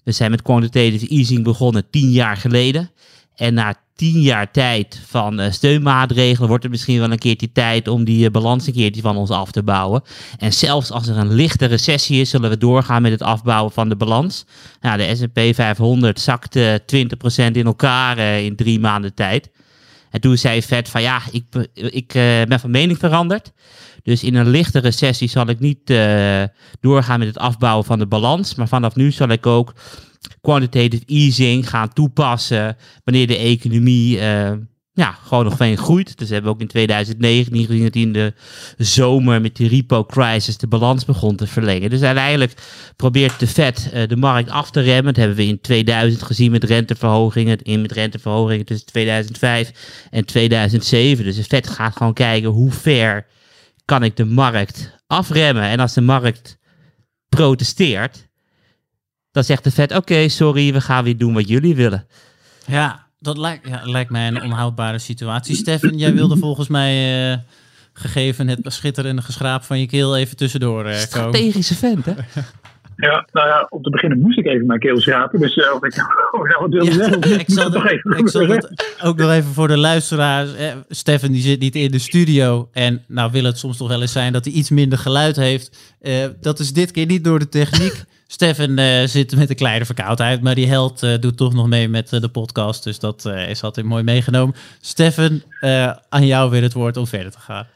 We 0.04 0.12
zijn 0.12 0.30
met 0.30 0.42
quantitative 0.42 1.08
easing 1.08 1.44
begonnen 1.44 1.90
tien 1.90 2.10
jaar 2.10 2.36
geleden. 2.36 2.90
En 3.36 3.54
na 3.54 3.74
tien 3.96 4.20
jaar 4.20 4.50
tijd 4.50 5.00
van 5.06 5.40
uh, 5.40 5.50
steunmaatregelen 5.50 6.48
wordt 6.48 6.62
het 6.62 6.72
misschien 6.72 6.98
wel 6.98 7.10
een 7.10 7.18
keertje 7.18 7.52
tijd 7.52 7.88
om 7.88 8.04
die 8.04 8.24
uh, 8.24 8.30
balans 8.30 8.66
een 8.66 8.72
keertje 8.72 9.00
van 9.00 9.16
ons 9.16 9.30
af 9.30 9.50
te 9.50 9.62
bouwen. 9.62 10.02
En 10.38 10.52
zelfs 10.52 10.90
als 10.90 11.08
er 11.08 11.16
een 11.16 11.34
lichte 11.34 11.66
recessie 11.66 12.20
is, 12.20 12.30
zullen 12.30 12.50
we 12.50 12.58
doorgaan 12.58 13.02
met 13.02 13.12
het 13.12 13.22
afbouwen 13.22 13.72
van 13.72 13.88
de 13.88 13.96
balans. 13.96 14.44
Nou, 14.80 14.96
de 14.96 15.16
S&P 15.16 15.54
500 15.54 16.20
zakte 16.20 16.82
20% 16.82 16.86
in 17.52 17.66
elkaar 17.66 18.18
uh, 18.18 18.44
in 18.44 18.56
drie 18.56 18.80
maanden 18.80 19.14
tijd. 19.14 19.50
En 20.10 20.20
toen 20.20 20.36
zei 20.36 20.62
Fed 20.62 20.88
van 20.88 21.02
ja, 21.02 21.22
ik, 21.30 21.44
ik 21.74 22.12
ben 22.48 22.60
van 22.60 22.70
mening 22.70 22.98
veranderd. 22.98 23.52
Dus 24.04 24.24
in 24.24 24.34
een 24.34 24.48
lichte 24.48 24.78
recessie 24.78 25.28
zal 25.28 25.48
ik 25.48 25.60
niet 25.60 25.92
doorgaan 26.80 27.18
met 27.18 27.28
het 27.28 27.38
afbouwen 27.38 27.84
van 27.84 27.98
de 27.98 28.06
balans. 28.06 28.54
Maar 28.54 28.68
vanaf 28.68 28.94
nu 28.94 29.10
zal 29.10 29.28
ik 29.28 29.46
ook 29.46 29.74
quantitative 30.40 31.04
easing 31.06 31.68
gaan 31.68 31.92
toepassen 31.92 32.76
wanneer 33.04 33.26
de 33.26 33.36
economie 33.36 34.18
uh, 34.18 34.52
ja, 34.92 35.18
gewoon 35.22 35.44
nog 35.44 35.56
veel 35.56 35.76
groeit. 35.76 36.18
Dus 36.18 36.28
we 36.28 36.34
hebben 36.34 36.52
ook 36.52 36.60
in 36.60 36.66
2019 36.66 37.66
gezien 37.66 37.82
dat 37.82 37.94
in 37.94 38.12
de 38.12 38.32
zomer 38.78 39.40
met 39.40 39.56
die 39.56 39.68
repo 39.68 40.04
crisis 40.04 40.56
de 40.56 40.66
balans 40.66 41.04
begon 41.04 41.36
te 41.36 41.46
verlengen. 41.46 41.90
Dus 41.90 42.02
uiteindelijk 42.02 42.52
probeert 42.96 43.40
de 43.40 43.46
Fed 43.46 43.90
uh, 43.94 44.08
de 44.08 44.16
markt 44.16 44.50
af 44.50 44.70
te 44.70 44.80
remmen. 44.80 45.04
Dat 45.04 45.16
hebben 45.16 45.36
we 45.36 45.46
in 45.46 45.60
2000 45.60 46.22
gezien 46.22 46.50
met 46.50 46.64
renteverhogingen, 46.64 47.62
in 47.62 47.80
met 47.80 47.92
renteverhogingen 47.92 48.64
tussen 48.64 48.86
2005 48.86 49.70
en 50.10 50.24
2007. 50.24 51.24
Dus 51.24 51.36
de 51.36 51.44
Fed 51.44 51.68
gaat 51.68 51.96
gewoon 51.96 52.14
kijken 52.14 52.50
hoe 52.50 52.72
ver 52.72 53.26
kan 53.84 54.02
ik 54.02 54.16
de 54.16 54.24
markt 54.24 54.96
afremmen. 55.06 55.62
En 55.62 55.80
als 55.80 55.92
de 55.92 56.00
markt 56.00 56.58
protesteert, 57.28 58.28
dan 59.30 59.44
zegt 59.44 59.64
de 59.64 59.70
vet, 59.70 59.96
oké, 59.96 60.28
sorry, 60.28 60.72
we 60.72 60.80
gaan 60.80 61.04
weer 61.04 61.18
doen 61.18 61.34
wat 61.34 61.48
jullie 61.48 61.74
willen. 61.74 62.06
Ja, 62.66 63.06
dat 63.18 63.38
lijkt, 63.38 63.68
ja, 63.68 63.80
lijkt 63.84 64.10
mij 64.10 64.28
een 64.28 64.42
onhoudbare 64.42 64.98
situatie. 64.98 65.56
Stefan, 65.56 65.98
jij 65.98 66.14
wilde 66.14 66.36
volgens 66.36 66.68
mij, 66.68 67.30
uh, 67.32 67.38
gegeven 67.92 68.48
het 68.48 68.60
schitterende 68.62 69.22
geschraap 69.22 69.64
van 69.64 69.80
je 69.80 69.86
keel, 69.86 70.16
even 70.16 70.36
tussendoor 70.36 70.78
uh, 70.78 70.84
komen. 70.84 71.00
Strategische 71.00 71.74
vent, 71.74 72.04
hè? 72.04 72.14
Ja, 72.96 73.26
nou 73.32 73.48
ja, 73.48 73.66
om 73.70 73.82
te 73.82 73.90
beginnen 73.90 74.18
moest 74.18 74.38
ik 74.38 74.46
even 74.46 74.66
mijn 74.66 74.78
keel 74.78 75.00
schrapen. 75.00 75.40
Dus 75.40 75.56
uh, 75.56 75.64
ik, 75.80 75.94
oh, 76.32 76.60
wat 76.60 76.70
wilde 76.70 76.92
zeggen. 76.92 77.22
Ik 77.40 77.50
zal, 77.50 77.72
het, 77.72 78.18
ik 78.18 78.28
zal 78.28 78.46
het 78.46 78.96
ook 79.02 79.16
nog 79.16 79.30
even 79.30 79.52
voor 79.52 79.68
de 79.68 79.76
luisteraars. 79.76 80.54
Eh, 80.54 80.72
Stefan 80.88 81.32
die 81.32 81.42
zit 81.42 81.60
niet 81.60 81.74
in 81.74 81.90
de 81.90 81.98
studio. 81.98 82.68
En 82.72 83.04
nou 83.08 83.32
wil 83.32 83.44
het 83.44 83.58
soms 83.58 83.76
toch 83.76 83.88
wel 83.88 84.00
eens 84.00 84.12
zijn 84.12 84.32
dat 84.32 84.44
hij 84.44 84.54
iets 84.54 84.70
minder 84.70 84.98
geluid 84.98 85.36
heeft. 85.36 85.96
Uh, 86.02 86.24
dat 86.40 86.58
is 86.58 86.72
dit 86.72 86.90
keer 86.90 87.06
niet 87.06 87.24
door 87.24 87.38
de 87.38 87.48
techniek. 87.48 88.04
Stefan 88.26 88.78
uh, 88.78 89.04
zit 89.04 89.36
met 89.36 89.50
een 89.50 89.56
kleine 89.56 89.84
verkoudheid, 89.84 90.42
maar 90.42 90.54
die 90.54 90.66
held 90.66 91.02
uh, 91.02 91.18
doet 91.20 91.36
toch 91.36 91.54
nog 91.54 91.68
mee 91.68 91.88
met 91.88 92.12
uh, 92.12 92.20
de 92.20 92.28
podcast. 92.28 92.84
Dus 92.84 92.98
dat 92.98 93.24
is 93.48 93.62
altijd 93.62 93.86
mooi 93.86 94.02
meegenomen. 94.02 94.54
Stefan, 94.80 95.42
aan 96.08 96.26
jou 96.26 96.50
weer 96.50 96.62
het 96.62 96.72
woord 96.72 96.96
om 96.96 97.06
verder 97.06 97.32
te 97.32 97.38
gaan. 97.38 97.66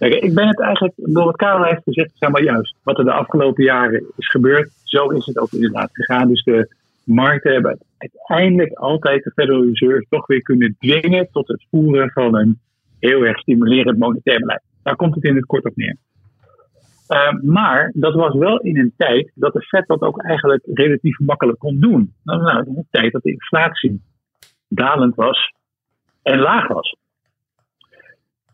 Kijk, 0.00 0.14
ik 0.14 0.34
ben 0.34 0.48
het 0.48 0.60
eigenlijk, 0.60 0.94
door 0.96 1.24
wat 1.24 1.36
Karel 1.36 1.64
heeft 1.64 1.82
gezegd, 1.82 2.10
zeg 2.14 2.30
maar 2.30 2.42
juist. 2.42 2.76
Wat 2.82 2.98
er 2.98 3.04
de 3.04 3.12
afgelopen 3.12 3.64
jaren 3.64 4.04
is 4.16 4.28
gebeurd, 4.28 4.70
zo 4.84 5.06
is 5.08 5.26
het 5.26 5.38
ook 5.38 5.52
inderdaad 5.52 5.90
gegaan. 5.92 6.28
Dus 6.28 6.42
de 6.42 6.74
markten 7.04 7.52
hebben 7.52 7.78
uiteindelijk 7.98 8.72
altijd 8.72 9.24
de 9.24 9.30
Federal 9.30 9.64
Reserve 9.64 10.06
toch 10.08 10.26
weer 10.26 10.42
kunnen 10.42 10.76
dwingen 10.78 11.28
tot 11.32 11.48
het 11.48 11.66
voeren 11.70 12.10
van 12.10 12.36
een 12.36 12.58
heel 12.98 13.22
erg 13.22 13.38
stimulerend 13.38 13.98
monetair 13.98 14.38
beleid. 14.38 14.62
Daar 14.82 14.96
komt 14.96 15.14
het 15.14 15.24
in 15.24 15.36
het 15.36 15.46
kort 15.46 15.64
op 15.64 15.76
neer. 15.76 15.96
Uh, 17.08 17.32
maar 17.42 17.92
dat 17.94 18.14
was 18.14 18.34
wel 18.34 18.58
in 18.58 18.78
een 18.78 18.94
tijd 18.96 19.30
dat 19.34 19.52
de 19.52 19.62
Fed 19.62 19.86
dat 19.86 20.00
ook 20.00 20.22
eigenlijk 20.22 20.62
relatief 20.74 21.18
makkelijk 21.18 21.58
kon 21.58 21.80
doen. 21.80 22.14
Nou, 22.24 22.42
nou, 22.42 22.64
in 22.66 22.76
een 22.76 22.86
tijd 22.90 23.12
dat 23.12 23.22
de 23.22 23.32
inflatie 23.32 24.02
dalend 24.68 25.14
was 25.14 25.52
en 26.22 26.38
laag 26.38 26.68
was. 26.68 26.96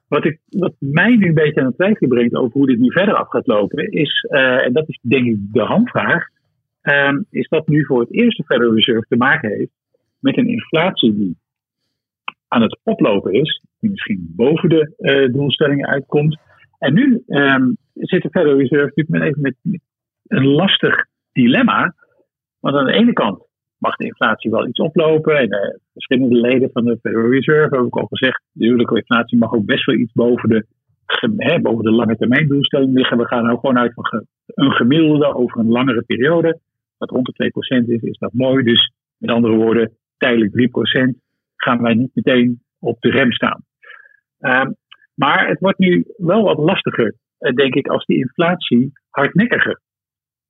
Wat, 0.08 0.24
ik, 0.24 0.40
wat 0.48 0.74
mij 0.78 1.16
nu 1.16 1.26
een 1.26 1.34
beetje 1.34 1.60
aan 1.60 1.66
het 1.66 1.74
twijfelen 1.74 2.08
brengt 2.08 2.34
over 2.34 2.52
hoe 2.52 2.66
dit 2.66 2.78
nu 2.78 2.92
verder 2.92 3.14
af 3.14 3.28
gaat 3.28 3.46
lopen, 3.46 3.90
is, 3.90 4.26
uh, 4.30 4.64
en 4.64 4.72
dat 4.72 4.88
is 4.88 4.98
denk 5.02 5.26
ik 5.26 5.36
de 5.52 5.62
handvraag, 5.62 6.24
uh, 6.82 7.18
is 7.30 7.48
dat 7.48 7.68
nu 7.68 7.84
voor 7.84 8.00
het 8.00 8.12
eerste 8.12 8.44
Federal 8.44 8.74
Reserve 8.74 9.06
te 9.08 9.16
maken 9.16 9.50
heeft 9.50 9.72
met 10.18 10.36
een 10.36 10.48
inflatie 10.48 11.14
die 11.14 11.36
aan 12.48 12.62
het 12.62 12.78
oplopen 12.82 13.32
is, 13.32 13.62
die 13.80 13.90
misschien 13.90 14.32
boven 14.36 14.68
de 14.68 14.94
uh, 14.98 15.32
doelstellingen 15.32 15.86
uitkomt. 15.86 16.38
En 16.78 16.94
nu 16.94 17.22
um, 17.26 17.76
zit 17.94 18.22
de 18.22 18.30
Federal 18.30 18.58
Reserve 18.58 18.92
natuurlijk 18.94 19.36
met, 19.36 19.56
met 19.62 19.80
een 20.26 20.46
lastig 20.46 21.06
dilemma. 21.32 21.94
Want 22.60 22.76
aan 22.76 22.86
de 22.86 22.92
ene 22.92 23.12
kant 23.12 23.45
mag 23.86 23.96
de 23.96 24.04
inflatie 24.04 24.50
wel 24.50 24.66
iets 24.66 24.78
oplopen. 24.78 25.38
En 25.38 25.52
uh, 25.54 25.74
verschillende 25.92 26.40
leden 26.40 26.70
van 26.72 26.84
de 26.84 26.98
Federal 27.02 27.30
Reserve 27.30 27.60
hebben 27.60 27.78
ook 27.78 27.98
al 27.98 28.06
gezegd, 28.06 28.42
de 28.52 28.64
huwelijke 28.64 28.96
inflatie 28.96 29.38
mag 29.38 29.52
ook 29.52 29.64
best 29.64 29.84
wel 29.84 29.96
iets 29.96 30.12
boven 30.12 30.48
de, 30.48 30.66
hè, 31.36 31.60
boven 31.60 31.84
de 31.84 31.90
lange 31.90 32.16
termijn 32.16 32.48
doelstelling 32.48 32.94
liggen. 32.94 33.18
We 33.18 33.26
gaan 33.26 33.44
nou 33.44 33.58
gewoon 33.58 33.78
uit 33.78 33.94
van 33.94 34.24
een 34.46 34.72
gemiddelde 34.72 35.34
over 35.34 35.60
een 35.60 35.68
langere 35.68 36.02
periode. 36.02 36.58
Wat 36.98 37.10
rond 37.10 37.26
de 37.26 37.52
2% 37.84 37.88
is, 37.88 38.02
is 38.02 38.18
dat 38.18 38.32
mooi. 38.32 38.64
Dus 38.64 38.92
met 39.16 39.30
andere 39.30 39.54
woorden, 39.54 39.92
tijdelijk 40.16 40.52
3% 41.14 41.18
gaan 41.56 41.82
wij 41.82 41.94
niet 41.94 42.10
meteen 42.14 42.62
op 42.78 43.00
de 43.00 43.10
rem 43.10 43.32
staan. 43.32 43.64
Um, 44.40 44.76
maar 45.14 45.48
het 45.48 45.60
wordt 45.60 45.78
nu 45.78 46.04
wel 46.16 46.42
wat 46.42 46.58
lastiger, 46.58 47.14
eh, 47.38 47.54
denk 47.54 47.74
ik, 47.74 47.86
als 47.86 48.04
die 48.04 48.18
inflatie 48.18 48.92
hardnekkiger 49.10 49.80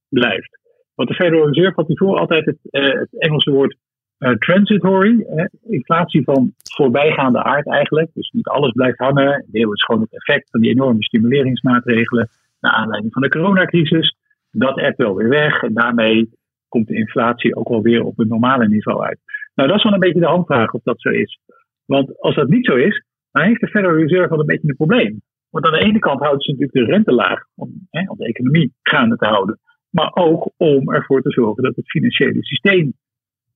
blijft. 0.09 0.59
Want 0.97 1.09
de 1.09 1.15
Federal 1.15 1.47
Reserve 1.47 1.73
had 1.75 1.87
hiervoor 1.87 2.19
altijd 2.19 2.45
het, 2.45 2.59
uh, 2.71 3.01
het 3.01 3.19
Engelse 3.19 3.51
woord 3.51 3.77
uh, 4.19 4.31
transitory, 4.31 5.21
eh, 5.21 5.45
inflatie 5.69 6.25
van 6.25 6.55
voorbijgaande 6.75 7.43
aard 7.43 7.67
eigenlijk. 7.67 8.11
Dus 8.15 8.31
niet 8.31 8.47
alles 8.47 8.73
blijft 8.73 8.99
hangen. 8.99 9.45
Deel 9.47 9.73
is 9.73 9.85
gewoon 9.85 10.01
het 10.01 10.15
effect 10.15 10.51
van 10.51 10.61
die 10.61 10.71
enorme 10.71 11.05
stimuleringsmaatregelen 11.05 12.29
naar 12.61 12.73
aanleiding 12.73 13.13
van 13.13 13.23
de 13.23 13.29
coronacrisis. 13.29 14.17
Dat 14.51 14.79
ebt 14.79 14.97
wel 14.97 15.15
weer 15.15 15.29
weg 15.29 15.63
en 15.63 15.75
daarmee 15.75 16.31
komt 16.69 16.89
de 16.89 16.97
inflatie 16.97 17.57
ook 17.57 17.69
wel 17.69 17.83
weer 17.83 18.05
op 18.05 18.19
een 18.19 18.29
normale 18.29 18.69
niveau 18.69 19.05
uit. 19.05 19.19
Nou, 19.55 19.69
dat 19.69 19.79
is 19.79 19.85
wel 19.85 19.93
een 19.93 20.01
beetje 20.01 20.21
de 20.21 20.27
handvraag 20.27 20.73
of 20.73 20.83
dat 20.83 21.01
zo 21.01 21.09
is. 21.09 21.39
Want 21.85 22.21
als 22.21 22.35
dat 22.35 22.49
niet 22.49 22.67
zo 22.67 22.75
is, 22.75 23.05
dan 23.31 23.43
heeft 23.43 23.61
de 23.61 23.69
Federal 23.69 23.97
Reserve 23.97 24.29
wel 24.29 24.41
een 24.41 24.47
beetje 24.47 24.69
een 24.69 24.77
probleem. 24.77 25.23
Want 25.51 25.67
aan 25.67 25.73
de 25.73 25.85
ene 25.85 25.99
kant 25.99 26.21
houdt 26.21 26.45
ze 26.45 26.51
natuurlijk 26.51 26.79
de 26.79 26.93
rente 26.93 27.13
laag 27.13 27.45
om, 27.55 27.89
om 27.91 28.17
de 28.17 28.27
economie 28.27 28.73
gaande 28.83 29.17
te 29.17 29.27
houden. 29.27 29.59
Maar 29.97 30.11
ook 30.15 30.51
om 30.57 30.93
ervoor 30.93 31.23
te 31.23 31.31
zorgen 31.31 31.63
dat 31.63 31.77
het 31.77 31.91
financiële 31.91 32.45
systeem 32.45 32.93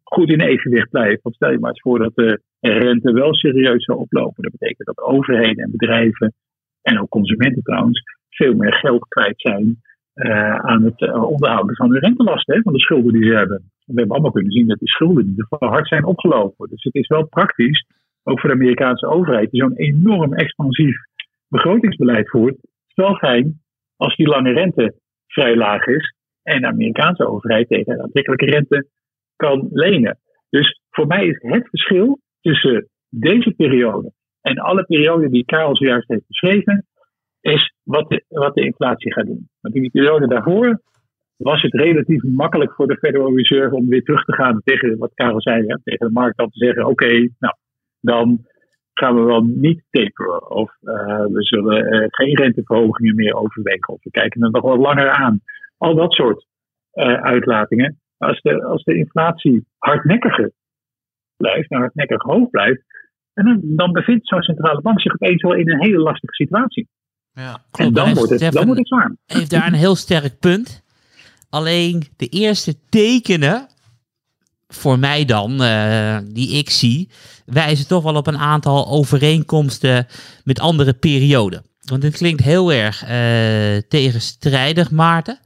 goed 0.03 0.31
in 0.31 0.41
evenwicht 0.41 0.91
blijft. 0.91 1.23
Want 1.23 1.35
stel 1.35 1.51
je 1.51 1.59
maar 1.59 1.71
eens 1.71 1.81
voor 1.81 1.99
dat 1.99 2.15
de 2.15 2.41
rente 2.61 3.13
wel 3.13 3.35
serieus 3.35 3.85
zou 3.85 3.99
oplopen. 3.99 4.43
Dat 4.43 4.53
betekent 4.59 4.87
dat 4.87 4.99
overheden 4.99 5.65
en 5.65 5.71
bedrijven, 5.71 6.35
en 6.83 7.01
ook 7.01 7.09
consumenten 7.09 7.63
trouwens, 7.63 8.03
veel 8.29 8.55
meer 8.55 8.75
geld 8.75 9.09
kwijt 9.09 9.41
zijn 9.41 9.81
uh, 10.15 10.57
aan 10.57 10.83
het 10.83 11.01
uh, 11.01 11.31
onderhouden 11.31 11.77
van 11.77 11.91
hun 11.91 12.01
rentelasten, 12.01 12.63
van 12.63 12.73
de 12.73 12.81
schulden 12.81 13.13
die 13.13 13.25
ze 13.25 13.37
hebben. 13.37 13.63
We 13.85 13.93
hebben 13.95 14.15
allemaal 14.15 14.33
kunnen 14.33 14.53
zien 14.53 14.67
dat 14.67 14.79
die 14.79 14.89
schulden 14.89 15.25
in 15.25 15.31
ieder 15.31 15.47
geval 15.49 15.69
hard 15.69 15.89
zijn 15.89 16.05
opgelopen. 16.05 16.69
Dus 16.69 16.83
het 16.83 16.95
is 16.95 17.09
wel 17.09 17.27
praktisch, 17.27 17.87
ook 18.23 18.41
voor 18.41 18.51
de 18.51 18.57
Amerikaanse 18.57 19.07
overheid, 19.07 19.51
die 19.51 19.61
zo'n 19.61 19.77
enorm 19.77 20.35
expansief 20.35 20.97
begrotingsbeleid 21.49 22.31
voert. 22.31 22.55
Het 22.55 22.87
is 22.87 22.95
wel 22.95 23.15
fijn 23.15 23.61
als 23.97 24.17
die 24.17 24.29
lange 24.29 24.53
rente 24.53 24.95
vrij 25.27 25.57
laag 25.57 25.87
is 25.87 26.19
en 26.43 26.61
de 26.61 26.67
Amerikaanse 26.67 27.27
overheid 27.27 27.69
tegen 27.69 27.93
een 27.93 28.03
aantrekkelijke 28.03 28.45
rente 28.45 28.89
kan 29.37 29.69
lenen. 29.71 30.19
Dus 30.51 30.81
voor 30.91 31.07
mij 31.07 31.27
is 31.27 31.39
het 31.41 31.69
verschil 31.69 32.21
tussen 32.41 32.89
deze 33.09 33.51
periode 33.51 34.13
en 34.41 34.59
alle 34.59 34.85
perioden 34.85 35.31
die 35.31 35.45
Karel 35.45 35.77
zojuist 35.77 36.09
heeft 36.09 36.27
beschreven, 36.27 36.87
is 37.41 37.75
wat 37.83 38.09
de, 38.09 38.25
wat 38.29 38.55
de 38.55 38.65
inflatie 38.65 39.13
gaat 39.13 39.27
doen. 39.27 39.49
Want 39.61 39.75
in 39.75 39.83
die 39.83 39.91
periode 39.91 40.29
daarvoor 40.29 40.81
was 41.37 41.63
het 41.63 41.75
relatief 41.75 42.23
makkelijk 42.23 42.73
voor 42.73 42.87
de 42.87 42.97
Federal 42.97 43.37
Reserve 43.37 43.75
om 43.75 43.89
weer 43.89 44.03
terug 44.03 44.25
te 44.25 44.35
gaan 44.35 44.61
tegen 44.65 44.99
wat 44.99 45.15
Karel 45.15 45.41
zei, 45.41 45.67
tegen 45.67 46.07
de 46.07 46.13
markt 46.13 46.37
dan 46.37 46.51
te 46.51 46.59
zeggen: 46.59 46.87
oké, 46.87 47.29
nou, 47.39 47.55
dan 48.01 48.47
gaan 48.95 49.15
we 49.15 49.23
wel 49.23 49.43
niet 49.43 49.83
taperen. 49.91 50.51
Of 50.51 50.77
uh, 50.83 51.25
we 51.25 51.43
zullen 51.43 51.95
uh, 51.95 52.07
geen 52.09 52.37
renteverhogingen 52.37 53.15
meer 53.15 53.35
overwegen. 53.35 53.95
Of 53.95 54.03
we 54.03 54.11
kijken 54.11 54.43
er 54.43 54.51
nog 54.51 54.63
wat 54.63 54.79
langer 54.79 55.11
aan. 55.11 55.41
Al 55.81 55.95
dat 55.95 56.13
soort 56.13 56.47
uh, 56.95 57.23
uitlatingen. 57.23 58.01
Als 58.17 58.41
de, 58.41 58.65
als 58.65 58.85
de 58.85 58.97
inflatie 58.97 59.67
hardnekkiger 59.79 60.51
blijft, 61.37 61.71
nou 61.71 61.83
hardnekkig 61.83 62.23
hoog 62.23 62.51
blijft, 62.51 62.83
en 63.35 63.45
dan, 63.45 63.61
dan 63.63 63.93
bevindt 63.93 64.29
zo'n 64.29 64.43
centrale 64.43 64.81
bank 64.81 65.01
zich 65.01 65.13
opeens 65.13 65.43
wel 65.43 65.55
in 65.55 65.71
een 65.71 65.83
hele 65.83 65.99
lastige 65.99 66.35
situatie. 66.35 66.89
Ja, 67.33 67.53
klopt. 67.71 67.79
En 67.79 67.93
dan, 67.93 68.15
wordt 68.15 68.31
het, 68.31 68.53
dan 68.53 68.65
wordt 68.65 68.79
het 68.79 68.89
zwaar. 68.89 69.17
Heeft 69.27 69.51
daar 69.51 69.67
een 69.67 69.73
heel 69.73 69.95
sterk 69.95 70.39
punt. 70.39 70.83
Alleen 71.51 72.03
de 72.17 72.27
eerste 72.27 72.75
tekenen, 72.89 73.67
voor 74.69 74.99
mij 74.99 75.25
dan, 75.25 75.63
uh, 75.63 76.19
die 76.25 76.59
ik 76.59 76.71
zie, 76.71 77.11
wijzen 77.47 77.89
toch 77.89 78.03
wel 78.03 78.15
op 78.15 78.27
een 78.27 78.39
aantal 78.39 78.89
overeenkomsten 78.89 80.07
met 80.45 80.61
andere 80.61 80.93
perioden. 80.95 81.63
Want 81.81 82.03
dit 82.03 82.17
klinkt 82.17 82.43
heel 82.43 82.73
erg 82.73 83.03
uh, 83.03 83.09
tegenstrijdig, 83.89 84.91
Maarten. 84.91 85.39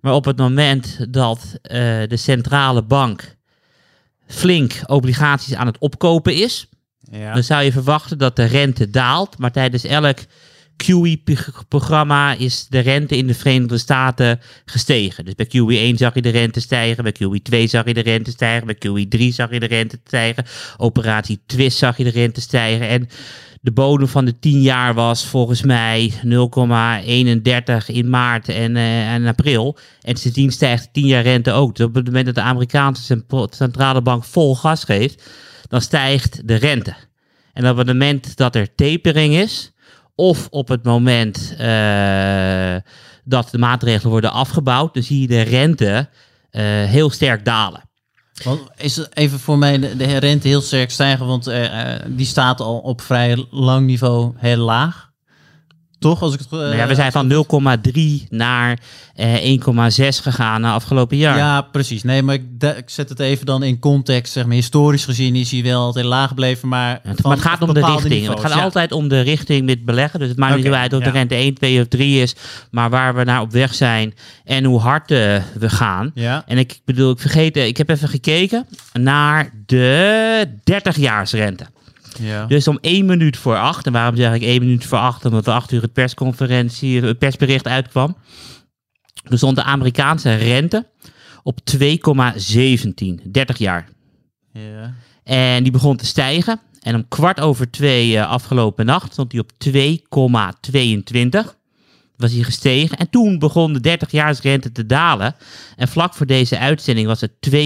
Maar 0.00 0.14
op 0.14 0.24
het 0.24 0.38
moment 0.38 1.06
dat 1.08 1.40
uh, 1.46 1.78
de 2.06 2.16
centrale 2.16 2.82
bank 2.82 3.36
flink 4.26 4.80
obligaties 4.86 5.54
aan 5.54 5.66
het 5.66 5.78
opkopen 5.78 6.34
is, 6.34 6.66
ja. 7.10 7.34
dan 7.34 7.42
zou 7.42 7.62
je 7.62 7.72
verwachten 7.72 8.18
dat 8.18 8.36
de 8.36 8.44
rente 8.44 8.90
daalt. 8.90 9.38
Maar 9.38 9.52
tijdens 9.52 9.84
elk 9.84 10.18
QE-programma 10.86 12.34
is 12.34 12.66
de 12.68 12.78
rente 12.78 13.16
in 13.16 13.26
de 13.26 13.34
Verenigde 13.34 13.78
Staten 13.78 14.40
gestegen. 14.64 15.24
Dus 15.24 15.34
bij 15.34 15.46
QE1 15.46 15.94
zag 15.94 16.14
je 16.14 16.22
de 16.22 16.28
rente 16.28 16.60
stijgen, 16.60 17.02
bij 17.02 17.14
QE2 17.22 17.64
zag 17.64 17.86
je 17.86 17.94
de 17.94 18.00
rente 18.00 18.30
stijgen, 18.30 18.66
bij 18.66 18.76
QE3 18.86 19.34
zag 19.34 19.50
je 19.50 19.60
de 19.60 19.66
rente 19.66 20.00
stijgen, 20.04 20.44
operatie 20.76 21.40
Twist 21.46 21.78
zag 21.78 21.96
je 21.96 22.04
de 22.04 22.10
rente 22.10 22.40
stijgen 22.40 22.88
en 22.88 23.08
de 23.60 23.72
bodem 23.72 24.08
van 24.08 24.24
de 24.24 24.38
10 24.38 24.60
jaar 24.60 24.94
was 24.94 25.26
volgens 25.26 25.62
mij 25.62 26.12
0,31 26.12 27.86
in 27.86 28.08
maart 28.10 28.48
en, 28.48 28.76
uh, 28.76 29.12
en 29.12 29.26
april. 29.26 29.78
En 30.00 30.16
sindsdien 30.16 30.52
stijgt 30.52 30.84
de 30.84 30.90
10 30.92 31.06
jaar 31.06 31.22
rente 31.22 31.52
ook. 31.52 31.76
Dus 31.76 31.86
op 31.86 31.94
het 31.94 32.06
moment 32.06 32.26
dat 32.26 32.34
de 32.34 32.40
Amerikaanse 32.40 33.24
centrale 33.50 34.02
bank 34.02 34.24
vol 34.24 34.56
gas 34.56 34.84
geeft, 34.84 35.30
dan 35.68 35.80
stijgt 35.80 36.48
de 36.48 36.54
rente. 36.54 36.94
En 37.52 37.68
op 37.68 37.76
het 37.76 37.86
moment 37.86 38.36
dat 38.36 38.54
er 38.54 38.74
tapering 38.74 39.34
is, 39.34 39.72
of 40.14 40.48
op 40.50 40.68
het 40.68 40.84
moment 40.84 41.54
uh, 41.60 42.76
dat 43.24 43.50
de 43.50 43.58
maatregelen 43.58 44.10
worden 44.10 44.32
afgebouwd, 44.32 44.94
dan 44.94 45.02
zie 45.02 45.20
je 45.20 45.26
de 45.26 45.40
rente 45.40 46.08
uh, 46.50 46.62
heel 46.84 47.10
sterk 47.10 47.44
dalen. 47.44 47.89
Want 48.44 48.60
is 48.76 49.06
even 49.14 49.40
voor 49.40 49.58
mij 49.58 49.78
de, 49.78 50.16
rente 50.16 50.48
heel 50.48 50.60
sterk 50.60 50.90
stijgen, 50.90 51.26
want 51.26 51.48
uh, 51.48 51.94
die 52.06 52.26
staat 52.26 52.60
al 52.60 52.78
op 52.78 53.00
vrij 53.00 53.46
lang 53.50 53.86
niveau 53.86 54.32
heel 54.36 54.56
laag. 54.56 55.09
Toch? 56.00 56.22
Als 56.22 56.34
ik 56.34 56.40
het, 56.40 56.52
uh, 56.52 56.76
ja, 56.76 56.86
we 56.86 56.94
zijn 56.94 57.12
van 57.12 57.32
0,3 57.92 58.28
naar 58.28 58.78
uh, 59.16 59.58
1,6 59.58 60.06
gegaan 60.22 60.60
na 60.60 60.72
afgelopen 60.72 61.16
jaar. 61.16 61.36
Ja, 61.36 61.62
precies. 61.62 62.02
Nee, 62.02 62.22
maar 62.22 62.34
ik, 62.34 62.42
ik, 62.76 62.90
zet 62.90 63.08
het 63.08 63.20
even 63.20 63.46
dan 63.46 63.62
in 63.62 63.78
context. 63.78 64.32
Zeg 64.32 64.44
maar, 64.46 64.54
historisch 64.54 65.04
gezien 65.04 65.34
is 65.34 65.50
hij 65.50 65.62
wel 65.62 65.82
altijd 65.82 66.04
laag 66.04 66.28
gebleven, 66.28 66.68
maar... 66.68 67.00
Het, 67.02 67.22
maar 67.22 67.32
het 67.32 67.40
gaat 67.40 67.62
om 67.62 67.74
de 67.74 67.80
richting. 67.80 68.14
Niveaus, 68.14 68.28
het 68.28 68.40
gaat 68.40 68.58
ja. 68.58 68.64
altijd 68.64 68.92
om 68.92 69.08
de 69.08 69.20
richting 69.20 69.66
met 69.66 69.84
beleggen. 69.84 70.18
Dus 70.18 70.28
het 70.28 70.38
maakt 70.38 70.52
okay, 70.52 70.64
niet 70.64 70.74
uit 70.74 70.92
of 70.92 71.02
de 71.02 71.10
rente 71.10 71.34
1, 71.34 71.54
2 71.54 71.80
of 71.80 71.88
3 71.88 72.22
is, 72.22 72.34
maar 72.70 72.90
waar 72.90 73.14
we 73.14 73.24
naar 73.24 73.40
op 73.40 73.52
weg 73.52 73.74
zijn 73.74 74.14
en 74.44 74.64
hoe 74.64 74.80
hard 74.80 75.10
uh, 75.10 75.18
we 75.54 75.70
gaan. 75.70 76.10
Ja. 76.14 76.44
En 76.46 76.58
ik 76.58 76.80
bedoel, 76.84 77.10
ik 77.10 77.20
vergeet, 77.20 77.56
ik 77.56 77.76
heb 77.76 77.88
even 77.88 78.08
gekeken 78.08 78.66
naar 78.92 79.50
de 79.66 80.46
30-jaarsrente. 80.70 81.79
Ja. 82.18 82.46
Dus 82.46 82.68
om 82.68 82.78
één 82.80 83.06
minuut 83.06 83.36
voor 83.36 83.56
acht, 83.56 83.86
en 83.86 83.92
waarom 83.92 84.16
zeg 84.16 84.34
ik 84.34 84.42
één 84.42 84.60
minuut 84.60 84.84
voor 84.84 84.98
acht? 84.98 85.24
Omdat 85.24 85.46
er 85.46 85.52
acht 85.52 85.72
uur 85.72 85.82
het 85.82 85.92
persconferentie, 85.92 87.02
het 87.02 87.18
persbericht 87.18 87.66
uitkwam. 87.66 88.16
Er 89.22 89.36
stond 89.36 89.56
de 89.56 89.62
Amerikaanse 89.62 90.34
rente 90.34 90.86
op 91.42 91.58
2,17, 91.76 91.86
30 93.30 93.58
jaar. 93.58 93.88
Ja. 94.52 94.94
En 95.24 95.62
die 95.62 95.72
begon 95.72 95.96
te 95.96 96.06
stijgen. 96.06 96.60
En 96.80 96.94
om 96.94 97.08
kwart 97.08 97.40
over 97.40 97.70
twee 97.70 98.12
uh, 98.12 98.30
afgelopen 98.30 98.86
nacht 98.86 99.12
stond 99.12 99.32
hij 99.32 99.40
op 99.40 99.50
2,22 101.50 101.58
was 102.20 102.32
hij 102.32 102.42
gestegen. 102.42 102.96
En 102.96 103.10
toen 103.10 103.38
begon 103.38 103.72
de 103.72 103.98
30-jaarsrente 103.98 104.72
te 104.72 104.86
dalen. 104.86 105.34
En 105.76 105.88
vlak 105.88 106.14
voor 106.14 106.26
deze 106.26 106.58
uitzending 106.58 107.06
was 107.06 107.20
het 107.20 107.32
2,15. 107.50 107.60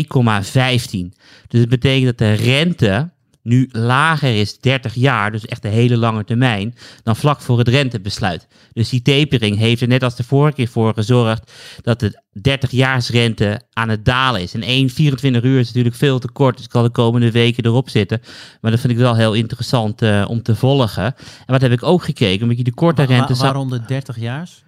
Dus 1.49 1.61
het 1.61 1.68
betekent 1.68 2.05
dat 2.05 2.18
de 2.18 2.32
rente 2.32 3.11
nu 3.45 3.68
lager 3.72 4.40
is 4.40 4.59
30 4.59 4.95
jaar, 4.95 5.32
dus 5.32 5.47
echt 5.47 5.64
een 5.64 5.70
hele 5.70 5.97
lange 5.97 6.24
termijn, 6.24 6.74
dan 7.03 7.16
vlak 7.16 7.40
voor 7.40 7.59
het 7.59 7.68
rentebesluit. 7.68 8.47
Dus 8.72 8.88
die 8.88 9.03
tapering 9.03 9.59
heeft 9.59 9.80
er 9.80 9.88
net 9.88 10.03
als 10.03 10.16
de 10.16 10.24
vorige 10.24 10.55
keer 10.55 10.68
voor 10.68 10.95
gezorgd 10.95 11.53
dat 11.82 12.01
de 12.01 12.22
30-jaarsrente 12.38 13.61
aan 13.72 13.88
het 13.88 14.05
dalen 14.05 14.40
is. 14.40 14.55
En 14.55 14.62
1, 14.62 14.90
24 14.90 15.42
uur 15.42 15.59
is 15.59 15.66
natuurlijk 15.66 15.95
veel 15.95 16.18
te 16.18 16.30
kort, 16.30 16.57
dus 16.57 16.64
ik 16.64 16.70
kan 16.70 16.82
de 16.82 16.90
komende 16.90 17.30
weken 17.30 17.64
erop 17.64 17.88
zitten. 17.88 18.20
Maar 18.61 18.70
dat 18.70 18.80
vind 18.80 18.92
ik 18.92 18.99
wel 18.99 19.16
heel 19.16 19.32
interessant 19.32 20.03
uh, 20.03 20.24
om 20.28 20.42
te 20.42 20.57
volgen. 20.57 21.05
En 21.05 21.14
wat 21.47 21.61
heb 21.61 21.72
ik 21.72 21.82
ook 21.82 22.05
gekeken, 22.05 22.42
omdat 22.42 22.59
je 22.59 22.64
de 22.64 22.74
korte 22.74 23.03
rente... 23.03 23.34
waarom 23.34 23.70
de 23.70 23.84
30 23.86 24.18
jaars? 24.18 24.62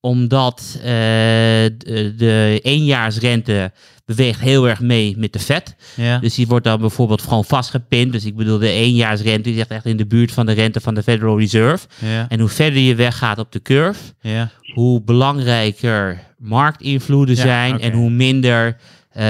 Omdat 0.00 0.72
uh, 0.76 0.82
de, 0.82 2.14
de 2.16 2.60
eenjaarsrente 2.62 3.72
beweegt 4.16 4.40
heel 4.40 4.68
erg 4.68 4.80
mee 4.80 5.14
met 5.18 5.32
de 5.32 5.38
vet. 5.38 5.74
Ja. 5.94 6.18
Dus 6.18 6.34
die 6.34 6.46
wordt 6.46 6.64
dan 6.64 6.80
bijvoorbeeld 6.80 7.22
gewoon 7.22 7.44
vastgepind. 7.44 8.12
Dus 8.12 8.24
ik 8.24 8.36
bedoel, 8.36 8.58
de 8.58 8.70
eenjaarsrente 8.70 9.50
is 9.50 9.66
echt 9.66 9.86
in 9.86 9.96
de 9.96 10.06
buurt 10.06 10.32
van 10.32 10.46
de 10.46 10.52
rente 10.52 10.80
van 10.80 10.94
de 10.94 11.02
Federal 11.02 11.38
Reserve. 11.38 11.86
Ja. 11.98 12.28
En 12.28 12.40
hoe 12.40 12.48
verder 12.48 12.80
je 12.80 12.94
weggaat 12.94 13.38
op 13.38 13.52
de 13.52 13.62
curve, 13.62 14.00
ja. 14.20 14.50
hoe 14.74 15.02
belangrijker 15.02 16.20
marktinvloeden 16.38 17.36
zijn 17.36 17.80
en 17.80 17.92
hoe 17.92 18.10
minder 18.10 18.76
eh, 19.10 19.24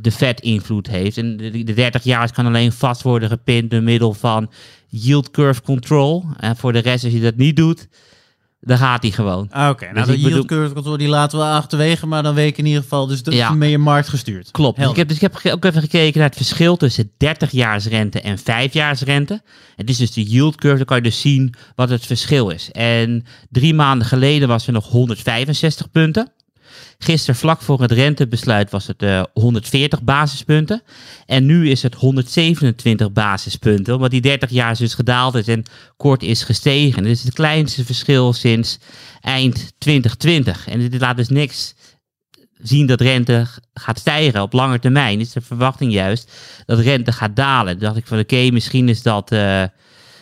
de 0.00 0.10
vet 0.10 0.40
invloed 0.40 0.86
heeft. 0.86 1.16
En 1.16 1.36
de, 1.36 1.64
de 1.64 1.74
30 1.74 2.04
jaar 2.04 2.32
kan 2.32 2.46
alleen 2.46 2.72
vast 2.72 3.02
worden 3.02 3.28
gepind 3.28 3.70
door 3.70 3.82
middel 3.82 4.14
van 4.14 4.50
yield 4.88 5.30
curve 5.30 5.62
control. 5.62 6.24
En 6.36 6.56
voor 6.56 6.72
de 6.72 6.78
rest, 6.78 7.04
als 7.04 7.12
je 7.12 7.20
dat 7.20 7.36
niet 7.36 7.56
doet, 7.56 7.88
dan 8.60 8.78
gaat 8.78 9.02
hij 9.02 9.10
gewoon. 9.12 9.48
Ah, 9.50 9.68
Oké, 9.68 9.84
nou 9.92 10.06
Dus 10.06 10.20
de 10.20 10.28
yield 10.28 10.46
curve 10.46 10.74
control 10.74 10.96
die 10.96 11.08
laten 11.08 11.38
we 11.38 11.44
achterwege, 11.44 12.06
maar 12.06 12.22
dan 12.22 12.34
weet 12.34 12.48
ik 12.48 12.58
in 12.58 12.66
ieder 12.66 12.82
geval, 12.82 13.06
dus 13.06 13.22
dat 13.22 13.34
Ja. 13.34 13.50
meer 13.50 13.80
markt 13.80 14.08
gestuurd. 14.08 14.50
Klopt. 14.50 14.78
Dus 14.78 14.90
ik, 14.90 14.96
heb, 14.96 15.08
dus 15.08 15.16
ik 15.16 15.22
heb 15.22 15.52
ook 15.54 15.64
even 15.64 15.80
gekeken 15.80 16.18
naar 16.18 16.28
het 16.28 16.36
verschil 16.36 16.76
tussen 16.76 17.10
30-jaarsrente 17.24 18.20
en 18.22 18.38
5-jaarsrente. 18.38 19.40
Het 19.76 19.90
is 19.90 19.96
dus 19.96 20.12
de 20.12 20.22
yield 20.22 20.56
curve, 20.56 20.76
dan 20.76 20.84
kan 20.86 20.96
je 20.96 21.02
dus 21.02 21.20
zien 21.20 21.54
wat 21.74 21.88
het 21.88 22.06
verschil 22.06 22.48
is. 22.50 22.70
En 22.70 23.24
drie 23.50 23.74
maanden 23.74 24.06
geleden 24.06 24.48
was 24.48 24.66
er 24.66 24.72
nog 24.72 24.88
165 24.88 25.90
punten. 25.90 26.32
Gisteren, 26.98 27.36
vlak 27.36 27.60
voor 27.60 27.80
het 27.80 27.92
rentebesluit, 27.92 28.70
was 28.70 28.86
het 28.86 29.02
eh, 29.02 29.22
140 29.32 30.02
basispunten. 30.02 30.82
En 31.26 31.46
nu 31.46 31.70
is 31.70 31.82
het 31.82 31.94
127 31.94 33.12
basispunten, 33.12 33.94
omdat 33.94 34.10
die 34.10 34.20
30 34.20 34.50
jaar 34.50 34.76
dus 34.76 34.94
gedaald 34.94 35.34
is 35.34 35.48
en 35.48 35.62
kort 35.96 36.22
is 36.22 36.42
gestegen. 36.42 37.02
Dit 37.02 37.12
is 37.12 37.24
het 37.24 37.34
kleinste 37.34 37.84
verschil 37.84 38.32
sinds 38.32 38.78
eind 39.20 39.72
2020. 39.78 40.68
En 40.68 40.88
dit 40.88 41.00
laat 41.00 41.16
dus 41.16 41.28
niks 41.28 41.74
zien 42.58 42.86
dat 42.86 43.00
rente 43.00 43.46
gaat 43.74 43.98
stijgen 43.98 44.42
op 44.42 44.52
lange 44.52 44.78
termijn, 44.78 45.20
is 45.20 45.32
de 45.32 45.40
verwachting 45.40 45.92
juist 45.92 46.32
dat 46.66 46.78
rente 46.78 47.12
gaat 47.12 47.36
dalen. 47.36 47.72
Toen 47.72 47.82
dacht 47.82 47.96
ik 47.96 48.06
van 48.06 48.18
oké, 48.18 48.50
misschien 48.50 48.88
is 48.88 49.02
dat 49.02 49.32
eh, 49.32 49.62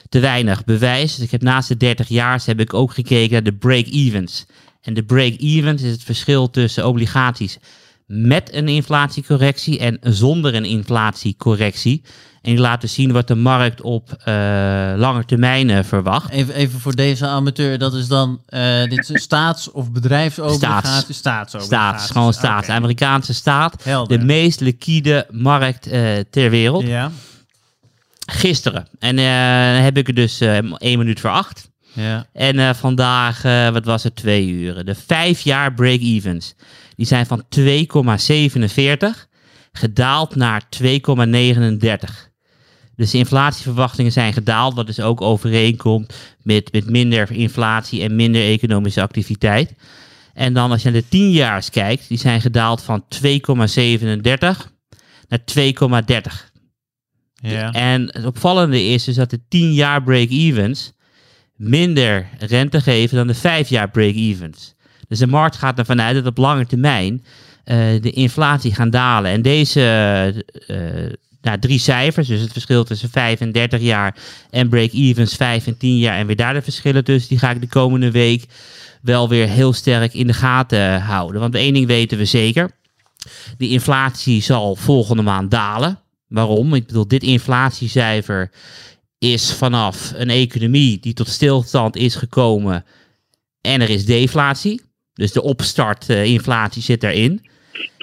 te 0.08 0.20
weinig 0.20 0.64
bewijs. 0.64 1.14
Dus 1.14 1.24
ik 1.24 1.30
heb 1.30 1.42
naast 1.42 1.68
de 1.68 1.76
30 1.76 2.08
jaar 2.08 2.42
heb 2.44 2.60
ik 2.60 2.74
ook 2.74 2.92
gekeken 2.92 3.32
naar 3.32 3.42
de 3.42 3.54
break-evens. 3.54 4.46
En 4.86 4.94
de 4.94 5.04
break-evens 5.04 5.82
is 5.82 5.90
het 5.90 6.02
verschil 6.02 6.50
tussen 6.50 6.86
obligaties 6.86 7.58
met 8.06 8.54
een 8.54 8.68
inflatiecorrectie 8.68 9.78
en 9.78 9.98
zonder 10.02 10.54
een 10.54 10.64
inflatiecorrectie. 10.64 12.02
En 12.42 12.52
die 12.52 12.60
laten 12.60 12.88
zien 12.88 13.12
wat 13.12 13.28
de 13.28 13.34
markt 13.34 13.80
op 13.80 14.10
uh, 14.18 14.24
lange 14.96 15.24
termijn 15.24 15.68
uh, 15.68 15.78
verwacht. 15.82 16.30
Even, 16.30 16.54
even 16.54 16.80
voor 16.80 16.94
deze 16.94 17.26
amateur, 17.26 17.78
dat 17.78 17.94
is 17.94 18.08
dan 18.08 18.40
uh, 18.48 18.84
dit 18.84 19.10
is 19.10 19.22
staats- 19.22 19.70
of 19.70 19.92
bedrijfsobligatie? 19.92 20.88
Staats. 20.88 21.18
Staatsobligatie. 21.18 21.98
Staats, 21.98 22.10
gewoon 22.10 22.32
staats. 22.32 22.64
Okay. 22.64 22.76
Amerikaanse 22.76 23.34
staat. 23.34 23.84
Helder. 23.84 24.18
De 24.18 24.24
meest 24.24 24.60
liquide 24.60 25.26
markt 25.30 25.82
ter 26.30 26.50
wereld. 26.50 26.86
Ja. 26.86 27.10
Gisteren. 28.26 28.88
En 28.98 29.18
heb 29.82 29.96
ik 29.96 30.08
er 30.08 30.14
dus 30.14 30.40
één 30.78 30.98
minuut 30.98 31.20
voor 31.20 31.30
acht. 31.30 31.70
Ja. 31.96 32.26
En 32.32 32.74
vandaag, 32.74 33.42
wat 33.72 33.84
was 33.84 34.02
het, 34.02 34.16
twee 34.16 34.48
uren. 34.48 34.86
De 34.86 34.94
vijf 34.94 35.40
jaar 35.40 35.74
break-evens. 35.74 36.54
Die 36.96 37.06
zijn 37.06 37.26
van 37.26 37.44
2,47 37.58 39.26
gedaald 39.72 40.34
naar 40.34 40.62
2,39. 40.82 42.26
Dus 42.96 43.10
de 43.10 43.18
inflatieverwachtingen 43.18 44.12
zijn 44.12 44.32
gedaald, 44.32 44.74
wat 44.74 44.86
dus 44.86 45.00
ook 45.00 45.20
overeenkomt 45.20 46.14
met, 46.42 46.72
met 46.72 46.90
minder 46.90 47.30
inflatie 47.30 48.02
en 48.02 48.16
minder 48.16 48.42
economische 48.42 49.02
activiteit. 49.02 49.74
En 50.34 50.52
dan 50.52 50.70
als 50.70 50.82
je 50.82 50.90
naar 50.90 51.00
de 51.00 51.08
10 51.08 51.30
jaar 51.30 51.70
kijkt, 51.70 52.08
die 52.08 52.18
zijn 52.18 52.40
gedaald 52.40 52.82
van 52.82 53.04
2,37 53.22 53.22
naar 55.28 55.40
2,30. 55.54 56.54
Ja. 57.34 57.72
En 57.72 58.02
het 58.12 58.24
opvallende 58.24 58.82
is 58.82 59.04
dus 59.04 59.14
dat 59.14 59.30
de 59.30 59.40
10 59.48 59.72
jaar 59.72 60.02
break-evens 60.02 60.92
minder 61.56 62.28
rente 62.38 62.80
geven 62.80 63.16
dan 63.16 63.26
de 63.26 63.34
5 63.34 63.68
jaar 63.68 63.90
break-evens. 63.90 64.74
Dus 65.08 65.18
de 65.18 65.26
markt 65.26 65.56
gaat 65.56 65.78
ervan 65.78 66.00
uit 66.00 66.14
dat 66.14 66.26
op 66.26 66.36
lange 66.36 66.66
termijn 66.66 67.24
uh, 67.64 67.76
de 68.02 68.10
inflatie 68.10 68.74
gaan 68.74 68.90
dalen. 68.90 69.30
En 69.30 69.42
deze 69.42 70.34
nou, 71.46 71.58
drie 71.58 71.78
cijfers, 71.78 72.28
dus 72.28 72.40
het 72.40 72.52
verschil 72.52 72.84
tussen 72.84 73.10
5 73.10 73.40
en 73.40 73.52
30 73.52 73.80
jaar 73.80 74.16
en 74.50 74.68
break-evens 74.68 75.34
5 75.34 75.66
en 75.66 75.76
10 75.76 75.98
jaar 75.98 76.18
en 76.18 76.26
weer 76.26 76.36
daar 76.36 76.54
de 76.54 76.62
verschillen 76.62 77.04
tussen, 77.04 77.28
die 77.28 77.38
ga 77.38 77.50
ik 77.50 77.60
de 77.60 77.68
komende 77.68 78.10
week 78.10 78.44
wel 79.02 79.28
weer 79.28 79.48
heel 79.48 79.72
sterk 79.72 80.14
in 80.14 80.26
de 80.26 80.32
gaten 80.32 81.00
houden. 81.00 81.40
Want 81.40 81.54
één 81.54 81.74
ding 81.74 81.86
weten 81.86 82.18
we 82.18 82.24
zeker, 82.24 82.70
de 83.58 83.68
inflatie 83.68 84.42
zal 84.42 84.76
volgende 84.76 85.22
maand 85.22 85.50
dalen. 85.50 85.98
Waarom? 86.28 86.74
Ik 86.74 86.86
bedoel, 86.86 87.08
dit 87.08 87.22
inflatiecijfer 87.22 88.50
is 89.18 89.52
vanaf 89.52 90.12
een 90.14 90.30
economie 90.30 91.00
die 91.00 91.12
tot 91.12 91.28
stilstand 91.28 91.96
is 91.96 92.14
gekomen 92.14 92.84
en 93.60 93.80
er 93.80 93.90
is 93.90 94.04
deflatie. 94.04 94.80
Dus 95.12 95.32
de 95.32 95.42
opstartinflatie 95.42 96.80
uh, 96.80 96.86
zit 96.86 97.02
erin. 97.02 97.46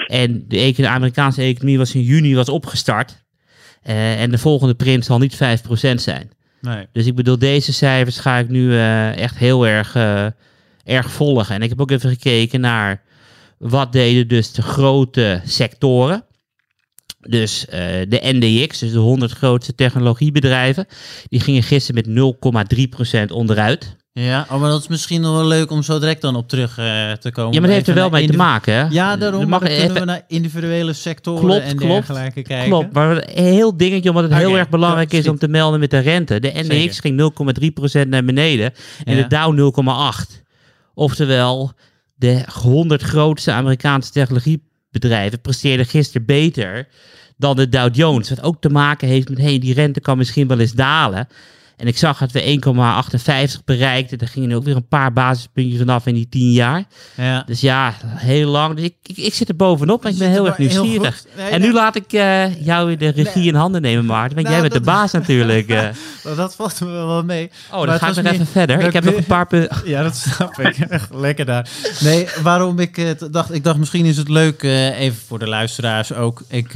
En 0.07 0.45
de 0.47 0.87
Amerikaanse 0.87 1.41
economie 1.41 1.77
was 1.77 1.95
in 1.95 2.01
juni 2.01 2.35
was 2.35 2.49
opgestart. 2.49 3.23
Uh, 3.83 4.21
en 4.21 4.31
de 4.31 4.37
volgende 4.37 4.75
print 4.75 5.05
zal 5.05 5.17
niet 5.17 5.35
5% 5.35 5.37
zijn. 5.95 6.31
Nee. 6.61 6.87
Dus 6.91 7.05
ik 7.05 7.15
bedoel, 7.15 7.37
deze 7.37 7.73
cijfers 7.73 8.19
ga 8.19 8.37
ik 8.37 8.49
nu 8.49 8.67
uh, 8.67 9.17
echt 9.17 9.37
heel 9.37 9.67
erg, 9.67 9.95
erg 10.83 11.11
volgen. 11.11 11.55
En 11.55 11.61
ik 11.61 11.69
heb 11.69 11.81
ook 11.81 11.91
even 11.91 12.09
gekeken 12.09 12.61
naar 12.61 13.03
wat 13.57 13.91
deden 13.91 14.27
dus 14.27 14.51
de 14.51 14.61
grote 14.61 15.41
sectoren. 15.45 16.25
Dus 17.29 17.65
de 18.07 18.19
NDX, 18.21 18.79
dus 18.79 18.91
de 18.91 18.97
100 18.97 19.31
grootste 19.31 19.75
technologiebedrijven, 19.75 20.85
die 21.27 21.39
gingen 21.39 21.63
gisteren 21.63 22.13
met 22.13 22.69
0,3% 23.27 23.31
onderuit. 23.33 23.95
Ja, 24.19 24.45
oh, 24.51 24.59
maar 24.59 24.69
dat 24.69 24.81
is 24.81 24.87
misschien 24.87 25.21
nog 25.21 25.35
wel 25.35 25.45
leuk 25.45 25.71
om 25.71 25.83
zo 25.83 25.99
direct 25.99 26.21
dan 26.21 26.35
op 26.35 26.49
terug 26.49 26.77
uh, 26.77 27.11
te 27.11 27.31
komen. 27.31 27.53
Ja, 27.53 27.59
maar 27.59 27.67
dat 27.67 27.77
heeft 27.77 27.87
er 27.87 27.93
wel 27.93 28.09
mee 28.09 28.27
te 28.27 28.37
maken, 28.37 28.73
hè? 28.73 28.85
Ja, 28.89 29.17
daarom 29.17 29.49
mag 29.49 29.59
kunnen 29.59 29.79
even... 29.79 29.93
we 29.93 30.05
naar 30.05 30.23
individuele 30.27 30.93
sectoren 30.93 31.45
klopt, 31.45 31.61
en 31.61 31.75
klopt, 31.75 32.07
dergelijke 32.07 32.41
kijken. 32.41 32.69
Klopt, 32.69 32.93
maar 32.93 33.11
een 33.11 33.43
heel 33.43 33.77
dingetje, 33.77 34.09
omdat 34.09 34.23
het 34.23 34.33
okay, 34.33 34.45
heel 34.45 34.57
erg 34.57 34.69
belangrijk 34.69 35.13
is 35.13 35.27
om 35.27 35.37
te 35.37 35.47
melden 35.47 35.79
met 35.79 35.91
de 35.91 35.99
rente. 35.99 36.39
De 36.39 36.51
NDX 36.53 36.95
Zeker. 37.01 37.33
ging 37.33 38.03
0,3% 38.03 38.07
naar 38.07 38.25
beneden 38.25 38.73
en 39.03 39.15
ja. 39.15 39.27
de 39.27 39.53
Dow 39.53 39.73
0,8%. 40.37 40.41
Oftewel, 40.93 41.71
de 42.15 42.45
100 42.61 43.01
grootste 43.01 43.51
Amerikaanse 43.51 44.11
technologiebedrijven 44.99 45.41
presteerden 45.41 45.85
gisteren 45.85 46.25
beter 46.25 46.87
dan 47.37 47.55
de 47.55 47.69
Dow 47.69 47.95
Jones. 47.95 48.29
Wat 48.29 48.43
ook 48.43 48.61
te 48.61 48.69
maken 48.69 49.07
heeft 49.07 49.29
met, 49.29 49.37
hey, 49.37 49.59
die 49.59 49.73
rente 49.73 49.99
kan 49.99 50.17
misschien 50.17 50.47
wel 50.47 50.59
eens 50.59 50.73
dalen. 50.73 51.27
En 51.77 51.87
ik 51.87 51.97
zag 51.97 52.17
dat 52.17 52.31
we 52.31 52.59
1,58 53.57 53.63
bereikten. 53.65 54.17
Daar 54.17 54.27
gingen 54.27 54.57
ook 54.57 54.63
weer 54.63 54.75
een 54.75 54.87
paar 54.87 55.13
basispuntjes 55.13 55.79
vanaf 55.79 56.05
in 56.05 56.13
die 56.13 56.29
10 56.29 56.51
jaar. 56.51 56.83
Ja. 57.15 57.43
Dus 57.45 57.61
ja, 57.61 57.93
heel 58.05 58.49
lang. 58.49 58.75
Dus 58.75 58.85
ik, 58.85 58.95
ik, 59.03 59.17
ik 59.17 59.33
zit 59.33 59.49
er 59.49 59.55
bovenop 59.55 60.05
en 60.05 60.11
ik 60.11 60.17
ben 60.17 60.29
heel 60.29 60.45
erg 60.45 60.57
nieuwsgierig. 60.57 61.23
Heel 61.29 61.43
nee, 61.43 61.53
en 61.53 61.61
nu 61.61 61.73
laat 61.73 61.95
ik 61.95 62.13
uh, 62.13 62.63
jou 62.65 62.87
weer 62.87 62.97
de 62.97 63.09
regie 63.09 63.41
nee. 63.41 63.47
in 63.47 63.55
handen 63.55 63.81
nemen, 63.81 64.05
Maarten. 64.05 64.35
Want 64.35 64.47
nou, 64.47 64.59
jij 64.59 64.69
bent 64.69 64.73
dat, 64.73 64.83
de 64.83 64.91
baas 64.91 65.11
natuurlijk. 65.11 65.69
Uh. 65.69 65.87
dat 66.35 66.55
valt 66.55 66.79
me 66.79 66.85
wel 66.85 67.23
mee. 67.23 67.51
Oh, 67.71 67.85
dan 67.85 67.99
ga 67.99 68.09
ik 68.09 68.15
nog 68.15 68.33
even 68.33 68.47
verder. 68.47 68.79
Ik 68.79 68.93
heb 68.93 69.03
nog 69.03 69.15
een 69.15 69.25
paar 69.25 69.47
punten. 69.47 69.81
Ja, 69.93 70.03
dat 70.03 70.15
snap 70.15 70.59
ik. 70.59 70.77
Echt 70.89 71.13
lekker 71.13 71.45
daar. 71.45 71.69
Nee, 71.99 72.27
waarom 72.41 72.79
ik 72.79 72.97
uh, 72.97 73.09
dacht, 73.31 73.53
ik 73.53 73.63
dacht 73.63 73.77
misschien 73.77 74.05
is 74.05 74.17
het 74.17 74.29
leuk, 74.29 74.63
even 74.63 75.21
voor 75.27 75.39
de 75.39 75.47
luisteraars 75.47 76.13
ook. 76.13 76.43
Ik 76.47 76.73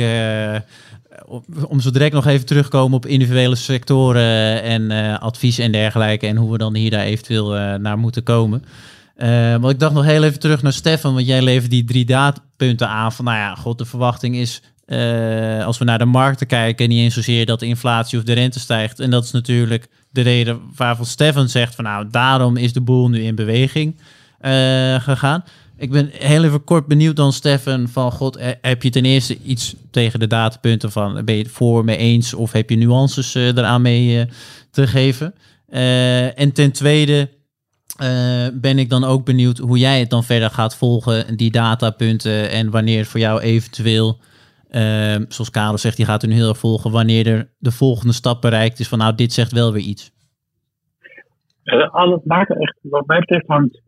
om 1.67 1.80
zo 1.80 1.91
direct 1.91 2.13
nog 2.13 2.25
even 2.25 2.45
terugkomen 2.45 2.97
op 2.97 3.05
individuele 3.05 3.55
sectoren 3.55 4.61
en 4.61 4.91
uh, 4.91 5.19
advies 5.19 5.57
en 5.57 5.71
dergelijke. 5.71 6.28
En 6.28 6.36
hoe 6.36 6.51
we 6.51 6.57
dan 6.57 6.75
hier 6.75 6.89
daar 6.89 7.03
eventueel 7.03 7.57
uh, 7.57 7.73
naar 7.73 7.97
moeten 7.97 8.23
komen. 8.23 8.63
Uh, 9.17 9.28
maar 9.28 9.69
ik 9.69 9.80
dacht 9.80 9.93
nog 9.93 10.05
heel 10.05 10.23
even 10.23 10.39
terug 10.39 10.61
naar 10.61 10.73
Stefan, 10.73 11.13
want 11.13 11.25
jij 11.25 11.41
levert 11.41 11.71
die 11.71 11.84
drie 11.84 12.05
datapunten 12.05 12.89
aan. 12.89 13.11
Van 13.11 13.25
nou 13.25 13.38
ja, 13.38 13.55
god, 13.55 13.78
de 13.78 13.86
verwachting 13.86 14.36
is 14.36 14.61
als 15.65 15.78
we 15.78 15.86
naar 15.86 15.97
de 15.97 16.05
markten 16.05 16.47
kijken, 16.47 16.89
niet 16.89 16.99
eens 16.99 17.13
zozeer 17.13 17.45
dat 17.45 17.59
de 17.59 17.65
inflatie 17.65 18.17
of 18.17 18.23
de 18.23 18.34
rente 18.34 18.59
stijgt. 18.59 18.99
En 18.99 19.09
dat 19.09 19.23
is 19.23 19.32
natuurlijk 19.32 19.88
de 20.09 20.21
reden 20.21 20.61
waarvan 20.75 21.05
Stefan 21.05 21.49
zegt 21.49 21.75
van 21.75 21.84
nou, 21.84 22.07
daarom 22.11 22.57
is 22.57 22.73
de 22.73 22.82
boel 22.82 23.09
nu 23.09 23.23
in 23.23 23.36
beweging 23.36 23.99
gegaan. 24.99 25.43
Ik 25.80 25.91
ben 25.91 26.09
heel 26.11 26.43
even 26.43 26.63
kort 26.63 26.88
benieuwd 26.88 27.15
dan, 27.15 27.34
Stefan, 27.34 27.88
van 27.88 28.11
God, 28.11 28.39
heb 28.61 28.84
je 28.84 28.89
ten 28.89 29.05
eerste 29.05 29.38
iets 29.43 29.75
tegen 29.91 30.19
de 30.19 30.28
datapunten 30.28 30.91
van, 30.91 31.25
ben 31.25 31.36
je 31.36 31.43
het 31.43 31.51
voor, 31.51 31.86
mee 31.86 31.97
eens 31.97 32.34
of 32.34 32.51
heb 32.51 32.69
je 32.69 32.75
nuances 32.75 33.36
uh, 33.36 33.47
eraan 33.47 33.82
mee 33.82 34.19
uh, 34.19 34.32
te 34.71 34.88
geven? 34.88 35.34
Uh, 35.69 36.39
en 36.39 36.53
ten 36.53 36.71
tweede 36.71 37.30
ben 38.53 38.80
ik 38.80 38.89
dan 38.89 39.03
ook 39.03 39.25
benieuwd 39.25 39.57
hoe 39.57 39.78
jij 39.78 39.99
het 39.99 40.09
dan 40.09 40.23
verder 40.23 40.49
gaat 40.49 40.75
volgen, 40.75 41.38
die 41.38 41.51
datapunten 41.51 42.49
en 42.49 42.71
wanneer 42.71 43.05
voor 43.05 43.19
jou 43.19 43.41
eventueel, 43.41 44.19
zoals 45.28 45.49
Karel 45.51 45.78
zegt, 45.78 45.97
die 45.97 46.05
gaat 46.05 46.21
er 46.21 46.28
nu 46.28 46.36
heel 46.36 46.49
erg 46.49 46.57
volgen, 46.57 46.91
wanneer 46.91 47.28
er 47.28 47.49
de 47.57 47.71
volgende 47.71 48.13
stap 48.13 48.41
bereikt 48.41 48.80
is 48.80 48.88
van 48.88 48.97
nou, 48.97 49.15
dit 49.15 49.34
zegt 49.34 49.51
wel 49.51 49.71
weer 49.71 49.84
iets. 49.84 50.11
Al 51.91 52.11
het 52.11 52.25
maken 52.25 52.55
echt, 52.55 52.78
wat 52.82 53.07
mij 53.07 53.19
betreft, 53.19 53.47
hangt 53.47 53.82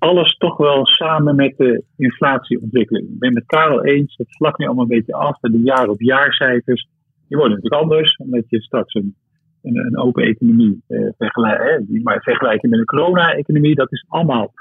alles 0.00 0.36
toch 0.36 0.56
wel 0.56 0.86
samen 0.86 1.36
met 1.36 1.56
de 1.56 1.84
inflatieontwikkeling. 1.96 3.08
Ik 3.08 3.18
ben 3.18 3.32
met 3.32 3.46
Karel 3.46 3.84
eens, 3.84 4.16
het 4.16 4.36
vlak 4.36 4.58
nu 4.58 4.66
allemaal 4.66 4.84
een 4.84 4.96
beetje 4.96 5.14
af. 5.14 5.38
De 5.40 5.60
jaar 5.62 5.88
op 5.88 6.00
jaar 6.00 6.32
cijfers, 6.32 6.88
die 7.28 7.36
worden 7.36 7.56
natuurlijk 7.56 7.82
anders, 7.82 8.16
omdat 8.16 8.44
je 8.48 8.62
straks 8.62 8.94
een, 8.94 9.14
een, 9.62 9.76
een 9.76 9.98
open 9.98 10.24
economie 10.24 10.82
eh, 10.86 11.08
vergelijkt. 11.18 12.02
Maar 12.02 12.22
vergelijken 12.22 12.70
met 12.70 12.78
een 12.78 12.84
corona-economie, 12.84 13.74
dat 13.74 13.92
is 13.92 14.04
allemaal 14.08 14.52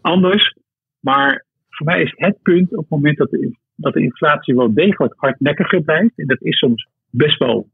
anders. 0.00 0.56
Maar 1.00 1.44
voor 1.68 1.86
mij 1.86 2.02
is 2.02 2.12
het 2.16 2.42
punt 2.42 2.70
op 2.70 2.82
het 2.82 2.90
moment 2.90 3.16
dat 3.16 3.30
de, 3.30 3.56
dat 3.76 3.92
de 3.92 4.02
inflatie 4.02 4.54
wel 4.54 4.74
degelijk 4.74 5.14
hardnekkiger 5.16 5.82
blijft, 5.82 6.18
en 6.18 6.26
dat 6.26 6.42
is 6.42 6.58
soms 6.58 6.88
best 7.10 7.38
wel 7.38 7.68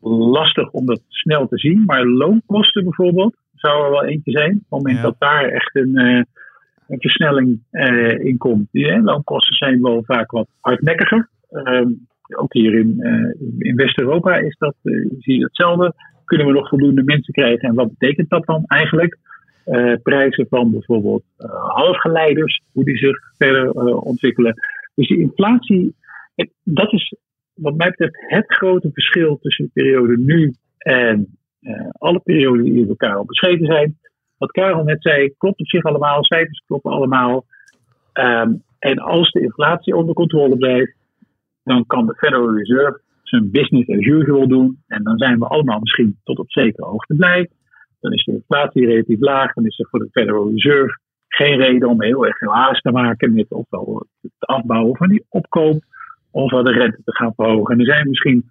lastig 0.00 0.70
om 0.70 0.86
dat 0.86 1.02
snel 1.08 1.48
te 1.48 1.58
zien, 1.58 1.84
maar 1.84 2.06
loonkosten 2.06 2.84
bijvoorbeeld, 2.84 3.36
zou 3.54 3.84
er 3.84 3.90
wel 3.90 4.04
eentje 4.04 4.30
zijn. 4.30 4.52
Op 4.52 4.60
het 4.60 4.70
moment 4.70 4.96
ja. 4.96 5.02
dat 5.02 5.16
daar 5.18 5.44
echt 5.44 5.76
een, 5.76 6.00
uh, 6.00 6.22
een 6.90 7.00
versnelling 7.00 7.62
uh, 7.70 8.18
in 8.24 8.36
komt. 8.36 8.68
Loonkosten 8.72 9.56
zijn 9.56 9.82
wel 9.82 10.02
vaak 10.04 10.30
wat 10.30 10.48
hardnekkiger. 10.60 11.28
Um, 11.50 12.08
ook 12.36 12.52
hier 12.52 12.74
in, 12.74 12.94
uh, 12.98 13.68
in 13.68 13.76
West-Europa 13.76 14.36
is 14.36 14.56
dat, 14.58 14.74
zie 15.18 15.38
je 15.38 15.44
hetzelfde. 15.44 15.94
Kunnen 16.24 16.46
we 16.46 16.52
nog 16.52 16.68
voldoende 16.68 17.02
mensen 17.02 17.32
krijgen 17.32 17.68
en 17.68 17.74
wat 17.74 17.88
betekent 17.98 18.30
dat 18.30 18.46
dan 18.46 18.64
eigenlijk? 18.66 19.18
prijzen 20.02 20.46
van 20.48 20.70
bijvoorbeeld 20.70 21.22
halfgeleiders, 21.68 22.62
hoe 22.72 22.84
die 22.84 22.96
zich 22.96 23.18
verder 23.38 23.72
ontwikkelen. 24.00 24.54
Dus 24.94 25.08
die 25.08 25.18
inflatie, 25.18 25.94
dat 26.62 26.92
is 26.92 27.14
wat 27.60 27.76
mij 27.76 27.88
betreft 27.88 28.14
het 28.26 28.44
grote 28.46 28.90
verschil 28.92 29.38
tussen 29.38 29.64
de 29.64 29.82
periode 29.82 30.18
nu 30.18 30.52
en 30.78 31.38
uh, 31.60 31.88
alle 31.90 32.20
perioden 32.20 32.64
die 32.64 32.86
door 32.86 32.96
Karel 32.96 33.24
beschreven 33.24 33.66
zijn. 33.66 33.98
Wat 34.40 34.50
Karel 34.50 34.84
net 34.84 35.02
zei, 35.02 35.34
klopt 35.38 35.60
op 35.60 35.68
zich 35.68 35.82
allemaal, 35.82 36.24
cijfers 36.24 36.62
kloppen 36.66 36.92
allemaal. 36.92 37.44
Um, 38.12 38.62
en 38.78 38.98
als 38.98 39.30
de 39.30 39.40
inflatie 39.40 39.96
onder 39.96 40.14
controle 40.14 40.56
blijft, 40.56 40.94
dan 41.64 41.86
kan 41.86 42.06
de 42.06 42.14
Federal 42.14 42.56
Reserve 42.56 43.00
zijn 43.22 43.50
business 43.50 43.88
as 43.88 44.04
usual 44.04 44.48
doen. 44.48 44.82
En 44.86 45.02
dan 45.02 45.18
zijn 45.18 45.38
we 45.38 45.46
allemaal 45.46 45.78
misschien 45.78 46.18
tot 46.24 46.38
op 46.38 46.50
zekere 46.50 46.86
hoogte 46.86 47.14
blij. 47.14 47.48
Dan 48.00 48.12
is 48.12 48.24
de 48.24 48.32
inflatie 48.32 48.86
relatief 48.86 49.20
laag. 49.20 49.52
Dan 49.52 49.66
is 49.66 49.78
er 49.78 49.88
voor 49.90 49.98
de 49.98 50.08
Federal 50.10 50.50
Reserve 50.50 50.98
geen 51.28 51.56
reden 51.56 51.88
om 51.88 52.02
heel 52.02 52.26
erg 52.26 52.38
veel 52.38 52.54
haast 52.54 52.82
te 52.82 52.90
maken 52.90 53.34
met 53.34 53.52
ofwel 53.52 54.06
het 54.20 54.32
afbouwen 54.38 54.96
van 54.96 55.08
die 55.08 55.24
opkoop. 55.28 55.82
Ofwel 56.30 56.64
de 56.64 56.72
rente 56.72 57.02
te 57.04 57.14
gaan 57.14 57.34
verhogen. 57.34 57.70
En 57.72 57.76
dan 57.76 57.86
zijn 57.86 58.02
we 58.02 58.08
misschien 58.08 58.50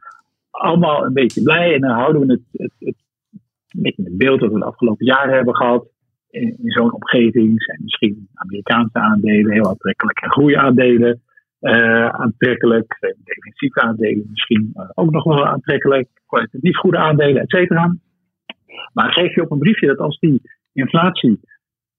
allemaal 0.49 1.05
een 1.05 1.13
beetje 1.13 1.43
blij. 1.43 1.73
En 1.73 1.81
dan 1.81 1.91
houden 1.91 2.27
we 2.27 2.41
het, 2.51 2.71
het 2.79 2.95
een 3.69 3.81
beetje 3.81 4.03
het 4.03 4.17
beeld 4.17 4.39
dat 4.39 4.51
we 4.51 4.59
de 4.59 4.65
afgelopen 4.65 5.05
jaren 5.05 5.35
hebben 5.35 5.55
gehad. 5.55 5.87
In, 6.29 6.55
zo'n 6.57 6.93
omgeving 6.93 7.63
zijn 7.63 7.79
misschien 7.83 8.29
Amerikaanse 8.33 8.99
aandelen 8.99 9.51
heel 9.51 9.67
aantrekkelijk 9.67 10.21
en 10.21 10.31
groeiaandelen 10.31 11.21
uh, 11.61 12.09
aantrekkelijk. 12.09 12.97
Defensieve 13.23 13.81
aandelen 13.81 14.27
misschien 14.29 14.73
ook 14.93 15.11
nog 15.11 15.23
wel 15.23 15.45
aantrekkelijk. 15.45 16.07
Kwalitatief 16.25 16.77
goede 16.77 16.97
aandelen, 16.97 17.41
et 17.41 17.49
cetera. 17.49 17.95
Maar 18.93 19.13
geef 19.13 19.35
je 19.35 19.41
op 19.41 19.51
een 19.51 19.59
briefje 19.59 19.87
dat 19.87 19.97
als 19.97 20.19
die 20.19 20.41
inflatie 20.73 21.39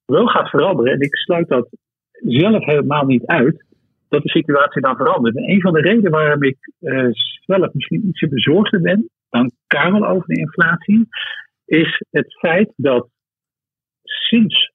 wel 0.05 0.27
gaat 0.27 0.49
veranderen, 0.49 0.93
en 0.93 1.01
ik 1.01 1.17
sluit 1.17 1.49
dat 1.49 1.69
zelf 2.13 2.65
helemaal 2.65 3.05
niet 3.05 3.27
uit, 3.27 3.65
dat 4.09 4.23
de 4.23 4.29
situatie 4.29 4.83
dan 4.83 4.97
verandert. 4.97 5.37
En 5.37 5.51
een 5.51 5.61
van 5.61 5.73
de 5.73 5.81
redenen 5.81 6.11
waarom 6.11 6.43
ik 6.43 6.59
uh, 6.81 7.09
zelf 7.47 7.73
misschien 7.73 8.07
ietsje 8.07 8.29
bezorgder 8.29 8.81
ben 8.81 9.09
dan 9.31 9.51
Karel 9.67 10.07
over 10.07 10.27
de 10.27 10.41
inflatie, 10.41 11.09
is 11.71 12.05
het 12.11 12.39
feit 12.39 12.73
dat 12.77 13.09
sinds 14.03 14.73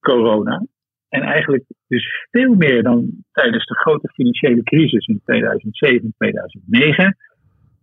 corona, 0.00 0.66
en 1.08 1.22
eigenlijk 1.22 1.64
dus 1.86 2.26
veel 2.30 2.54
meer 2.54 2.82
dan 2.82 3.24
tijdens 3.32 3.66
de 3.66 3.74
grote 3.74 4.08
financiële 4.08 4.62
crisis 4.62 5.06
in 5.06 5.20
2007, 5.24 6.14
2009, 6.16 7.16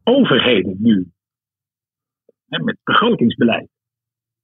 overheden 0.03 0.75
nu 0.79 1.07
hè, 2.47 2.63
met 2.63 2.77
begrotingsbeleid 2.83 3.69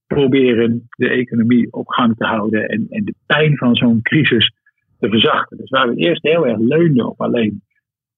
proberen 0.07 0.87
de 0.89 1.09
economie 1.09 1.73
op 1.73 1.87
gang 1.87 2.15
te 2.17 2.25
houden 2.25 2.69
en, 2.69 2.87
en 2.89 3.05
de 3.05 3.15
pijn 3.25 3.57
van 3.57 3.75
zo'n 3.75 4.01
crisis 4.01 4.53
te 4.99 5.09
verzachten. 5.09 5.57
Dus 5.57 5.69
waar 5.69 5.89
we 5.89 5.95
eerst 5.95 6.23
heel 6.23 6.47
erg 6.47 6.59
leunden 6.59 7.05
op 7.09 7.21
alleen 7.21 7.63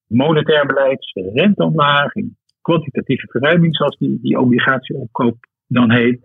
monetair 0.08 0.66
beleid, 0.66 1.12
renteomlaging, 1.14 2.37
kwantitatieve 2.68 3.28
verruiming, 3.28 3.76
zoals 3.76 3.98
die, 3.98 4.20
die 4.22 4.40
obligatieopkoop 4.40 5.38
dan 5.68 5.92
heet, 5.92 6.20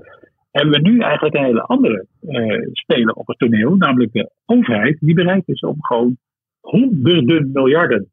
hebben 0.50 0.82
we 0.82 0.88
nu 0.90 1.00
eigenlijk 1.00 1.34
een 1.34 1.44
hele 1.44 1.62
andere 1.62 2.06
uh, 2.22 2.66
speler 2.72 3.14
op 3.14 3.26
het 3.26 3.38
toneel, 3.38 3.76
namelijk 3.76 4.12
de 4.12 4.30
overheid, 4.44 4.96
die 5.00 5.14
bereid 5.14 5.48
is 5.48 5.60
om 5.60 5.76
gewoon 5.78 6.16
honderden 6.60 7.50
miljarden 7.52 8.10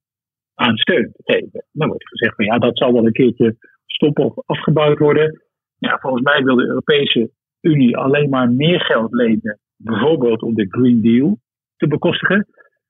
aan 0.55 0.77
steun 0.77 1.11
te 1.11 1.33
geven. 1.33 1.65
Dan 1.71 1.87
wordt 1.87 2.07
gezegd 2.07 2.35
van 2.35 2.45
ja, 2.45 2.57
dat 2.57 2.77
zal 2.77 2.93
wel 2.93 3.05
een 3.05 3.11
keertje 3.11 3.55
stoppen 3.85 4.25
of 4.25 4.33
afgebouwd 4.45 4.99
worden. 4.99 5.41
Ja, 5.77 5.97
volgens 6.01 6.23
mij 6.23 6.43
wil 6.43 6.55
de 6.55 6.67
Europese 6.67 7.31
Unie 7.61 7.97
alleen 7.97 8.29
maar 8.29 8.51
meer 8.51 8.81
geld 8.81 9.13
lenen, 9.13 9.59
bijvoorbeeld 9.75 10.41
om 10.41 10.53
de 10.53 10.67
Green 10.69 11.01
Deal 11.01 11.39
te 11.77 11.87
bekostigen. 11.87 12.39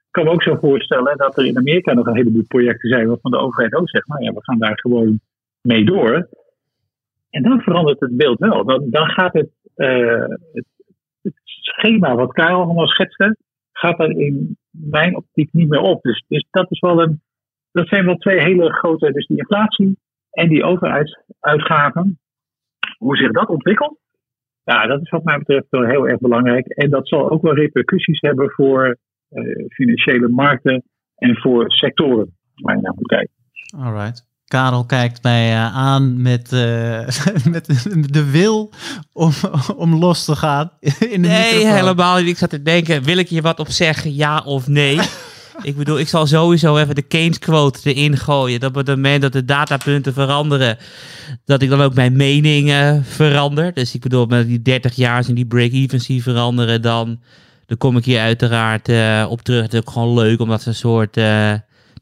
Ik 0.10 0.16
kan 0.16 0.24
me 0.24 0.32
ook 0.32 0.44
zo 0.44 0.56
voorstellen 0.56 1.18
dat 1.18 1.38
er 1.38 1.46
in 1.46 1.58
Amerika 1.58 1.94
nog 1.94 2.06
een 2.06 2.16
heleboel 2.16 2.46
projecten 2.48 2.90
zijn 2.90 3.08
waarvan 3.08 3.32
de 3.32 3.38
overheid 3.38 3.74
ook 3.74 3.90
zegt, 3.90 4.08
nou 4.08 4.24
ja, 4.24 4.32
we 4.32 4.44
gaan 4.44 4.60
daar 4.60 4.80
gewoon 4.80 5.20
mee 5.62 5.86
door. 5.86 6.30
En 7.30 7.44
dan 7.44 7.62
verandert 7.62 8.00
het 8.00 8.18
beeld 8.18 8.40
wel. 8.40 8.66
Dan, 8.66 8.90
dan 8.90 9.10
gaat 9.10 9.34
het, 9.34 9.50
uh, 9.76 10.26
het, 10.54 10.66
het, 11.22 11.34
schema 11.44 12.16
wat 12.16 12.34
Karel 12.34 12.62
allemaal 12.62 12.88
schetste, 12.88 13.38
gaat 13.72 14.00
er 14.00 14.18
in 14.18 14.58
mijn 14.70 15.16
optiek 15.16 15.54
niet 15.54 15.70
meer 15.70 15.82
op. 15.82 16.02
Dus, 16.02 16.24
dus 16.28 16.46
dat 16.52 16.72
is 16.72 16.80
wel 16.80 17.02
een, 17.02 17.22
dat 17.72 17.88
zijn 17.88 18.06
wel 18.06 18.16
twee 18.16 18.42
hele 18.42 18.74
grote, 18.74 19.12
dus 19.12 19.28
die 19.28 19.38
inflatie 19.38 19.98
en 20.32 20.50
die 20.50 20.64
overheidsuitgaven. 20.64 22.20
Hoe 22.98 23.18
zich 23.18 23.32
dat 23.32 23.48
ontwikkelt, 23.48 24.00
ja, 24.64 24.88
dat 24.88 25.02
is 25.02 25.10
wat 25.10 25.24
mij 25.24 25.38
betreft 25.38 25.66
wel 25.70 25.86
heel 25.86 26.08
erg 26.08 26.20
belangrijk. 26.20 26.68
En 26.68 26.90
dat 26.90 27.08
zal 27.08 27.30
ook 27.30 27.42
wel 27.42 27.56
repercussies 27.56 28.20
hebben 28.20 28.50
voor 28.50 28.98
uh, 29.30 29.66
financiële 29.68 30.28
markten 30.28 30.84
en 31.16 31.36
voor 31.36 31.72
sectoren 31.72 32.38
waar 32.56 32.76
je 32.76 32.82
naar 32.82 32.94
moet 32.96 33.08
kijken. 33.08 33.34
All 33.78 33.94
right. 33.94 34.29
Karel 34.50 34.86
kijkt 34.86 35.24
mij 35.24 35.52
uh, 35.52 35.76
aan 35.76 36.22
met, 36.22 36.52
uh, 36.54 37.08
met 37.54 37.66
de 38.14 38.30
wil 38.30 38.72
om, 39.14 39.32
om 39.76 39.96
los 39.96 40.26
te 40.26 40.36
gaan. 40.36 40.72
In 40.80 41.22
de 41.22 41.28
nee, 41.28 41.54
microfoon. 41.54 41.76
helemaal 41.76 42.18
niet. 42.18 42.28
Ik 42.28 42.38
zat 42.38 42.50
te 42.50 42.62
denken, 42.62 43.04
wil 43.04 43.18
ik 43.18 43.30
je 43.30 43.42
wat 43.42 43.60
op 43.60 43.72
zeggen, 43.72 44.16
ja 44.16 44.42
of 44.46 44.68
nee? 44.68 45.00
ik 45.62 45.78
bedoel, 45.78 46.00
ik 46.00 46.08
zal 46.08 46.28
sowieso 46.28 46.78
even 46.78 46.96
de 46.96 47.02
Keynes 47.02 47.40
quote 47.40 47.94
erin 47.94 48.18
gooien. 48.18 48.60
Dat 48.60 48.70
op 48.70 48.76
het 48.76 48.88
moment 48.88 49.22
dat 49.22 49.34
de 49.34 49.46
datapunten 49.46 50.14
veranderen, 50.14 50.78
dat 51.46 51.62
ik 51.62 51.70
dan 51.70 51.82
ook 51.82 51.94
mijn 51.94 52.16
mening 52.16 53.02
verander. 53.04 53.74
Dus 53.74 53.94
ik 53.96 54.02
bedoel, 54.02 54.26
met 54.26 54.48
die 54.48 54.62
30 54.62 54.96
jaar 54.96 55.26
en 55.28 55.36
die 55.36 55.46
break-evens 55.46 56.08
die 56.08 56.24
veranderen, 56.24 56.82
dan, 56.82 57.20
dan 57.66 57.78
kom 57.78 57.98
ik 57.98 58.06
hier 58.06 58.20
uiteraard 58.20 58.90
uh, 58.90 59.26
op 59.30 59.42
terug. 59.42 59.62
Het 59.62 59.74
is 59.74 59.80
ook 59.80 59.90
gewoon 59.90 60.14
leuk, 60.14 60.40
omdat 60.40 60.62
ze 60.62 60.68
een 60.68 60.76
soort 60.76 61.18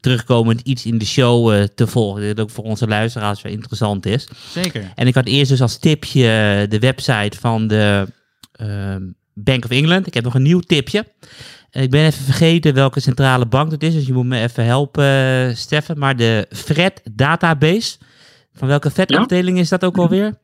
terugkomend 0.00 0.60
iets 0.60 0.86
in 0.86 0.98
de 0.98 1.06
show 1.06 1.52
uh, 1.52 1.62
te 1.62 1.86
volgen. 1.86 2.26
Dat 2.26 2.40
ook 2.40 2.50
voor 2.50 2.64
onze 2.64 2.86
luisteraars 2.86 3.42
wel 3.42 3.52
interessant 3.52 4.06
is. 4.06 4.28
Zeker. 4.48 4.92
En 4.94 5.06
ik 5.06 5.14
had 5.14 5.26
eerst 5.26 5.50
dus 5.50 5.62
als 5.62 5.78
tipje 5.78 6.66
de 6.68 6.78
website 6.78 7.38
van 7.38 7.66
de 7.66 8.06
uh, 8.62 8.96
Bank 9.34 9.64
of 9.64 9.70
England. 9.70 10.06
Ik 10.06 10.14
heb 10.14 10.24
nog 10.24 10.34
een 10.34 10.42
nieuw 10.42 10.60
tipje. 10.60 11.04
Ik 11.70 11.90
ben 11.90 12.04
even 12.04 12.24
vergeten 12.24 12.74
welke 12.74 13.00
centrale 13.00 13.46
bank 13.46 13.70
het 13.70 13.82
is, 13.82 13.94
dus 13.94 14.06
je 14.06 14.12
moet 14.12 14.26
me 14.26 14.40
even 14.40 14.64
helpen, 14.64 15.04
uh, 15.04 15.54
Steffen. 15.54 15.98
Maar 15.98 16.16
de 16.16 16.46
FRED 16.50 17.02
database, 17.12 17.98
van 18.52 18.68
welke 18.68 18.90
FED-afdeling 18.90 19.58
is 19.58 19.68
dat 19.68 19.84
ook 19.84 19.96
alweer? 19.96 20.38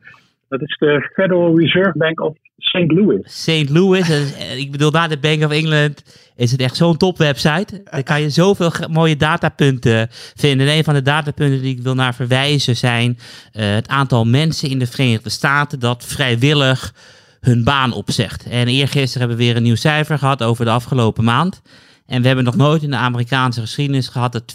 Dat 0.49 0.61
is 0.61 0.77
de 0.79 1.09
Federal 1.13 1.59
Reserve 1.59 1.97
Bank 1.97 2.21
of 2.21 2.37
St. 2.57 2.91
Louis. 2.91 3.21
St. 3.23 3.69
Louis, 3.69 4.09
ik 4.55 4.71
bedoel, 4.71 4.91
na 4.91 5.07
de 5.07 5.17
Bank 5.17 5.43
of 5.43 5.51
England 5.51 6.03
is 6.35 6.51
het 6.51 6.61
echt 6.61 6.75
zo'n 6.75 6.97
topwebsite. 6.97 7.81
Daar 7.83 8.03
kan 8.03 8.21
je 8.21 8.29
zoveel 8.29 8.71
mooie 8.89 9.15
datapunten 9.15 10.09
vinden. 10.35 10.67
En 10.67 10.77
een 10.77 10.83
van 10.83 10.93
de 10.93 11.01
datapunten 11.01 11.61
die 11.61 11.75
ik 11.75 11.81
wil 11.81 11.95
naar 11.95 12.15
verwijzen 12.15 12.77
zijn 12.77 13.17
uh, 13.53 13.73
het 13.73 13.87
aantal 13.87 14.25
mensen 14.25 14.69
in 14.69 14.79
de 14.79 14.87
Verenigde 14.87 15.29
Staten 15.29 15.79
dat 15.79 16.05
vrijwillig 16.05 16.93
hun 17.39 17.63
baan 17.63 17.93
opzegt. 17.93 18.47
En 18.49 18.67
eergisteren 18.67 19.19
hebben 19.19 19.37
we 19.37 19.43
weer 19.43 19.55
een 19.55 19.63
nieuw 19.63 19.75
cijfer 19.75 20.17
gehad 20.17 20.43
over 20.43 20.65
de 20.65 20.71
afgelopen 20.71 21.23
maand. 21.23 21.61
En 22.05 22.21
we 22.21 22.27
hebben 22.27 22.45
nog 22.45 22.55
nooit 22.55 22.83
in 22.83 22.89
de 22.89 22.95
Amerikaanse 22.95 23.61
geschiedenis 23.61 24.07
gehad 24.07 24.31
dat 24.31 24.53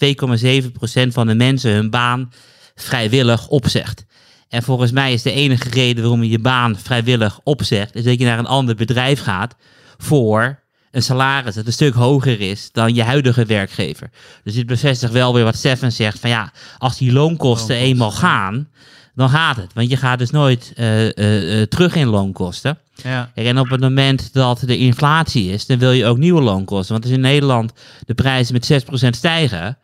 2,7% 1.03 1.09
van 1.09 1.26
de 1.26 1.34
mensen 1.34 1.72
hun 1.72 1.90
baan 1.90 2.32
vrijwillig 2.74 3.48
opzegt. 3.48 4.07
En 4.51 4.62
volgens 4.62 4.90
mij 4.90 5.12
is 5.12 5.22
de 5.22 5.32
enige 5.32 5.68
reden 5.68 6.03
waarom 6.03 6.22
je 6.22 6.30
je 6.30 6.38
baan 6.38 6.78
vrijwillig 6.78 7.40
opzegt, 7.42 7.94
is 7.94 8.05
dat 8.05 8.18
je 8.18 8.24
naar 8.24 8.38
een 8.38 8.46
ander 8.46 8.74
bedrijf 8.74 9.20
gaat 9.20 9.55
voor 9.98 10.59
een 10.90 11.03
salaris 11.03 11.55
dat 11.55 11.66
een 11.66 11.72
stuk 11.72 11.94
hoger 11.94 12.40
is 12.40 12.68
dan 12.72 12.94
je 12.94 13.03
huidige 13.03 13.44
werkgever. 13.44 14.11
Dus 14.44 14.55
dit 14.55 14.66
bevestigt 14.66 15.12
wel 15.12 15.34
weer 15.34 15.44
wat 15.44 15.57
Stefan 15.57 15.92
zegt, 15.92 16.18
van 16.18 16.30
ja, 16.30 16.53
als 16.78 16.98
die 16.98 17.12
loonkosten 17.12 17.76
eenmaal 17.76 18.11
gaan, 18.11 18.68
dan 19.14 19.28
gaat 19.28 19.57
het. 19.57 19.72
Want 19.74 19.90
je 19.90 19.96
gaat 19.96 20.18
dus 20.18 20.30
nooit 20.30 20.72
uh, 20.76 21.05
uh, 21.05 21.11
uh, 21.59 21.62
terug 21.62 21.94
in 21.94 22.07
loonkosten. 22.07 22.78
Ja. 23.03 23.30
En 23.34 23.59
op 23.59 23.68
het 23.68 23.80
moment 23.80 24.32
dat 24.32 24.62
de 24.66 24.78
inflatie 24.78 25.53
is, 25.53 25.66
dan 25.66 25.78
wil 25.78 25.92
je 25.92 26.07
ook 26.07 26.18
nieuwe 26.18 26.42
loonkosten. 26.42 26.92
Want 26.92 27.05
als 27.05 27.14
in 27.14 27.20
Nederland 27.20 27.72
de 28.07 28.14
prijzen 28.14 28.55
met 28.55 28.84
6% 29.07 29.09
stijgen, 29.11 29.78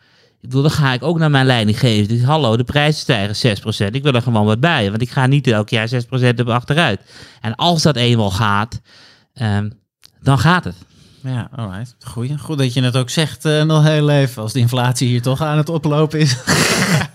bedoel, 0.49 0.63
dan 0.63 0.71
ga 0.71 0.93
ik 0.93 1.03
ook 1.03 1.19
naar 1.19 1.31
mijn 1.31 1.47
leiding 1.47 1.79
geven. 1.79 2.09
Dus 2.09 2.23
hallo, 2.23 2.57
de 2.57 2.65
prijzen 2.65 3.01
stijgen 3.01 3.59
6%. 3.91 3.91
Ik 3.91 4.03
wil 4.03 4.13
er 4.13 4.23
gewoon 4.23 4.47
wat 4.47 4.61
bij. 4.61 4.91
Want 4.91 5.03
ik 5.03 5.11
ga 5.11 5.27
niet 5.27 5.47
elk 5.47 5.69
jaar 5.69 5.89
6% 5.89 5.93
op 6.41 6.49
achteruit. 6.49 7.01
En 7.41 7.55
als 7.55 7.83
dat 7.83 7.97
eenmaal 7.97 8.31
gaat, 8.31 8.81
um, 9.35 9.73
dan 10.21 10.39
gaat 10.39 10.65
het. 10.65 10.77
Ja, 11.23 11.49
alright. 11.55 11.97
Goeie. 12.05 12.39
Goed 12.39 12.59
dat 12.59 12.75
je 12.75 12.83
het 12.83 12.97
ook 12.97 13.11
zegt 13.11 13.45
uh, 13.45 13.63
nog 13.63 13.83
heel 13.83 14.11
even. 14.11 14.43
Als 14.43 14.53
de 14.53 14.59
inflatie 14.59 15.09
hier 15.09 15.23
toch 15.23 15.41
aan 15.41 15.57
het 15.57 15.69
oplopen 15.69 16.19
is. 16.19 16.37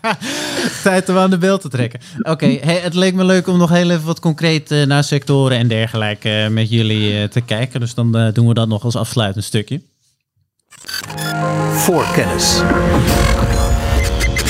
Tijd 0.83 1.09
om 1.09 1.17
aan 1.17 1.29
de 1.29 1.37
beeld 1.37 1.61
te 1.61 1.69
trekken. 1.69 1.99
Oké, 2.21 2.45
het 2.45 2.93
leek 2.93 3.13
me 3.13 3.23
leuk 3.23 3.47
om 3.47 3.57
nog 3.57 3.69
heel 3.69 3.89
even 3.89 4.05
wat 4.05 4.19
concreet 4.19 4.71
uh, 4.71 4.85
naar 4.85 5.03
sectoren 5.03 5.57
en 5.57 5.67
dergelijke 5.67 6.43
uh, 6.43 6.47
met 6.47 6.69
jullie 6.69 7.27
te 7.27 7.41
kijken. 7.41 7.79
Dus 7.79 7.93
dan 7.93 8.31
doen 8.33 8.47
we 8.47 8.53
dat 8.53 8.67
nog 8.67 8.83
als 8.83 8.95
afsluitend 8.95 9.43
stukje. 9.43 9.81
Voorkennis. 11.71 12.61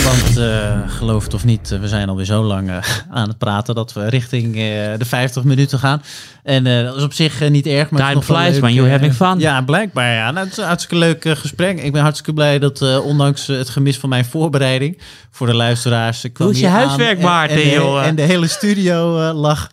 Want 0.04 0.38
uh, 0.38 0.80
geloof 0.88 1.24
het 1.24 1.34
of 1.34 1.46
niet, 1.46 1.70
we 1.70 1.88
zijn 1.88 2.10
alweer 2.10 2.26
zo 2.26 2.44
lang 2.44 2.70
uh, 2.70 2.78
aan 3.18 3.28
het 3.28 3.38
praten 3.38 3.76
dat 3.76 3.94
we 3.94 4.10
richting 4.10 4.46
uh, 4.46 4.62
de 4.98 5.06
50 5.06 5.44
minuten 5.44 5.80
gaan. 5.80 6.04
En 6.44 6.64
dat 6.64 6.96
is 6.96 7.04
op 7.04 7.14
zich 7.14 7.50
niet 7.50 7.68
erg. 7.68 7.90
Maar 7.90 8.10
Time 8.10 8.22
flies 8.22 8.60
when 8.60 8.74
you're 8.74 8.92
having 8.92 9.14
fun. 9.14 9.40
Ja, 9.40 9.62
blijkbaar. 9.62 10.14
Ja. 10.14 10.32
Nou, 10.32 10.44
het 10.44 10.52
is 10.52 10.58
een 10.58 10.68
hartstikke 10.68 11.06
leuk 11.06 11.38
gesprek. 11.38 11.82
Ik 11.82 11.92
ben 11.92 12.02
hartstikke 12.02 12.34
blij 12.34 12.60
dat 12.60 13.02
ondanks 13.02 13.48
het 13.48 13.70
gemis 13.70 13.98
van 13.98 14.10
mijn 14.10 14.26
voorbereiding 14.26 15.02
voor 15.32 15.48
de 15.48 15.56
luisteraars... 15.56 16.26
Hoe 16.34 16.52
is 16.52 16.60
je 16.60 16.68
huiswerk, 16.68 17.20
Maarten, 17.22 17.64
en? 17.64 18.04
En 18.04 18.16
de 18.16 18.22
hele 18.22 18.48
studio 18.48 19.32
lag 19.34 19.70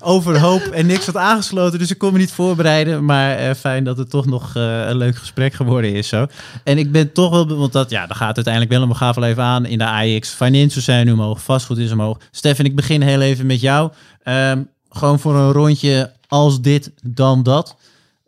overhoop 0.00 0.60
en 0.62 0.86
niks 0.86 1.06
had 1.06 1.16
aangesloten. 1.16 1.78
Dus 1.78 1.90
ik 1.90 1.98
kon 1.98 2.12
me 2.12 2.18
niet 2.18 2.32
voorbereiden. 2.32 3.04
Maar 3.04 3.36
eh, 3.36 3.54
fijn 3.54 3.84
dat 3.84 3.98
het 3.98 4.10
toch 4.10 4.26
nog 4.26 4.56
eh, 4.56 4.88
een 4.88 4.96
leuk 4.96 5.16
gesprek 5.16 5.52
geworden 5.52 5.94
is 5.94 6.08
zo. 6.08 6.26
En 6.64 6.78
ik 6.78 6.92
ben 6.92 7.12
toch 7.12 7.30
wel, 7.30 7.56
want 7.56 7.72
dat, 7.72 7.90
ja, 7.90 8.06
daar 8.06 8.16
gaat 8.16 8.36
uiteindelijk 8.36 8.74
wel, 8.74 8.86
maar 8.86 8.96
ga 8.96 9.12
wel 9.12 9.24
even 9.24 9.42
aan. 9.42 9.66
In 9.66 9.78
de 9.78 9.86
AX, 9.86 10.28
financials 10.28 10.84
zijn 10.84 11.06
nu 11.06 11.12
omhoog, 11.12 11.42
vastgoed 11.42 11.78
is 11.78 11.92
omhoog. 11.92 12.18
Stefan, 12.30 12.64
ik 12.64 12.76
begin 12.76 13.02
heel 13.02 13.20
even 13.20 13.46
met 13.46 13.60
jou. 13.60 13.92
Ehm, 14.22 14.62
gewoon 14.88 15.18
voor 15.18 15.34
een 15.34 15.52
rondje 15.52 16.12
als 16.28 16.60
dit, 16.60 16.92
dan 17.02 17.42
dat. 17.42 17.76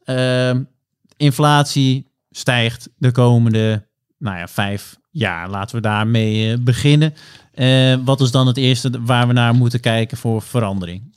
Ehm, 0.05 0.63
inflatie 1.17 2.07
stijgt 2.31 2.89
de 2.97 3.13
komende, 3.13 3.87
nou 4.19 4.39
ja, 4.39 4.49
vijf 4.49 4.99
jaar. 5.11 5.49
Laten 5.49 5.77
we 5.77 5.83
daarmee 5.83 6.53
uh, 6.53 6.59
beginnen. 6.61 7.15
Wat 8.05 8.21
is 8.21 8.31
dan 8.31 8.47
het 8.47 8.57
eerste 8.57 8.91
waar 9.01 9.27
we 9.27 9.33
naar 9.33 9.55
moeten 9.55 9.81
kijken 9.81 10.17
voor 10.17 10.43
verandering? 10.43 11.10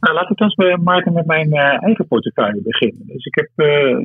Nou, 0.00 0.14
laat 0.14 0.30
ik 0.30 0.36
dan 0.36 0.52
bij 0.56 0.76
Maarten 0.76 1.12
met 1.12 1.26
mijn 1.26 1.48
uh, 1.48 1.82
eigen 1.82 2.06
portefeuille 2.06 2.62
beginnen. 2.62 3.06
Dus 3.06 3.24
ik 3.24 3.34
heb 3.34 3.50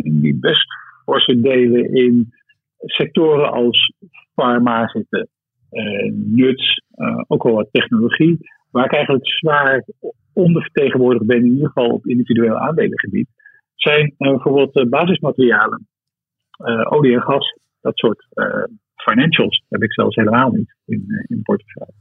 die 0.04 0.36
best 0.40 0.66
forse 1.04 1.42
delen 1.42 1.94
in 1.94 2.34
sectoren 2.80 3.52
als 3.52 3.94
pharma 4.34 4.88
zitten, 4.88 5.28
nuts, 6.12 6.82
ook 7.28 7.44
wel 7.44 7.54
wat 7.54 7.70
technologie, 7.72 8.38
waar 8.72 8.86
ik 8.86 8.94
eigenlijk 8.94 9.28
zwaar 9.28 9.84
ondervertegenwoordigd 10.34 11.26
ben, 11.26 11.38
in 11.38 11.52
ieder 11.52 11.68
geval 11.68 11.90
op 11.90 12.06
individueel 12.06 12.58
aandelengebied, 12.58 13.28
zijn 13.76 14.14
bijvoorbeeld 14.18 14.90
basismaterialen, 14.90 15.88
olie 16.90 17.14
en 17.14 17.22
gas, 17.22 17.58
dat 17.82 17.98
soort 17.98 18.28
financials 18.96 19.64
heb 19.70 19.84
ik 19.84 19.94
zelfs 19.94 20.16
helemaal 20.16 20.52
niet 20.52 20.76
in, 20.86 21.26
in 21.28 21.42
portefeuille. 21.42 21.94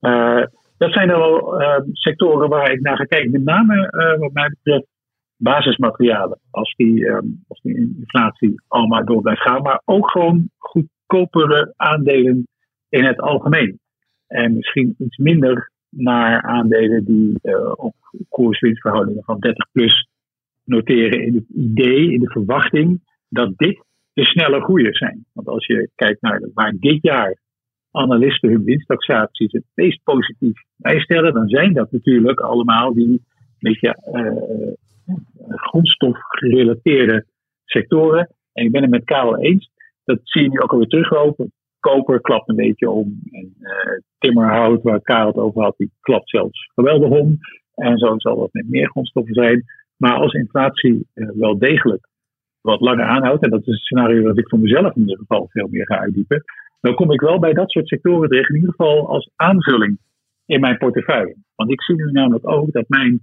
Uh, 0.00 0.46
dat 0.78 0.92
zijn 0.92 1.08
wel 1.08 1.60
uh, 1.60 1.80
sectoren 1.92 2.48
waar 2.48 2.72
ik 2.72 2.80
naar 2.80 2.96
ga 2.96 3.04
kijken. 3.04 3.30
Met 3.30 3.44
name 3.44 3.90
wat 4.18 4.32
mij 4.32 4.48
betreft 4.48 4.86
basismaterialen. 5.36 6.38
Als 6.50 6.74
die, 6.74 7.06
um, 7.06 7.44
als 7.48 7.60
die 7.60 7.76
inflatie 7.76 8.62
allemaal 8.68 9.04
door 9.04 9.22
blijft 9.22 9.40
gaan. 9.40 9.62
Maar 9.62 9.82
ook 9.84 10.10
gewoon 10.10 10.50
goedkopere 10.56 11.72
aandelen 11.76 12.48
in 12.88 13.04
het 13.04 13.20
algemeen. 13.20 13.78
En 14.26 14.54
misschien 14.54 14.94
iets 14.98 15.16
minder 15.16 15.70
naar 15.88 16.42
aandelen 16.42 17.04
die 17.04 17.38
op 17.76 17.94
koerswinstverhoudingen 18.28 19.24
van 19.24 19.38
30 19.38 19.70
plus 19.72 20.08
noteren 20.64 21.24
in 21.24 21.34
het 21.34 21.48
idee, 21.48 22.12
in 22.12 22.20
de 22.20 22.30
verwachting 22.30 23.00
dat 23.28 23.52
dit 23.56 23.84
de 24.12 24.24
snelle 24.24 24.60
groeiers 24.60 24.98
zijn. 24.98 25.24
Want 25.32 25.48
als 25.48 25.66
je 25.66 25.90
kijkt 25.94 26.20
naar 26.20 26.40
waar 26.54 26.74
dit 26.80 27.02
jaar 27.02 27.36
analisten 27.96 28.50
hun 28.50 28.64
winsttaxaties 28.64 29.52
het 29.52 29.64
meest 29.74 30.02
positief 30.02 30.62
bijstellen, 30.76 31.34
dan 31.34 31.48
zijn 31.48 31.72
dat 31.72 31.92
natuurlijk 31.92 32.40
allemaal 32.40 32.94
die 32.94 33.22
beetje 33.58 33.96
uh, 34.12 35.16
grondstofgerelateerde 35.48 37.24
sectoren. 37.64 38.28
En 38.52 38.64
ik 38.64 38.72
ben 38.72 38.82
het 38.82 38.90
met 38.90 39.04
Karel 39.04 39.38
eens. 39.38 39.70
Dat 40.04 40.20
zie 40.22 40.42
je 40.42 40.48
nu 40.48 40.60
ook 40.60 40.72
alweer 40.72 40.88
teruglopen. 40.88 41.52
Koper 41.80 42.20
klapt 42.20 42.48
een 42.48 42.56
beetje 42.56 42.90
om. 42.90 43.20
En 43.30 43.54
uh, 43.60 43.70
timmerhout, 44.18 44.82
waar 44.82 45.00
Karel 45.00 45.26
het 45.26 45.36
over 45.36 45.62
had, 45.62 45.74
die 45.76 45.90
klapt 46.00 46.30
zelfs 46.30 46.70
geweldig 46.74 47.08
om. 47.08 47.38
En 47.74 47.98
zo 47.98 48.14
zal 48.16 48.38
dat 48.38 48.52
met 48.52 48.68
meer 48.68 48.90
grondstoffen 48.90 49.34
zijn. 49.34 49.64
Maar 49.96 50.14
als 50.14 50.32
inflatie 50.32 51.06
wel 51.14 51.58
degelijk 51.58 52.08
wat 52.60 52.80
langer 52.80 53.04
aanhoudt, 53.04 53.44
en 53.44 53.50
dat 53.50 53.60
is 53.60 53.66
een 53.66 53.74
scenario 53.74 54.22
dat 54.22 54.38
ik 54.38 54.48
voor 54.48 54.58
mezelf 54.58 54.94
in 54.94 55.00
ieder 55.00 55.16
geval 55.16 55.48
veel 55.50 55.68
meer 55.70 55.86
ga 55.86 55.98
uitdiepen, 55.98 56.44
dan 56.80 56.94
kom 56.94 57.12
ik 57.12 57.20
wel 57.20 57.38
bij 57.38 57.52
dat 57.52 57.70
soort 57.70 57.88
sectoren 57.88 58.28
terecht, 58.28 58.48
in 58.48 58.54
ieder 58.54 58.70
geval 58.70 59.08
als 59.08 59.30
aanvulling 59.36 59.98
in 60.46 60.60
mijn 60.60 60.76
portefeuille. 60.76 61.36
Want 61.54 61.70
ik 61.70 61.82
zie 61.82 61.94
nu 61.94 62.10
namelijk 62.10 62.48
ook 62.48 62.72
dat 62.72 62.88
mijn 62.88 63.20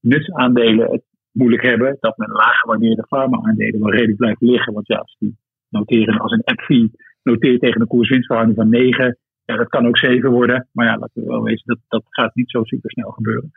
nutsaandelen 0.00 0.90
het 0.90 1.02
moeilijk 1.32 1.62
hebben, 1.62 1.96
dat 2.00 2.16
mijn 2.16 2.30
laag 2.30 2.58
gewaardeerde 2.58 3.06
farma-aandelen 3.06 3.80
wel 3.80 3.92
redelijk 3.92 4.18
blijven 4.18 4.46
liggen. 4.46 4.72
Want 4.72 4.86
ja, 4.86 4.96
als 4.96 5.16
die 5.18 5.36
noteren 5.68 6.18
als 6.18 6.32
een 6.32 6.44
app 6.44 6.90
noteert 7.22 7.60
tegen 7.60 7.80
een 7.80 7.86
koerswinstverhouding 7.86 8.58
van 8.58 8.68
9, 8.68 9.18
ja, 9.44 9.56
dat 9.56 9.68
kan 9.68 9.86
ook 9.86 9.98
7 9.98 10.30
worden. 10.30 10.68
Maar 10.72 10.86
ja, 10.86 10.98
laten 10.98 11.22
we 11.22 11.28
wel 11.28 11.42
weten, 11.42 11.62
dat, 11.64 11.78
dat 11.88 12.04
gaat 12.08 12.34
niet 12.34 12.50
zo 12.50 12.64
super 12.64 12.90
snel 12.90 13.10
gebeuren. 13.10 13.50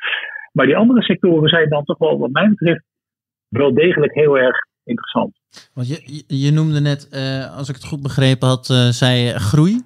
Maar 0.52 0.66
die 0.66 0.78
andere 0.78 1.02
sectoren 1.02 1.50
zijn 1.50 1.70
dan 1.70 1.84
toch 1.84 1.98
wel, 1.98 2.20
wat 2.20 2.32
mij 2.32 2.50
betreft, 2.50 2.84
wel 3.48 3.74
degelijk 3.74 4.14
heel 4.14 4.38
erg 4.38 4.58
interessant. 4.88 5.36
Want 5.74 5.88
je, 5.88 6.24
je 6.28 6.52
noemde 6.52 6.82
net, 6.82 7.08
uh, 7.12 7.56
als 7.56 7.70
ik 7.70 7.76
het 7.76 7.84
goed 7.84 8.02
begrepen 8.02 8.48
had, 8.48 8.70
uh, 8.70 8.90
zei 8.90 9.38
groei. 9.38 9.82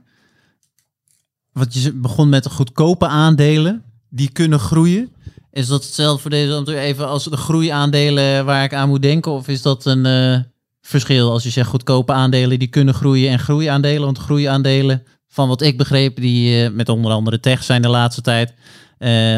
Want 1.52 1.74
je 1.74 1.93
begon 1.93 2.30
met 2.30 2.43
de 2.43 2.49
goedkope 2.49 3.08
aandelen, 3.08 3.84
die 4.10 4.32
kunnen 4.32 4.60
groeien. 4.60 5.10
Is 5.52 5.68
dat 5.68 5.84
hetzelfde 5.84 6.22
voor 6.22 6.30
deze 6.30 6.80
even 6.80 7.08
als 7.08 7.24
de 7.24 7.38
groeiaandelen 7.38 8.45
waar 8.45 8.64
ik 8.64 8.74
aan 8.74 8.89
moet 8.89 9.02
denken? 9.02 9.32
Of 9.32 9.47
is 9.47 9.62
dat 9.62 9.86
een 9.86 10.06
uh, 10.06 10.39
verschil 10.82 11.32
als 11.32 11.43
je 11.43 11.49
zegt 11.49 11.70
goedkope 11.70 12.14
aandelen 12.14 12.60
die 12.60 12.68
kunnen 12.68 12.93
groeien 12.93 13.30
en 13.30 13.39
groeiaandelen? 13.39 14.06
Want 14.06 14.18
groeiaandelen, 14.18 15.04
van 15.28 15.47
wat 15.47 15.62
ik 15.62 15.78
begreep, 15.78 16.16
die 16.16 16.70
met 16.70 16.89
onder 16.89 17.12
andere 17.12 17.39
tech 17.39 17.64
zijn 17.64 17.82
de 17.82 17.88
laatste 17.88 18.22
tijd, 18.22 18.54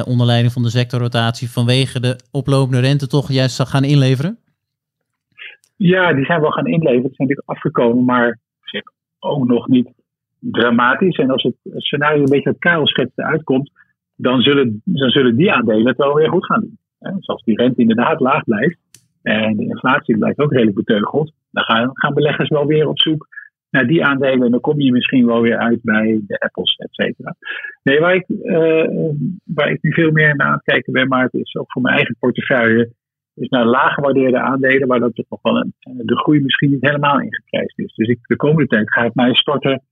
onder 0.05 0.26
leiding 0.26 0.53
van 0.53 0.64
de 0.64 0.70
sectorrotatie 0.70 1.51
vanwege 1.51 1.99
de 1.99 2.20
oplopende 2.32 2.80
rente 2.80 3.07
toch 3.07 3.32
juist 3.32 3.61
gaan 3.64 3.84
inleveren? 3.84 4.42
Ja, 5.86 6.13
die 6.13 6.25
zijn 6.25 6.41
wel 6.41 6.51
gaan 6.51 6.67
inleveren. 6.67 7.01
Die 7.01 7.15
zijn 7.15 7.27
natuurlijk 7.27 7.49
afgekomen, 7.49 8.05
maar 8.05 8.39
ook 9.19 9.47
nog 9.47 9.67
niet 9.67 9.89
dramatisch. 10.39 11.17
En 11.17 11.29
als 11.29 11.43
het 11.43 11.55
scenario 11.63 12.23
een 12.23 12.29
beetje 12.29 12.49
uit 12.49 12.59
Karel 12.59 12.88
uitkomt, 13.15 13.71
dan 14.15 14.41
zullen, 14.41 14.81
dan 14.86 15.09
zullen 15.09 15.36
die 15.36 15.51
aandelen 15.51 15.88
het 15.88 15.97
wel 15.97 16.13
weer 16.13 16.29
goed 16.29 16.45
gaan 16.45 16.61
doen. 16.61 16.77
Dus 16.99 17.27
als 17.27 17.43
die 17.43 17.57
rente 17.57 17.81
inderdaad 17.81 18.19
laag 18.19 18.43
blijft 18.43 18.77
en 19.21 19.57
de 19.57 19.63
inflatie 19.63 20.17
blijft 20.17 20.39
ook 20.39 20.51
redelijk 20.51 20.77
beteugeld, 20.77 21.31
dan 21.51 21.63
gaan, 21.63 21.89
gaan 21.93 22.13
beleggers 22.13 22.49
wel 22.49 22.65
weer 22.65 22.88
op 22.88 22.99
zoek 22.99 23.27
naar 23.69 23.88
die 23.88 24.05
aandelen. 24.05 24.45
En 24.45 24.51
dan 24.51 24.59
kom 24.59 24.79
je 24.79 24.91
misschien 24.91 25.25
wel 25.25 25.41
weer 25.41 25.57
uit 25.57 25.79
bij 25.81 26.21
de 26.27 26.39
Apples, 26.39 26.75
et 26.75 26.93
cetera. 26.93 27.36
Nee, 27.84 27.99
waar 27.99 28.15
ik, 28.15 28.25
uh, 28.29 29.11
waar 29.43 29.71
ik 29.71 29.81
nu 29.81 29.93
veel 29.93 30.11
meer 30.11 30.36
naar 30.36 30.47
aan 30.47 30.53
het 30.53 30.63
kijken 30.63 30.93
ben, 30.93 31.07
maar 31.07 31.23
het 31.23 31.34
is 31.34 31.55
ook 31.55 31.71
voor 31.71 31.81
mijn 31.81 31.95
eigen 31.95 32.15
portefeuille 32.19 32.91
is 33.36 33.49
naar 33.49 33.65
laag 33.65 33.93
gewaardeerde 33.93 34.39
aandelen, 34.39 34.88
waar 34.88 34.99
dat 34.99 35.15
toch 35.15 35.29
nog 35.29 35.41
wel 35.41 35.57
een, 35.57 35.73
de 35.79 36.17
groei 36.17 36.41
misschien 36.41 36.71
niet 36.71 36.86
helemaal 36.86 37.19
ingeprijsd 37.19 37.79
is. 37.79 37.93
Dus 37.93 38.07
ik, 38.07 38.19
de 38.21 38.36
komende 38.36 38.67
tijd 38.67 38.91
ga 38.91 39.03
ik 39.03 39.13
mij 39.13 39.34
storten 39.34 39.84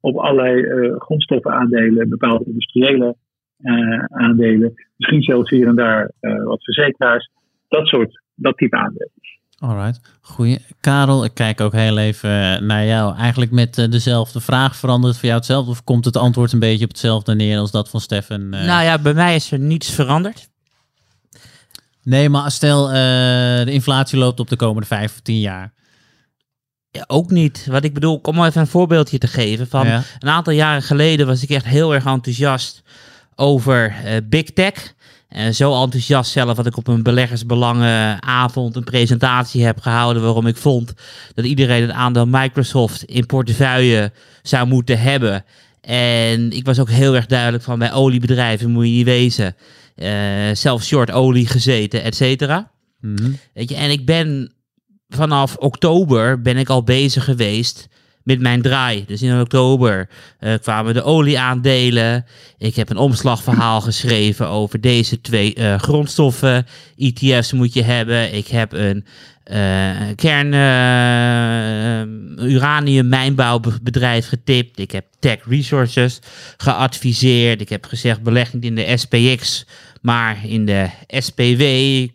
op 0.00 0.16
allerlei 0.16 0.60
uh, 0.60 1.00
grondstoffenaandelen, 1.00 2.08
bepaalde 2.08 2.44
industriële 2.44 3.16
uh, 3.58 4.04
aandelen, 4.04 4.72
misschien 4.96 5.22
zelfs 5.22 5.50
hier 5.50 5.68
en 5.68 5.76
daar 5.76 6.10
uh, 6.20 6.44
wat 6.44 6.64
verzekeraars, 6.64 7.30
dat 7.68 7.86
soort, 7.86 8.22
dat 8.34 8.56
type 8.56 8.76
aandelen. 8.76 9.10
Alright, 9.58 10.18
goeie. 10.20 10.58
Karel, 10.80 11.24
ik 11.24 11.34
kijk 11.34 11.60
ook 11.60 11.72
heel 11.72 11.98
even 11.98 12.66
naar 12.66 12.84
jou. 12.84 13.16
Eigenlijk 13.16 13.50
met 13.50 13.74
dezelfde 13.74 14.40
vraag 14.40 14.76
verandert 14.76 15.14
voor 15.16 15.24
jou 15.24 15.36
hetzelfde? 15.36 15.70
Of 15.70 15.84
komt 15.84 16.04
het 16.04 16.16
antwoord 16.16 16.52
een 16.52 16.58
beetje 16.58 16.84
op 16.84 16.90
hetzelfde 16.90 17.34
neer 17.34 17.58
als 17.58 17.70
dat 17.70 17.90
van 17.90 18.00
Stefan? 18.00 18.48
Nou 18.48 18.84
ja, 18.84 18.98
bij 19.02 19.14
mij 19.14 19.34
is 19.34 19.52
er 19.52 19.58
niets 19.58 19.94
veranderd. 19.94 20.48
Nee, 22.02 22.28
maar 22.28 22.50
stel 22.50 22.88
uh, 22.88 22.94
de 23.64 23.72
inflatie 23.72 24.18
loopt 24.18 24.40
op 24.40 24.48
de 24.48 24.56
komende 24.56 24.86
vijf 24.86 25.12
of 25.12 25.20
tien 25.20 25.40
jaar. 25.40 25.72
Ja, 26.90 27.04
ook 27.06 27.30
niet. 27.30 27.66
Wat 27.70 27.84
ik 27.84 27.94
bedoel, 27.94 28.18
om 28.22 28.44
even 28.44 28.60
een 28.60 28.66
voorbeeldje 28.66 29.18
te 29.18 29.26
geven. 29.26 29.68
Van 29.68 29.86
Een 29.86 30.28
aantal 30.28 30.52
jaren 30.52 30.82
geleden 30.82 31.26
was 31.26 31.42
ik 31.42 31.50
echt 31.50 31.64
heel 31.64 31.94
erg 31.94 32.04
enthousiast 32.04 32.82
over 33.34 33.94
uh, 34.04 34.16
Big 34.24 34.44
Tech. 34.44 34.94
En 35.28 35.54
zo 35.54 35.82
enthousiast 35.82 36.30
zelf 36.30 36.56
dat 36.56 36.66
ik 36.66 36.76
op 36.76 36.86
een 36.86 37.02
beleggersbelangenavond 37.02 38.76
een 38.76 38.84
presentatie 38.84 39.64
heb 39.64 39.80
gehouden 39.80 40.22
waarom 40.22 40.46
ik 40.46 40.56
vond 40.56 40.92
dat 41.34 41.44
iedereen 41.44 41.82
het 41.82 41.90
aandeel 41.90 42.26
Microsoft 42.26 43.02
in 43.02 43.26
portefeuille 43.26 44.12
zou 44.42 44.66
moeten 44.66 45.00
hebben. 45.00 45.44
En 45.80 46.50
ik 46.50 46.64
was 46.64 46.78
ook 46.78 46.90
heel 46.90 47.14
erg 47.14 47.26
duidelijk 47.26 47.62
van 47.62 47.78
bij 47.78 47.92
oliebedrijven 47.92 48.70
moet 48.70 48.84
je 48.84 48.90
niet 48.90 49.04
wezen. 49.04 49.56
Uh, 50.02 50.54
zelf 50.54 50.84
short 50.84 51.10
olie 51.10 51.46
gezeten, 51.46 52.02
et 52.02 52.16
cetera. 52.16 52.70
Mhm. 53.00 53.30
Weet 53.54 53.68
je, 53.68 53.76
en 53.76 53.90
ik 53.90 54.06
ben 54.06 54.52
vanaf 55.08 55.56
oktober 55.56 56.40
ben 56.40 56.56
ik 56.56 56.68
al 56.68 56.82
bezig 56.82 57.24
geweest 57.24 57.88
met 58.22 58.40
mijn 58.40 58.62
draai. 58.62 59.04
Dus 59.06 59.22
in 59.22 59.40
oktober 59.40 60.08
uh, 60.40 60.54
kwamen 60.62 60.94
de 60.94 61.02
olieaandelen. 61.02 62.24
Ik 62.58 62.76
heb 62.76 62.90
een 62.90 62.96
omslagverhaal 62.96 63.80
geschreven 63.80 64.48
over 64.48 64.80
deze 64.80 65.20
twee 65.20 65.56
uh, 65.58 65.78
grondstoffen. 65.78 66.66
ETF's 66.96 67.52
moet 67.52 67.72
je 67.72 67.82
hebben. 67.82 68.34
Ik 68.34 68.46
heb 68.46 68.72
een 68.72 69.04
uh, 69.52 69.96
kern 70.16 70.52
uranium 72.50 73.08
mijnbouwbedrijf 73.08 74.28
getipt. 74.28 74.78
Ik 74.78 74.90
heb 74.90 75.04
Tech 75.18 75.38
Resources 75.48 76.18
geadviseerd. 76.56 77.60
Ik 77.60 77.68
heb 77.68 77.84
gezegd 77.84 78.22
belegging 78.22 78.62
in 78.62 78.74
de 78.74 78.96
SPX 78.96 79.66
maar 80.00 80.46
in 80.46 80.66
de 80.66 80.88
SPW, 81.06 81.62
uh, 81.62 82.08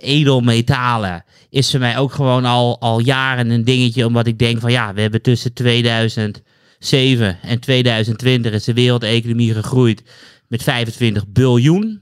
edelmetalen, 0.00 1.24
is 1.50 1.70
voor 1.70 1.80
mij 1.80 1.98
ook 1.98 2.12
gewoon 2.12 2.44
al, 2.44 2.80
al 2.80 3.00
jaren 3.00 3.50
een 3.50 3.64
dingetje. 3.64 4.06
Omdat 4.06 4.26
ik 4.26 4.38
denk 4.38 4.60
van 4.60 4.72
ja, 4.72 4.94
we 4.94 5.00
hebben 5.00 5.22
tussen 5.22 5.52
2007 5.52 7.38
en 7.42 7.60
2020 7.60 8.52
is 8.52 8.64
de 8.64 8.72
wereldeconomie 8.72 9.52
gegroeid 9.52 10.02
met 10.48 10.62
25 10.62 11.28
biljoen. 11.28 12.01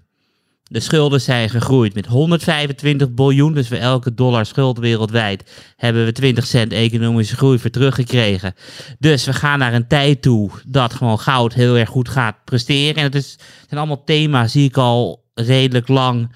De 0.73 0.81
schulden 0.81 1.21
zijn 1.21 1.51
gegroeid 1.51 1.95
met 1.95 2.07
125 2.07 3.11
biljoen. 3.11 3.55
Dus 3.55 3.69
voor 3.69 3.77
elke 3.77 4.15
dollar 4.15 4.47
schuld 4.47 4.79
wereldwijd 4.79 5.51
hebben 5.77 6.05
we 6.05 6.13
20 6.13 6.47
cent 6.47 6.73
economische 6.73 7.37
groei 7.37 7.59
voor 7.59 7.71
teruggekregen. 7.71 8.55
Dus 8.99 9.25
we 9.25 9.33
gaan 9.33 9.59
naar 9.59 9.75
een 9.75 9.87
tijd 9.87 10.23
toe 10.23 10.51
dat 10.67 10.95
gewoon 10.95 11.19
goud 11.19 11.55
heel 11.55 11.77
erg 11.77 11.89
goed 11.89 12.09
gaat 12.09 12.37
presteren. 12.45 12.97
En 12.97 13.03
het, 13.03 13.15
is, 13.15 13.37
zijn 13.69 13.81
allemaal 13.81 14.05
thema's 14.05 14.53
die 14.53 14.69
ik 14.69 14.77
al 14.77 15.25
redelijk 15.35 15.89
lang 15.89 16.33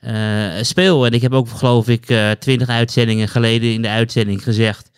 uh, 0.00 0.46
speel. 0.60 1.06
En 1.06 1.12
ik 1.12 1.22
heb 1.22 1.32
ook, 1.32 1.48
geloof 1.48 1.88
ik, 1.88 2.10
uh, 2.10 2.30
20 2.30 2.68
uitzendingen 2.68 3.28
geleden 3.28 3.72
in 3.72 3.82
de 3.82 3.88
uitzending 3.88 4.42
gezegd. 4.42 4.90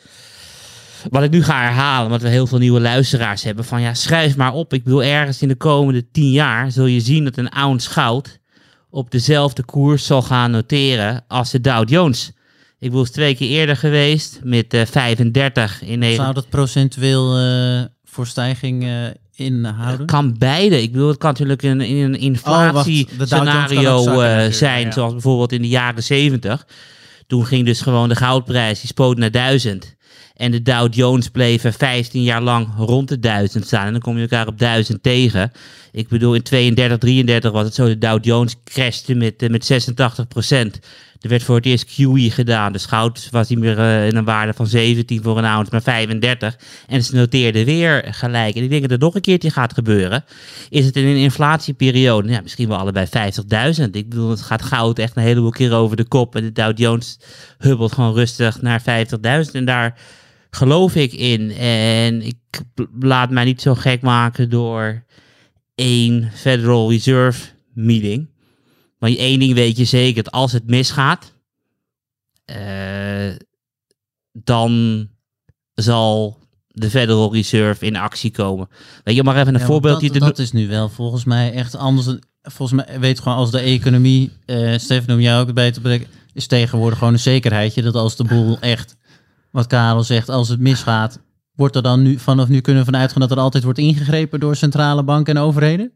Wat 1.11 1.22
ik 1.22 1.30
nu 1.30 1.43
ga 1.43 1.61
herhalen, 1.61 2.07
omdat 2.07 2.22
we 2.22 2.28
heel 2.28 2.47
veel 2.47 2.59
nieuwe 2.59 2.80
luisteraars 2.80 3.43
hebben. 3.43 3.64
Van 3.64 3.80
ja, 3.80 3.95
schrijf 3.95 4.36
maar 4.36 4.53
op. 4.53 4.72
Ik 4.72 4.84
bedoel, 4.84 5.05
ergens 5.05 5.43
in 5.43 5.49
de 5.49 5.57
komende 5.57 6.11
10 6.11 6.30
jaar 6.30 6.70
zul 6.70 6.86
je 6.86 7.01
zien 7.01 7.24
dat 7.24 7.36
een 7.36 7.51
ounce 7.51 7.91
goud 7.91 8.39
op 8.91 9.11
dezelfde 9.11 9.62
koers 9.62 10.07
zal 10.07 10.22
gaan 10.22 10.51
noteren 10.51 11.24
als 11.28 11.51
de 11.51 11.61
Dow 11.61 11.88
Jones. 11.88 12.32
Ik 12.78 12.93
was 12.93 13.11
twee 13.11 13.34
keer 13.36 13.49
eerder 13.49 13.76
geweest 13.76 14.41
met 14.43 14.74
uh, 14.74 14.82
35 14.84 15.82
in 15.82 15.99
Nederland. 15.99 16.16
Zou 16.16 16.34
dat 16.34 16.49
procentueel 16.49 17.41
uh, 17.41 17.80
voor 18.05 18.26
stijging 18.26 18.84
uh, 18.84 18.91
inhouden? 19.34 19.99
Het 20.01 20.11
kan 20.11 20.38
beide. 20.38 20.82
Ik 20.82 20.93
bedoel, 20.93 21.09
het 21.09 21.18
kan 21.18 21.30
natuurlijk 21.30 21.62
een, 21.62 21.80
in 21.80 21.97
een 21.97 22.18
inflatiescenario 22.18 23.97
oh, 23.97 24.47
zijn, 24.51 24.86
ja. 24.86 24.93
zoals 24.93 25.12
bijvoorbeeld 25.12 25.53
in 25.53 25.62
de 25.62 25.68
jaren 25.68 26.03
70. 26.03 26.66
Toen 27.26 27.47
ging 27.47 27.66
dus 27.66 27.80
gewoon 27.80 28.09
de 28.09 28.16
goudprijs, 28.16 28.80
die 28.80 28.88
spoot 28.88 29.18
naar 29.18 29.30
1000. 29.30 29.97
En 30.41 30.51
de 30.51 30.62
Dow 30.62 30.95
Jones 30.95 31.28
bleven 31.28 31.72
15 31.72 32.22
jaar 32.22 32.43
lang 32.43 32.68
rond 32.76 33.09
de 33.09 33.18
1000 33.18 33.66
staan. 33.66 33.86
En 33.86 33.93
dan 33.93 34.01
kom 34.01 34.16
je 34.16 34.22
elkaar 34.22 34.47
op 34.47 34.59
1000 34.59 35.03
tegen. 35.03 35.53
Ik 35.93 36.09
bedoel, 36.09 36.34
in 36.34 36.43
32, 36.43 36.99
33 36.99 37.53
was 37.53 37.64
het 37.64 37.74
zo. 37.74 37.86
De 37.86 37.99
Dow 37.99 38.24
Jones 38.24 38.57
crashte 38.64 39.14
met, 39.14 39.51
met 39.51 39.64
86 39.64 40.28
procent. 40.28 40.80
Er 41.20 41.28
werd 41.28 41.43
voor 41.43 41.57
het 41.57 41.66
eerst 41.66 41.84
QE 41.84 42.30
gedaan. 42.30 42.72
Dus 42.72 42.86
goud 42.86 43.28
was 43.30 43.49
niet 43.49 43.59
meer 43.59 43.78
uh, 43.78 44.07
in 44.07 44.16
een 44.16 44.24
waarde 44.24 44.53
van 44.53 44.66
17 44.66 45.22
voor 45.22 45.38
een 45.38 45.45
ounce, 45.45 45.70
maar 45.70 45.82
35. 45.82 46.59
En 46.86 47.05
ze 47.05 47.14
noteerden 47.14 47.64
weer 47.64 48.09
gelijk. 48.11 48.55
En 48.55 48.62
ik 48.62 48.70
denk 48.70 48.82
dat 48.82 48.91
het 48.91 49.01
nog 49.01 49.14
een 49.14 49.20
keertje 49.20 49.51
gaat 49.51 49.72
gebeuren. 49.72 50.24
Is 50.68 50.84
het 50.84 50.97
in 50.97 51.07
een 51.07 51.16
inflatieperiode, 51.16 52.28
ja, 52.28 52.41
misschien 52.41 52.68
wel 52.68 52.78
allebei 52.78 53.07
50.000. 53.07 53.91
Ik 53.91 54.09
bedoel, 54.09 54.30
het 54.30 54.43
gaat 54.43 54.62
goud 54.62 54.99
echt 54.99 55.16
een 55.16 55.22
heleboel 55.22 55.51
keer 55.51 55.72
over 55.72 55.97
de 55.97 56.05
kop. 56.05 56.36
En 56.36 56.43
de 56.43 56.53
Dow 56.53 56.78
Jones 56.78 57.18
hubbelt 57.59 57.93
gewoon 57.93 58.14
rustig 58.14 58.62
naar 58.62 58.80
50.000. 58.80 59.51
En 59.53 59.64
daar 59.64 59.99
geloof 60.51 60.94
ik 60.94 61.12
in. 61.12 61.51
En 61.57 62.22
ik 62.22 62.36
laat 63.01 63.30
mij 63.30 63.44
niet 63.44 63.61
zo 63.61 63.74
gek 63.74 64.03
maken 64.03 64.51
door 64.51 65.05
één 65.74 66.30
Federal 66.32 66.90
Reserve 66.90 67.48
meeting. 67.74 68.28
Maar 68.98 69.11
één 69.11 69.38
ding 69.38 69.55
weet 69.55 69.76
je 69.76 69.84
zeker, 69.84 70.22
dat 70.22 70.32
als 70.32 70.53
het 70.53 70.66
misgaat, 70.66 71.32
uh, 72.51 73.36
dan 74.32 75.09
zal 75.74 76.38
de 76.66 76.90
Federal 76.90 77.32
Reserve 77.32 77.86
in 77.86 77.96
actie 77.96 78.30
komen. 78.30 78.68
Weet 79.05 79.14
je, 79.14 79.22
maar 79.22 79.36
even 79.36 79.55
een 79.55 79.61
ja, 79.61 79.66
voorbeeldje. 79.66 80.11
Dat, 80.11 80.20
dat 80.20 80.38
is 80.38 80.53
nu 80.53 80.68
wel 80.68 80.88
volgens 80.88 81.24
mij 81.24 81.53
echt 81.53 81.76
anders. 81.76 82.07
Volgens 82.42 82.82
mij 82.82 83.01
weet 83.01 83.20
gewoon 83.20 83.38
als 83.38 83.51
de 83.51 83.61
economie, 83.61 84.32
uh, 84.46 84.78
Stefan, 84.78 85.14
om 85.14 85.20
jou 85.20 85.48
ook 85.48 85.55
bij 85.55 85.70
te 85.70 85.80
brengen, 85.80 86.07
is 86.32 86.46
tegenwoordig 86.46 86.98
gewoon 86.98 87.12
een 87.12 87.18
zekerheidje 87.18 87.82
dat 87.82 87.94
als 87.94 88.16
de 88.16 88.24
boel 88.24 88.59
echt 88.61 88.96
wat 89.51 89.66
Karel 89.66 90.03
zegt, 90.03 90.28
als 90.28 90.48
het 90.48 90.61
misgaat, 90.61 91.22
wordt 91.55 91.76
er 91.76 91.82
dan 91.82 92.03
nu 92.03 92.18
vanaf 92.18 92.48
nu 92.48 92.61
kunnen 92.61 92.84
vanuit 92.84 93.12
gaan 93.12 93.20
dat 93.20 93.30
er 93.30 93.38
altijd 93.38 93.64
wordt 93.64 93.78
ingegrepen 93.78 94.40
door 94.40 94.55
centrale 94.55 95.05
banken 95.05 95.36
en 95.36 95.42
overheden? 95.42 95.92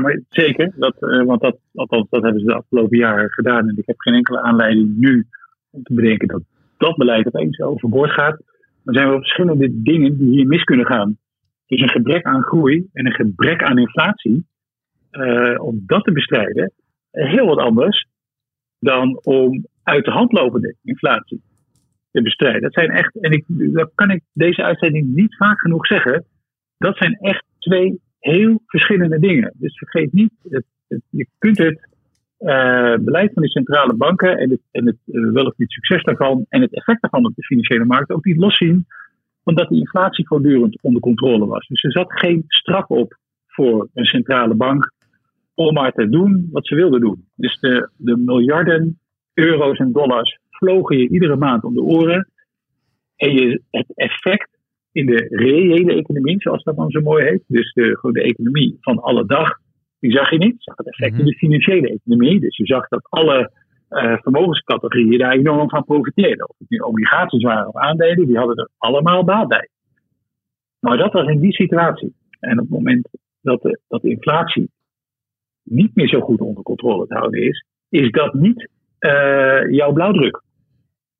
Maar 0.00 0.20
zeker, 0.28 0.72
dat, 0.76 0.96
uh, 1.00 1.24
want 1.24 1.40
dat, 1.40 1.58
althans, 1.74 2.06
dat 2.10 2.22
hebben 2.22 2.40
ze 2.40 2.46
de 2.46 2.54
afgelopen 2.54 2.98
jaren 2.98 3.30
gedaan. 3.30 3.68
En 3.68 3.76
ik 3.76 3.86
heb 3.86 4.00
geen 4.00 4.14
enkele 4.14 4.40
aanleiding 4.40 4.96
nu 4.96 5.26
om 5.70 5.82
te 5.82 5.94
bedenken 5.94 6.28
dat 6.28 6.42
dat 6.76 6.96
beleid 6.96 7.26
opeens 7.26 7.60
overboord 7.60 8.10
gaat. 8.10 8.40
Er 8.84 8.94
zijn 8.94 9.08
wel 9.08 9.18
verschillende 9.18 9.82
dingen 9.82 10.18
die 10.18 10.30
hier 10.30 10.46
mis 10.46 10.64
kunnen 10.64 10.86
gaan. 10.86 11.18
Dus 11.66 11.80
een 11.80 11.88
gebrek 11.88 12.24
aan 12.24 12.42
groei 12.42 12.88
en 12.92 13.06
een 13.06 13.12
gebrek 13.12 13.62
aan 13.62 13.78
inflatie, 13.78 14.46
uh, 15.12 15.62
om 15.62 15.82
dat 15.86 16.04
te 16.04 16.12
bestrijden, 16.12 16.72
heel 17.10 17.46
wat 17.46 17.58
anders 17.58 18.06
dan 18.78 19.18
om 19.22 19.66
uit 19.82 20.04
de 20.04 20.10
hand 20.10 20.32
lopende 20.32 20.76
inflatie 20.82 21.42
te 22.10 22.22
bestrijden. 22.22 22.62
Dat 22.62 22.72
zijn 22.72 22.90
echt, 22.90 23.20
en 23.20 23.32
ik, 23.32 23.44
dat 23.46 23.90
kan 23.94 24.10
ik 24.10 24.22
deze 24.32 24.62
uitzending 24.62 25.14
niet 25.14 25.36
vaak 25.36 25.60
genoeg 25.60 25.86
zeggen, 25.86 26.24
dat 26.78 26.96
zijn 26.96 27.14
echt 27.14 27.44
twee 27.58 28.00
heel 28.18 28.62
verschillende 28.66 29.18
dingen. 29.18 29.52
Dus 29.56 29.78
vergeet 29.78 30.12
niet, 30.12 30.32
je 31.10 31.26
kunt 31.38 31.58
het 31.58 31.88
uh, 32.40 32.94
beleid 32.94 33.32
van 33.32 33.42
de 33.42 33.50
centrale 33.50 33.94
banken 33.94 34.38
en 34.38 34.50
het, 34.50 34.60
en 34.70 34.86
het 34.86 34.96
uh, 35.06 35.32
wel 35.32 35.44
of 35.44 35.56
niet 35.56 35.70
succes 35.70 36.02
daarvan 36.02 36.46
en 36.48 36.60
het 36.60 36.74
effect 36.74 37.00
daarvan 37.00 37.26
op 37.26 37.34
de 37.34 37.44
financiële 37.44 37.84
markt 37.84 38.10
ook 38.10 38.24
niet 38.24 38.36
loszien, 38.36 38.86
omdat 39.42 39.68
de 39.68 39.76
inflatie 39.76 40.26
voortdurend 40.26 40.82
onder 40.82 41.00
controle 41.00 41.46
was. 41.46 41.66
Dus 41.66 41.82
er 41.82 41.92
zat 41.92 42.12
geen 42.12 42.44
straf 42.46 42.86
op 42.86 43.18
voor 43.46 43.88
een 43.94 44.04
centrale 44.04 44.54
bank 44.54 44.92
om 45.54 45.74
maar 45.74 45.92
te 45.92 46.08
doen 46.08 46.48
wat 46.52 46.66
ze 46.66 46.74
wilden 46.74 47.00
doen. 47.00 47.28
Dus 47.34 47.60
de, 47.60 47.90
de 47.96 48.16
miljarden 48.16 48.98
euro's 49.34 49.78
en 49.78 49.92
dollars 49.92 50.38
vlogen 50.60 50.98
je 50.98 51.08
iedere 51.08 51.36
maand 51.36 51.64
om 51.64 51.74
de 51.74 51.82
oren. 51.82 52.30
En 53.16 53.32
je, 53.32 53.62
het 53.70 53.92
effect 53.94 54.48
in 54.92 55.06
de 55.06 55.26
reële 55.28 55.94
economie, 55.94 56.40
zoals 56.40 56.62
dat 56.62 56.76
dan 56.76 56.90
zo 56.90 57.00
mooi 57.00 57.24
heet, 57.24 57.42
dus 57.46 57.72
de, 57.72 58.10
de 58.12 58.22
economie 58.22 58.76
van 58.80 58.98
alle 58.98 59.26
dag, 59.26 59.58
die 59.98 60.12
zag 60.12 60.30
je 60.30 60.38
niet. 60.38 60.54
Je 60.56 60.62
zag 60.62 60.76
het 60.76 60.86
effect 60.86 61.18
in 61.18 61.24
de 61.24 61.30
mhm. 61.30 61.38
financiële 61.38 61.88
economie. 61.88 62.40
Dus 62.40 62.56
je 62.56 62.66
zag 62.66 62.88
dat 62.88 63.06
alle 63.08 63.52
uh, 63.90 64.16
vermogenscategorieën 64.16 65.18
daar 65.18 65.32
enorm 65.32 65.68
van 65.68 65.84
profiteerden. 65.84 66.48
Of 66.48 66.58
het 66.58 66.70
nu 66.70 66.78
obligaties 66.78 67.42
waren 67.42 67.68
of 67.68 67.76
aandelen, 67.76 68.26
die 68.26 68.36
hadden 68.36 68.56
er 68.56 68.68
allemaal 68.78 69.24
baat 69.24 69.48
bij. 69.48 69.68
Maar 70.80 70.96
dat 70.96 71.12
was 71.12 71.26
in 71.26 71.40
die 71.40 71.52
situatie. 71.52 72.14
En 72.40 72.52
op 72.52 72.58
het 72.58 72.70
moment 72.70 73.08
dat 73.40 73.62
de, 73.62 73.80
dat 73.88 74.02
de 74.02 74.10
inflatie 74.10 74.70
niet 75.62 75.94
meer 75.94 76.08
zo 76.08 76.20
goed 76.20 76.40
onder 76.40 76.62
controle 76.62 77.06
te 77.06 77.14
houden 77.14 77.42
is, 77.42 77.64
is 77.88 78.10
dat 78.10 78.34
niet 78.34 78.68
uh, 79.00 79.70
jouw 79.70 79.92
blauwdruk 79.92 80.42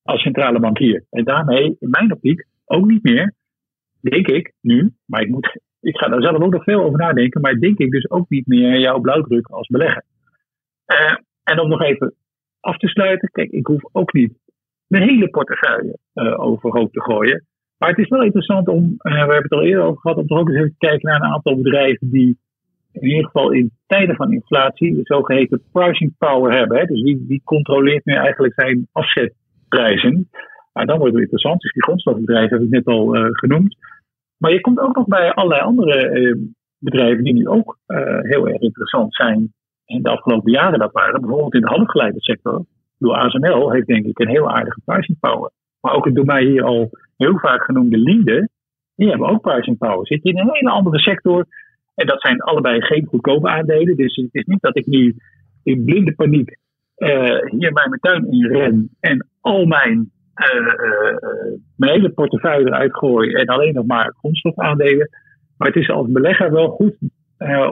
als 0.03 0.23
centrale 0.23 0.61
bankier. 0.61 1.05
En 1.11 1.25
daarmee, 1.25 1.77
in 1.79 1.91
mijn 1.91 2.13
optiek, 2.13 2.47
ook 2.65 2.87
niet 2.87 3.03
meer, 3.03 3.35
denk 4.01 4.29
ik 4.29 4.53
nu, 4.61 4.93
maar 5.05 5.21
ik, 5.21 5.29
moet, 5.29 5.61
ik 5.81 5.97
ga 5.97 6.09
daar 6.09 6.23
zelf 6.23 6.43
ook 6.43 6.53
nog 6.53 6.65
veel 6.65 6.83
over 6.83 6.99
nadenken, 6.99 7.41
maar 7.41 7.55
denk 7.55 7.79
ik 7.79 7.91
dus 7.91 8.11
ook 8.11 8.29
niet 8.29 8.47
meer 8.47 8.79
jouw 8.79 9.01
blauwdruk 9.01 9.47
als 9.47 9.67
belegger. 9.67 10.05
Uh, 10.87 11.17
en 11.45 11.61
om 11.61 11.69
nog 11.69 11.83
even 11.83 12.15
af 12.61 12.77
te 12.77 12.89
sluiten, 12.89 13.29
kijk, 13.29 13.51
ik 13.51 13.67
hoef 13.67 13.83
ook 13.93 14.13
niet 14.13 14.33
mijn 14.87 15.09
hele 15.09 15.29
portefeuille 15.29 15.99
uh, 16.15 16.41
overhoop 16.41 16.93
te 16.93 17.01
gooien. 17.01 17.47
Maar 17.79 17.89
het 17.89 17.99
is 17.99 18.09
wel 18.09 18.23
interessant 18.23 18.69
om, 18.69 18.83
uh, 18.83 19.13
we 19.13 19.19
hebben 19.19 19.43
het 19.43 19.53
al 19.53 19.63
eerder 19.63 19.85
over 19.85 20.01
gehad, 20.01 20.17
om 20.17 20.27
toch 20.27 20.39
ook 20.39 20.49
eens 20.49 20.57
even 20.57 20.77
te 20.79 20.87
kijken 20.87 21.09
naar 21.09 21.21
een 21.21 21.33
aantal 21.33 21.57
bedrijven 21.57 22.11
die 22.11 22.39
in 22.93 23.09
ieder 23.09 23.25
geval 23.25 23.53
in 23.53 23.71
tijden 23.87 24.17
van 24.17 24.33
inflatie 24.33 24.95
de 24.95 25.01
zogeheten 25.03 25.63
pricing 25.73 26.15
power 26.19 26.53
hebben. 26.53 26.79
Hè? 26.79 26.85
Dus 26.85 27.03
die, 27.03 27.27
die 27.27 27.43
controleert 27.45 28.05
nu 28.05 28.15
eigenlijk 28.15 28.55
zijn 28.55 28.89
afzetprijzen. 29.71 30.29
Nou, 30.73 30.87
dan 30.87 30.99
wordt 30.99 31.13
het 31.13 31.23
interessant. 31.23 31.61
Dus 31.61 31.73
die 31.73 31.83
grondstofbedrijven 31.83 32.57
heb 32.57 32.67
ik 32.67 32.73
net 32.73 32.87
al 32.87 33.17
uh, 33.17 33.27
genoemd. 33.31 33.77
Maar 34.37 34.53
je 34.53 34.61
komt 34.61 34.79
ook 34.79 34.97
nog 34.97 35.07
bij 35.07 35.33
allerlei 35.33 35.63
andere 35.63 36.21
uh, 36.21 36.37
bedrijven 36.79 37.25
die 37.25 37.35
nu 37.35 37.49
ook 37.49 37.79
uh, 37.87 37.99
heel 38.21 38.49
erg 38.49 38.61
interessant 38.61 39.15
zijn. 39.15 39.53
In 39.85 40.03
de 40.03 40.11
afgelopen 40.11 40.53
jaren 40.53 40.79
dat 40.79 40.93
waren. 40.93 41.21
Bijvoorbeeld 41.21 41.55
in 41.55 41.61
de 41.61 41.69
halfgeleide 41.69 42.21
sector. 42.21 42.65
Door 42.99 43.15
ASML 43.15 43.71
heeft 43.71 43.87
denk 43.87 44.07
ik 44.07 44.19
een 44.19 44.29
heel 44.29 44.51
aardige 44.51 44.81
pricing 44.85 45.19
power. 45.21 45.51
Maar 45.81 45.95
ook 45.95 46.05
het 46.05 46.15
door 46.15 46.25
mij 46.25 46.45
hier 46.45 46.63
al 46.63 46.91
heel 47.17 47.39
vaak 47.39 47.63
genoemde 47.65 47.99
Linde. 47.99 48.49
Die 48.97 49.09
hebben 49.09 49.29
ook 49.29 49.41
pricing 49.41 49.79
power. 49.79 50.07
Zit 50.07 50.25
in 50.25 50.39
een 50.39 50.51
hele 50.53 50.71
andere 50.71 50.99
sector 50.99 51.47
en 51.95 52.07
dat 52.07 52.21
zijn 52.21 52.41
allebei 52.41 52.83
geen 52.83 53.07
goedkope 53.07 53.49
aandelen. 53.49 53.97
Dus 53.97 54.17
het 54.17 54.29
is 54.35 54.45
niet 54.45 54.63
dat 54.63 54.77
ik 54.77 54.87
nu 54.87 55.17
in 55.63 55.85
blinde 55.85 56.15
paniek 56.15 56.59
hier 57.45 57.73
bij 57.73 57.89
mijn 57.89 58.01
tuin 58.01 58.31
in 58.31 58.47
ren 58.47 58.97
en 59.01 59.30
al 59.41 59.67
mijn, 59.67 60.11
uh, 60.35 60.67
uh, 60.67 61.59
mijn 61.77 61.93
hele 61.93 62.11
portefeuille 62.11 62.67
eruit 62.67 62.97
gooi 62.97 63.33
en 63.33 63.47
alleen 63.47 63.75
nog 63.75 63.87
maar 63.87 64.15
grondstofaandelen. 64.19 65.09
Maar 65.57 65.69
het 65.69 65.77
is 65.77 65.91
als 65.91 66.07
belegger 66.11 66.53
wel 66.53 66.69
goed 66.69 66.97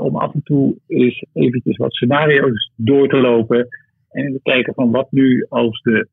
om 0.01 0.17
af 0.17 0.35
en 0.35 0.43
toe 0.43 0.77
eens 0.87 1.25
eventjes 1.33 1.77
wat 1.77 1.93
scenario's 1.93 2.73
door 2.77 3.09
te 3.09 3.17
lopen 3.17 3.69
en 4.11 4.33
te 4.33 4.41
kijken 4.43 4.75
van 4.75 4.91
wat 4.91 5.07
nu 5.11 5.47
als, 5.49 5.81
de, 5.83 6.09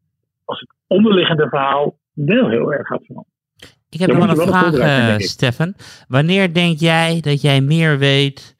als 0.46 0.60
het 0.60 0.70
onderliggende 0.88 1.50
verhaal 1.50 1.98
wel 2.14 2.50
heel 2.50 2.74
erg 2.74 2.88
gaat 2.88 3.06
veranderen. 3.06 3.34
Ik 3.90 4.00
heb 4.00 4.14
nog 4.14 4.30
een 4.30 4.48
vraag, 4.48 4.74
uh, 4.74 5.18
Stefan. 5.18 5.74
Wanneer 6.08 6.54
denk 6.54 6.80
jij 6.80 7.20
dat 7.22 7.42
jij 7.42 7.62
meer 7.62 7.98
weet 7.98 8.56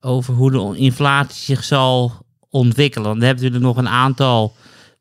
over 0.00 0.34
hoe 0.34 0.50
de 0.50 0.78
inflatie 0.78 1.54
zich 1.54 1.64
zal 1.64 2.12
ontwikkelen? 2.50 3.06
Want 3.06 3.18
we 3.20 3.26
hebben 3.26 3.44
natuurlijk 3.44 3.74
nog 3.74 3.84
een 3.84 3.92
aantal 3.92 4.52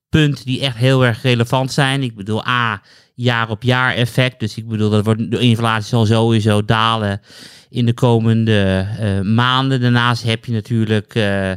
punten 0.10 0.46
die 0.46 0.62
echt 0.62 0.78
heel 0.78 1.06
erg 1.06 1.22
relevant 1.22 1.72
zijn. 1.72 2.04
Ik 2.04 2.16
bedoel, 2.16 2.48
A, 2.48 2.82
jaar 3.16 3.50
op 3.50 3.64
jaar 3.64 3.94
effect. 3.94 4.40
Dus 4.40 4.58
ik 4.58 4.68
bedoel, 4.68 4.90
dat 4.90 5.06
wordt, 5.06 5.32
de 5.32 5.40
inflatie 5.40 5.88
zal 5.88 6.06
sowieso 6.06 6.66
dalen 6.66 7.22
in 7.70 7.86
de 7.86 7.94
komende 7.94 8.88
uh, 9.00 9.22
maanden. 9.22 9.82
Daarnaast 9.82 10.24
heb 10.24 10.46
je 10.46 10.52
natuurlijk, 10.52 11.16
uh, 11.16 11.52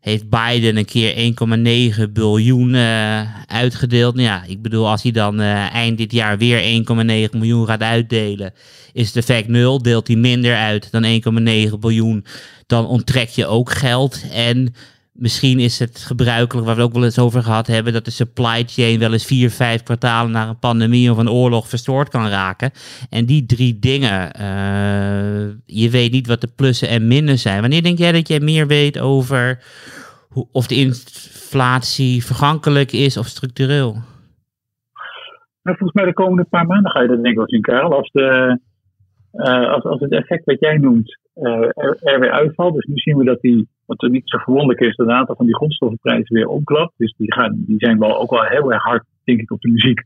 heeft 0.00 0.28
Biden 0.28 0.76
een 0.76 0.84
keer 0.84 1.34
1,9 2.06 2.12
biljoen 2.12 2.74
uh, 2.74 3.46
uitgedeeld. 3.46 4.14
Nou 4.14 4.26
ja, 4.26 4.44
ik 4.46 4.62
bedoel, 4.62 4.88
als 4.88 5.02
hij 5.02 5.12
dan 5.12 5.40
eind 5.40 5.98
dit 5.98 6.12
jaar 6.12 6.38
weer 6.38 6.84
1,9 7.30 7.38
miljoen 7.38 7.66
gaat 7.66 7.82
uitdelen, 7.82 8.52
is 8.92 9.06
het 9.06 9.16
effect 9.16 9.48
nul. 9.48 9.82
Deelt 9.82 10.06
hij 10.06 10.16
minder 10.16 10.56
uit 10.56 10.88
dan 10.90 11.04
1,9 11.70 11.78
biljoen, 11.80 12.24
dan 12.66 12.86
onttrek 12.86 13.28
je 13.28 13.46
ook 13.46 13.70
geld. 13.72 14.24
En 14.32 14.74
Misschien 15.12 15.58
is 15.58 15.78
het 15.78 15.98
gebruikelijk, 15.98 16.66
waar 16.66 16.76
we 16.76 16.82
ook 16.82 16.92
wel 16.92 17.04
eens 17.04 17.18
over 17.18 17.42
gehad 17.42 17.66
hebben, 17.66 17.92
dat 17.92 18.04
de 18.04 18.10
supply 18.10 18.64
chain 18.66 18.98
wel 18.98 19.12
eens 19.12 19.26
vier, 19.26 19.50
vijf 19.50 19.82
kwartalen 19.82 20.32
naar 20.32 20.48
een 20.48 20.58
pandemie 20.58 21.10
of 21.10 21.16
een 21.16 21.30
oorlog 21.30 21.68
verstoord 21.68 22.08
kan 22.08 22.28
raken. 22.28 22.70
En 23.10 23.26
die 23.26 23.46
drie 23.46 23.78
dingen, 23.78 24.40
uh, 24.40 25.54
je 25.66 25.90
weet 25.90 26.12
niet 26.12 26.26
wat 26.26 26.40
de 26.40 26.52
plussen 26.56 26.88
en 26.88 27.06
minnen 27.08 27.38
zijn. 27.38 27.60
Wanneer 27.60 27.82
denk 27.82 27.98
jij 27.98 28.12
dat 28.12 28.28
jij 28.28 28.40
meer 28.40 28.66
weet 28.66 28.98
over 28.98 29.62
hoe, 30.28 30.48
of 30.52 30.66
de 30.66 30.74
inflatie 30.74 32.24
vergankelijk 32.24 32.92
is 32.92 33.16
of 33.16 33.26
structureel? 33.26 33.92
Nou, 35.62 35.76
volgens 35.76 35.92
mij 35.92 36.04
de 36.04 36.14
komende 36.14 36.44
paar 36.44 36.66
maanden 36.66 36.90
ga 36.90 37.00
je 37.00 37.08
dat 37.08 37.16
denk 37.16 37.28
ik 37.28 37.36
wel 37.36 37.48
zien, 37.48 37.60
Karel. 37.60 37.94
Als, 37.94 38.10
de, 38.10 38.58
uh, 39.32 39.72
als, 39.72 39.84
als 39.84 40.00
het 40.00 40.12
effect 40.12 40.44
wat 40.44 40.60
jij 40.60 40.76
noemt 40.76 41.18
uh, 41.34 41.52
er, 41.52 41.98
er, 42.00 42.20
weer 42.20 42.30
uitvalt. 42.30 42.74
Dus 42.74 42.84
nu 42.84 42.96
zien 42.96 43.16
we 43.16 43.24
dat 43.24 43.40
die 43.40 43.68
wat 43.86 44.10
niet 44.10 44.22
zo 44.24 44.38
verwonderlijk 44.38 44.80
is, 44.80 44.96
dat 44.96 45.06
een 45.06 45.12
aantal 45.12 45.36
van 45.36 45.46
die 45.46 45.54
grondstoffenprijzen 45.54 46.34
weer 46.34 46.48
omklapt. 46.48 46.92
Dus 46.96 47.14
die, 47.16 47.32
gaan, 47.32 47.64
die 47.66 47.78
zijn 47.78 47.98
wel 47.98 48.20
ook 48.20 48.30
wel 48.30 48.44
heel 48.44 48.72
erg 48.72 48.82
hard, 48.82 49.04
denk 49.24 49.40
ik, 49.40 49.50
op 49.50 49.60
de 49.60 49.70
muziek 49.70 50.02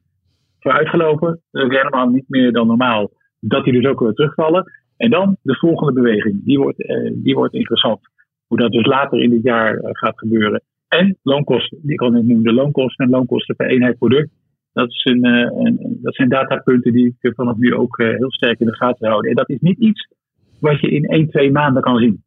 vooruitgelopen. 0.60 1.40
Dat 1.50 1.70
helemaal 1.70 2.08
niet 2.08 2.28
meer 2.28 2.52
dan 2.52 2.66
normaal. 2.66 3.10
Dat 3.40 3.64
die 3.64 3.72
dus 3.72 3.86
ook 3.86 4.00
weer 4.00 4.12
terugvallen. 4.12 4.72
En 4.96 5.10
dan 5.10 5.36
de 5.42 5.56
volgende 5.56 5.92
beweging. 5.92 6.44
Die 6.44 6.58
wordt, 6.58 6.82
eh, 6.82 7.10
die 7.14 7.34
wordt 7.34 7.54
interessant. 7.54 8.00
Hoe 8.46 8.58
dat 8.58 8.72
dus 8.72 8.86
later 8.86 9.22
in 9.22 9.30
dit 9.30 9.42
jaar 9.42 9.76
eh, 9.76 9.90
gaat 9.92 10.18
gebeuren. 10.18 10.62
En 10.88 11.16
loonkosten. 11.22 11.78
Die 11.82 11.92
ik 11.92 12.00
noemen. 12.00 12.42
De 12.42 12.52
loonkosten 12.52 13.04
en 13.04 13.10
loonkosten 13.10 13.56
per 13.56 13.66
eenheid 13.66 13.98
product. 13.98 14.30
Dat, 14.76 14.88
is 14.88 15.04
een, 15.04 15.24
een, 15.24 15.98
dat 16.02 16.14
zijn 16.14 16.28
datapunten 16.28 16.92
die 16.92 17.16
ik 17.20 17.34
vanaf 17.34 17.56
nu 17.56 17.74
ook 17.74 17.98
uh, 17.98 18.16
heel 18.16 18.32
sterk 18.32 18.60
in 18.60 18.66
de 18.66 18.76
gaten 18.76 19.08
houden. 19.08 19.30
En 19.30 19.36
dat 19.36 19.48
is 19.48 19.60
niet 19.60 19.78
iets 19.78 20.08
wat 20.58 20.80
je 20.80 20.90
in 20.90 21.04
1, 21.04 21.30
2 21.30 21.50
maanden 21.50 21.82
kan 21.82 21.98
zien. 21.98 22.24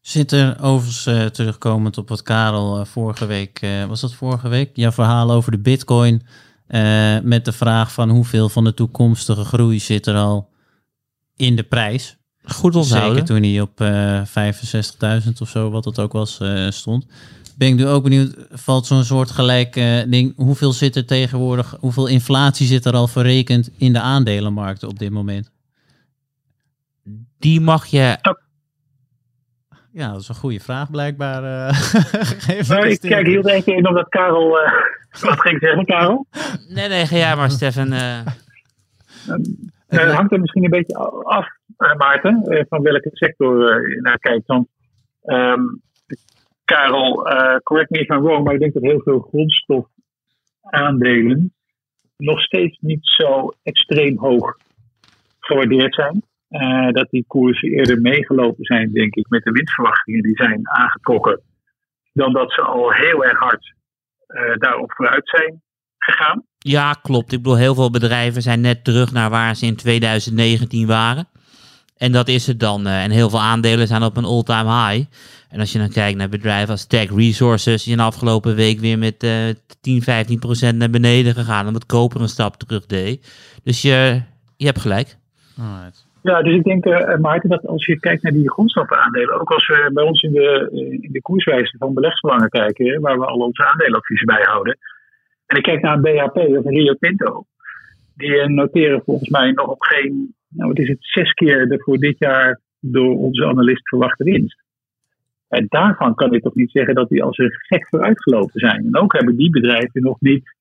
Zit 0.00 0.32
er 0.32 0.56
overigens 0.62 1.06
uh, 1.06 1.24
terugkomend 1.24 1.98
op 1.98 2.08
wat 2.08 2.22
Karel 2.22 2.78
uh, 2.78 2.84
vorige 2.84 3.26
week, 3.26 3.62
uh, 3.62 3.84
was 3.84 4.00
dat 4.00 4.14
vorige 4.14 4.48
week? 4.48 4.70
Jouw 4.74 4.90
verhaal 4.90 5.30
over 5.30 5.50
de 5.50 5.60
bitcoin 5.60 6.22
met 7.22 7.44
de 7.44 7.52
vraag 7.52 7.92
van 7.92 8.10
hoeveel 8.10 8.48
van 8.48 8.64
de 8.64 8.74
toekomstige 8.74 9.44
groei 9.44 9.78
zit 9.78 10.06
er 10.06 10.14
al 10.14 10.48
in 11.36 11.56
de 11.56 11.62
prijs. 11.62 12.18
Goed 12.44 12.76
onthouden. 12.76 13.10
Zeker 13.10 13.24
toen 13.24 13.42
hij 13.42 13.60
op 13.60 13.80
65.000 15.26 15.32
of 15.40 15.48
zo, 15.48 15.70
wat 15.70 15.84
het 15.84 15.98
ook 15.98 16.12
was, 16.12 16.40
stond. 16.68 17.06
Ben 17.62 17.70
ik 17.70 17.76
nu 17.76 17.86
ook 17.86 18.02
benieuwd, 18.02 18.46
valt 18.50 18.86
zo'n 18.86 19.04
soort 19.04 19.30
gelijk 19.30 19.74
ding, 20.08 20.36
hoeveel 20.36 20.72
zit 20.72 20.96
er 20.96 21.06
tegenwoordig, 21.06 21.76
hoeveel 21.80 22.06
inflatie 22.08 22.66
zit 22.66 22.84
er 22.84 22.92
al 22.92 23.06
verrekend 23.06 23.70
in 23.78 23.92
de 23.92 24.00
aandelenmarkten 24.00 24.88
op 24.88 24.98
dit 24.98 25.10
moment? 25.10 25.50
Die 27.38 27.60
mag 27.60 27.86
je 27.86 28.16
ja, 29.92 30.12
dat 30.12 30.20
is 30.20 30.28
een 30.28 30.34
goede 30.34 30.60
vraag 30.60 30.90
blijkbaar. 30.90 31.42
Uh, 32.50 32.68
nou, 32.68 32.88
ik 32.88 33.00
kijk 33.00 33.26
heel 33.26 33.48
even 33.48 33.76
in 33.76 33.88
omdat 33.88 34.08
Karel... 34.08 34.58
Uh, 34.58 34.72
wat 35.28 35.40
ging 35.40 35.60
zeggen, 35.60 35.84
Karel? 35.84 36.26
Nee, 36.68 36.88
nee, 36.88 37.06
ga 37.06 37.16
jij 37.16 37.36
maar, 37.36 37.50
Stefan. 37.50 37.92
Uh... 37.92 38.20
het 39.86 40.12
hangt 40.12 40.32
er 40.32 40.40
misschien 40.40 40.64
een 40.64 40.70
beetje 40.70 40.96
af, 41.24 41.46
Maarten, 41.96 42.66
van 42.68 42.82
welke 42.82 43.10
sector 43.12 43.88
je 43.88 44.00
naar 44.00 44.18
kijkt. 44.18 44.46
Want 44.46 44.68
um, 45.24 45.82
Karel, 46.64 47.22
correct 47.62 47.90
me 47.90 47.98
if 47.98 48.08
I'm 48.08 48.22
wrong, 48.22 48.44
maar 48.44 48.54
ik 48.54 48.60
denk 48.60 48.72
dat 48.72 48.82
heel 48.82 49.02
veel 49.02 49.20
grondstofaandelen 49.20 51.52
nog 52.16 52.40
steeds 52.40 52.78
niet 52.80 53.00
zo 53.02 53.52
extreem 53.62 54.18
hoog 54.18 54.56
gewaardeerd 55.38 55.94
zijn. 55.94 56.22
Uh, 56.50 56.90
dat 56.90 57.10
die 57.10 57.24
koersen 57.26 57.68
eerder 57.68 58.00
meegelopen 58.00 58.64
zijn, 58.64 58.92
denk 58.92 59.14
ik, 59.14 59.28
met 59.28 59.44
de 59.44 59.50
winstverwachtingen 59.50 60.22
die 60.22 60.36
zijn 60.36 60.68
aangetrokken, 60.68 61.40
dan 62.12 62.32
dat 62.32 62.52
ze 62.52 62.60
al 62.60 62.92
heel 62.92 63.24
erg 63.24 63.38
hard 63.38 63.74
uh, 64.28 64.56
daarop 64.56 64.92
vooruit 64.92 65.28
zijn 65.28 65.62
gegaan. 65.98 66.44
Ja, 66.58 66.92
klopt. 66.92 67.32
Ik 67.32 67.42
bedoel, 67.42 67.56
heel 67.56 67.74
veel 67.74 67.90
bedrijven 67.90 68.42
zijn 68.42 68.60
net 68.60 68.84
terug 68.84 69.12
naar 69.12 69.30
waar 69.30 69.56
ze 69.56 69.66
in 69.66 69.76
2019 69.76 70.86
waren. 70.86 71.28
En 72.04 72.12
dat 72.12 72.28
is 72.28 72.46
het 72.46 72.60
dan. 72.60 72.86
Uh, 72.86 73.04
en 73.04 73.10
heel 73.10 73.30
veel 73.30 73.40
aandelen 73.40 73.86
zijn 73.86 74.02
op 74.02 74.16
een 74.16 74.24
all-time 74.24 74.70
high. 74.70 75.06
En 75.50 75.60
als 75.60 75.72
je 75.72 75.78
dan 75.78 75.88
kijkt 75.88 76.18
naar 76.18 76.28
bedrijven 76.28 76.70
als 76.70 76.86
Tech 76.86 77.10
Resources, 77.14 77.82
die 77.82 77.92
in 77.92 77.98
de 77.98 78.04
afgelopen 78.04 78.54
week 78.54 78.78
weer 78.78 78.98
met 78.98 79.18
10, 79.80 80.02
15 80.02 80.38
procent 80.38 80.78
naar 80.78 80.90
beneden 80.90 81.34
gegaan, 81.34 81.66
omdat 81.66 81.86
koper 81.86 82.20
een 82.20 82.28
stap 82.28 82.56
terug 82.56 82.86
deed. 82.86 83.18
Dus 83.64 83.82
je, 83.82 84.22
je 84.56 84.66
hebt 84.66 84.80
gelijk. 84.80 85.16
Alright. 85.58 86.06
Ja, 86.22 86.42
dus 86.42 86.54
ik 86.54 86.64
denk, 86.64 86.86
uh, 86.86 87.16
Maarten, 87.16 87.50
dat 87.50 87.66
als 87.66 87.86
je 87.86 88.00
kijkt 88.00 88.22
naar 88.22 88.32
die 88.32 88.50
grondstoffenaandelen, 88.50 89.40
ook 89.40 89.50
als 89.50 89.68
we 89.68 89.90
bij 89.92 90.04
ons 90.04 90.22
in 90.22 90.32
de, 90.32 90.68
in 91.00 91.12
de 91.12 91.22
koerswijze 91.22 91.76
van 91.78 91.94
beleggsbelangen 91.94 92.48
kijken, 92.48 93.00
waar 93.00 93.18
we 93.18 93.26
al 93.26 93.38
onze 93.38 93.64
aandelenadviezen 93.64 94.26
bijhouden, 94.26 94.78
en 95.46 95.56
ik 95.56 95.62
kijk 95.62 95.82
naar 95.82 95.94
een 95.94 96.02
BHP 96.02 96.36
of 96.36 96.64
een 96.64 96.74
Rio 96.74 96.94
Tinto, 96.94 97.44
die 98.14 98.48
noteren 98.48 99.02
volgens 99.04 99.28
mij 99.28 99.50
nog 99.50 99.66
op 99.66 99.82
geen, 99.82 100.34
nou 100.52 100.68
wat 100.68 100.78
is 100.78 100.88
het, 100.88 100.98
zes 101.00 101.32
keer 101.32 101.68
de 101.68 101.82
voor 101.82 101.98
dit 101.98 102.18
jaar 102.18 102.60
door 102.80 103.16
onze 103.18 103.46
analist 103.46 103.88
verwachte 103.88 104.24
winst. 104.24 104.62
En 105.48 105.66
daarvan 105.68 106.14
kan 106.14 106.34
ik 106.34 106.42
toch 106.42 106.54
niet 106.54 106.70
zeggen 106.70 106.94
dat 106.94 107.08
die 107.08 107.22
als 107.22 107.38
een 107.38 107.52
gek 107.52 107.88
vooruitgelopen 107.88 108.60
zijn. 108.60 108.84
En 108.84 108.96
ook 108.96 109.12
hebben 109.12 109.36
die 109.36 109.50
bedrijven 109.50 110.02
nog 110.02 110.20
niet, 110.20 110.56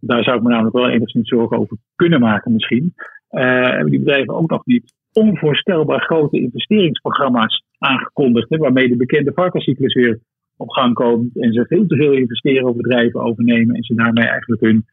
daar 0.00 0.24
zou 0.24 0.36
ik 0.36 0.42
me 0.42 0.48
namelijk 0.48 0.76
wel 0.76 0.88
enigszins 0.88 1.28
zorgen 1.28 1.58
over 1.58 1.76
kunnen 1.94 2.20
maken 2.20 2.52
misschien, 2.52 2.94
uh, 3.30 3.42
hebben 3.68 3.90
die 3.90 3.98
bedrijven 3.98 4.34
ook 4.34 4.50
nog 4.50 4.66
niet 4.66 4.94
onvoorstelbaar 5.12 6.00
grote 6.00 6.40
investeringsprogramma's 6.40 7.64
aangekondigd. 7.78 8.48
Hè, 8.48 8.56
waarmee 8.56 8.88
de 8.88 8.96
bekende 8.96 9.32
varkenscyclus 9.32 9.94
weer 9.94 10.18
op 10.56 10.68
gang 10.68 10.94
komt. 10.94 11.40
En 11.40 11.52
ze 11.52 11.66
veel 11.66 11.86
te 11.86 11.96
veel 11.96 12.12
investeren 12.12 12.68
of 12.68 12.76
bedrijven 12.76 13.20
overnemen. 13.20 13.76
En 13.76 13.82
ze 13.82 13.94
daarmee 13.94 14.26
eigenlijk 14.26 14.62
hun 14.62 14.84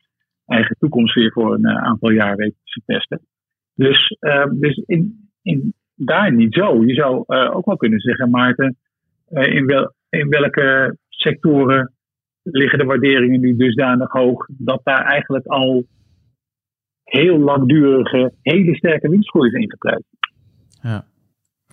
eigen 0.45 0.75
toekomst 0.79 1.15
weer 1.15 1.31
voor 1.31 1.53
een 1.53 1.67
uh, 1.67 1.83
aantal 1.83 2.11
jaar 2.11 2.35
weten 2.35 2.57
te 2.63 2.81
testen. 2.85 3.21
Dus, 3.81 4.15
uh, 4.19 4.45
dus 4.51 4.83
in, 4.85 5.29
in, 5.41 5.73
daar 5.95 6.33
niet 6.33 6.53
zo. 6.53 6.85
Je 6.85 6.93
zou 6.93 7.23
uh, 7.27 7.55
ook 7.55 7.65
wel 7.65 7.77
kunnen 7.77 7.99
zeggen, 7.99 8.29
Maarten, 8.29 8.77
in, 9.29 9.65
wel, 9.65 9.93
in 10.09 10.29
welke 10.29 10.97
sectoren 11.09 11.93
liggen 12.43 12.79
de 12.79 12.85
waarderingen 12.85 13.39
nu 13.39 13.55
dusdanig 13.55 14.11
hoog 14.11 14.47
dat 14.57 14.81
daar 14.83 15.05
eigenlijk 15.05 15.45
al 15.45 15.85
heel 17.03 17.39
langdurige, 17.39 18.33
hele 18.41 18.75
sterke 18.75 19.09
winstgroei 19.09 19.49
is 19.49 19.61
ingepluit. 19.61 20.03
Ja, 20.81 21.05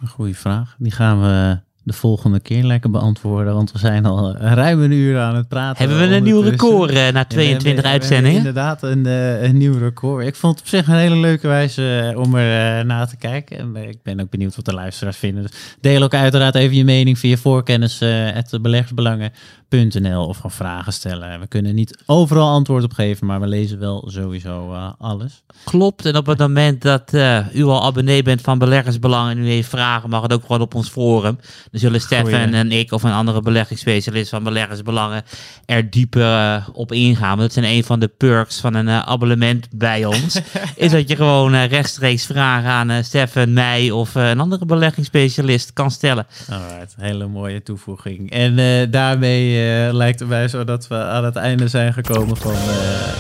een 0.01 0.09
goede 0.09 0.35
vraag. 0.35 0.77
Die 0.79 0.93
gaan 0.93 1.21
we 1.21 1.61
de 1.89 1.95
volgende 1.95 2.41
keer 2.41 2.65
lekker 2.65 2.91
beantwoorden, 2.91 3.55
want 3.55 3.73
we 3.73 3.79
zijn 3.79 4.05
al 4.05 4.37
ruim 4.37 4.83
een 4.83 4.93
uur 4.93 5.19
aan 5.19 5.37
het 5.37 5.49
praten. 5.49 5.89
Hebben 5.89 6.09
we 6.09 6.17
een 6.17 6.23
nieuw 6.23 6.41
record 6.41 6.93
uh, 6.93 7.09
na 7.09 7.25
22 7.25 7.85
ja, 7.85 7.91
uitzendingen? 7.91 8.37
inderdaad 8.37 8.83
een, 8.83 9.07
uh, 9.07 9.43
een 9.43 9.57
nieuw 9.57 9.79
record. 9.79 10.27
Ik 10.27 10.35
vond 10.35 10.53
het 10.53 10.63
op 10.63 10.69
zich 10.69 10.87
een 10.89 10.95
hele 10.95 11.17
leuke 11.17 11.47
wijze 11.47 12.13
uh, 12.13 12.19
om 12.19 12.35
er 12.35 12.87
naar 12.87 13.09
te 13.09 13.17
kijken. 13.17 13.59
En 13.59 13.77
ik 13.89 14.03
ben 14.03 14.21
ook 14.21 14.31
benieuwd 14.31 14.57
wat 14.57 14.65
de 14.65 14.75
luisteraars 14.75 15.17
vinden. 15.17 15.43
Dus 15.43 15.77
deel 15.81 16.03
ook 16.03 16.15
uiteraard 16.15 16.55
even 16.55 16.77
je 16.77 16.85
mening 16.85 17.19
via 17.19 17.37
voorkennis, 17.37 17.99
het 17.99 18.59
beleggersbelangen 18.63 19.33
.nl 19.69 20.27
of 20.27 20.37
gewoon 20.37 20.51
vragen 20.51 20.93
stellen. 20.93 21.41
We 21.41 21.47
kunnen 21.47 21.75
niet 21.75 21.99
overal 22.07 22.49
antwoord 22.49 22.85
op 22.85 22.93
geven, 22.93 23.27
maar 23.27 23.41
we 23.41 23.47
lezen 23.47 23.79
wel 23.79 24.05
sowieso 24.11 24.73
uh, 24.73 24.91
alles. 24.99 25.43
Klopt, 25.65 26.05
en 26.05 26.17
op 26.17 26.27
het 26.27 26.39
moment 26.39 26.83
dat 26.83 27.13
uh, 27.15 27.55
u 27.55 27.65
al 27.65 27.85
abonnee 27.85 28.23
bent 28.23 28.41
van 28.41 28.59
Beleggersbelang 28.59 29.31
en 29.31 29.39
u 29.39 29.49
heeft 29.49 29.69
vragen, 29.69 30.11
mag 30.11 30.23
het 30.23 30.33
ook 30.33 30.41
gewoon 30.41 30.61
op 30.61 30.75
ons 30.75 30.89
forum. 30.89 31.39
Dan 31.71 31.81
zullen 31.81 32.01
Stefan 32.01 32.55
en 32.55 32.73
ik 32.73 32.93
of 32.93 33.03
een 33.03 33.13
andere 33.13 33.43
beleggingsspecialist 33.43 34.31
van 34.31 34.43
Beleggersbelangen 34.43 35.23
er 35.65 35.91
dieper 35.91 36.23
uh, 36.23 36.69
op 36.73 36.93
ingaan. 36.93 37.39
Dat 37.39 37.53
zijn 37.53 37.65
een 37.65 37.85
van 37.85 38.01
de 38.01 38.09
perks 38.09 38.61
van 38.61 38.75
een 38.75 38.89
abonnement 38.91 39.69
bij 39.71 40.05
ons. 40.05 40.41
is 40.77 40.91
dat 40.91 41.09
je 41.09 41.17
gewoon 41.17 41.57
rechtstreeks 41.57 42.27
vragen 42.27 42.71
aan 42.71 43.05
Stefan, 43.05 43.53
mij 43.53 43.91
of 43.91 44.15
een 44.15 44.41
andere 44.41 44.65
beleggingsspecialist 44.65 45.73
kan 45.73 45.91
stellen. 45.91 46.27
Alright, 46.51 46.95
hele 46.97 47.27
mooie 47.27 47.63
toevoeging. 47.63 48.31
En 48.31 48.91
daarmee 48.91 49.58
uh, 49.59 49.93
lijkt 49.93 50.21
erbij 50.21 50.49
zo 50.49 50.65
dat 50.65 50.89
we 50.89 50.95
aan 50.95 51.25
het 51.25 51.37
einde 51.37 51.69
zijn 51.69 51.93
gekomen 51.93 52.37
van 52.37 52.53
uh, 52.53 52.59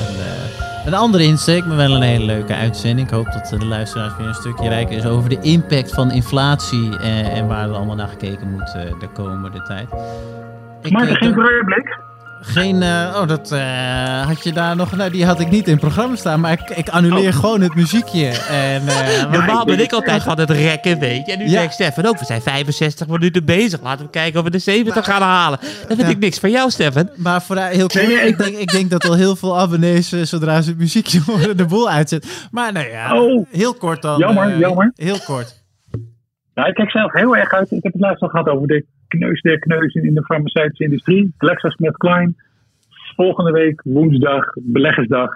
een, 0.08 0.14
uh, 0.14 0.86
een, 0.86 0.94
andere 0.94 1.24
insteek, 1.24 1.64
maar 1.66 1.76
wel 1.76 1.94
een 1.94 2.02
hele 2.02 2.24
leuke 2.24 2.54
uitzending. 2.54 3.08
Ik 3.08 3.14
hoop 3.14 3.32
dat 3.32 3.60
de 3.60 3.66
luisteraars 3.66 4.16
weer 4.16 4.26
een 4.26 4.34
stukje 4.34 4.68
rijker 4.68 4.96
is 4.96 5.06
over 5.06 5.28
de 5.28 5.40
impact 5.40 5.94
van 5.94 6.10
inflatie 6.10 6.98
en 6.98 7.46
waar 7.46 7.68
er 7.68 7.74
allemaal 7.74 7.96
naar 7.96 8.08
gekeken 8.08 8.50
moet 8.50 8.72
de 8.72 9.08
komende 9.12 9.62
tijd. 9.62 9.88
Ik, 10.82 10.92
maar 10.92 11.08
er 11.08 11.16
geen 11.16 11.34
vooruitblik? 11.34 11.98
Geen, 12.48 12.82
uh, 12.82 13.16
oh, 13.20 13.28
dat 13.28 13.52
uh, 13.52 14.26
had 14.26 14.44
je 14.44 14.52
daar 14.52 14.76
nog, 14.76 14.96
nou, 14.96 15.10
die 15.10 15.26
had 15.26 15.40
ik 15.40 15.50
niet 15.50 15.66
in 15.66 15.72
het 15.72 15.80
programma 15.80 16.16
staan, 16.16 16.40
maar 16.40 16.52
ik, 16.52 16.70
ik 16.76 16.88
annuleer 16.88 17.28
oh. 17.28 17.34
gewoon 17.34 17.60
het 17.60 17.74
muziekje. 17.74 18.26
En, 18.48 18.82
uh, 18.88 19.32
Normaal 19.32 19.64
ben 19.64 19.80
ik 19.80 19.92
altijd 19.92 20.22
van 20.22 20.38
het 20.38 20.50
rekken, 20.50 20.98
weet 20.98 21.26
je. 21.26 21.32
En 21.32 21.38
nu 21.38 21.44
ja. 21.44 21.50
zegt 21.50 21.72
Stefan 21.72 22.06
ook, 22.06 22.18
we 22.18 22.24
zijn 22.24 22.40
65 22.40 23.06
minuten 23.06 23.44
bezig, 23.44 23.82
laten 23.82 24.04
we 24.04 24.10
kijken 24.10 24.38
of 24.38 24.44
we 24.44 24.50
de 24.50 24.58
70 24.58 25.04
gaan 25.04 25.22
halen. 25.22 25.58
Dan 25.88 25.96
vind 25.96 26.08
ik 26.08 26.18
niks 26.18 26.38
van 26.38 26.50
jou, 26.50 26.70
Stefan. 26.70 27.10
Maar 27.16 27.42
voor 27.42 27.56
heel 27.56 27.86
kort, 27.86 28.08
ik, 28.08 28.38
denk, 28.38 28.56
ik 28.56 28.70
denk 28.70 28.90
dat 28.90 29.08
al 29.08 29.14
heel 29.14 29.36
veel 29.36 29.58
abonnees, 29.58 30.08
zodra 30.08 30.60
ze 30.60 30.68
het 30.68 30.78
muziekje 30.78 31.20
horen, 31.26 31.56
de 31.56 31.66
boel 31.66 31.90
uitzet. 31.90 32.48
Maar 32.50 32.72
nou 32.72 32.88
ja, 32.88 33.22
oh. 33.22 33.46
heel 33.50 33.74
kort 33.74 34.02
dan. 34.02 34.18
Jammer, 34.18 34.58
jammer. 34.58 34.92
Heel 34.94 35.18
kort. 35.24 35.62
Nou, 36.54 36.68
ik 36.68 36.74
kijk 36.74 36.90
zelf 36.90 37.12
heel 37.12 37.36
erg 37.36 37.52
uit. 37.52 37.70
Ik 37.70 37.82
heb 37.82 37.92
het 37.92 38.02
laatst 38.02 38.22
al 38.22 38.28
gehad 38.28 38.48
over 38.48 38.66
de 38.66 38.84
kneus 39.08 39.40
der 39.40 39.58
kneuzen 39.58 40.02
in 40.02 40.14
de 40.14 40.24
farmaceutische 40.24 40.84
industrie. 40.84 41.34
GlaxoSmithKline. 41.38 42.34
Volgende 43.16 43.50
week, 43.50 43.82
woensdag, 43.84 44.44
beleggersdag. 44.54 45.30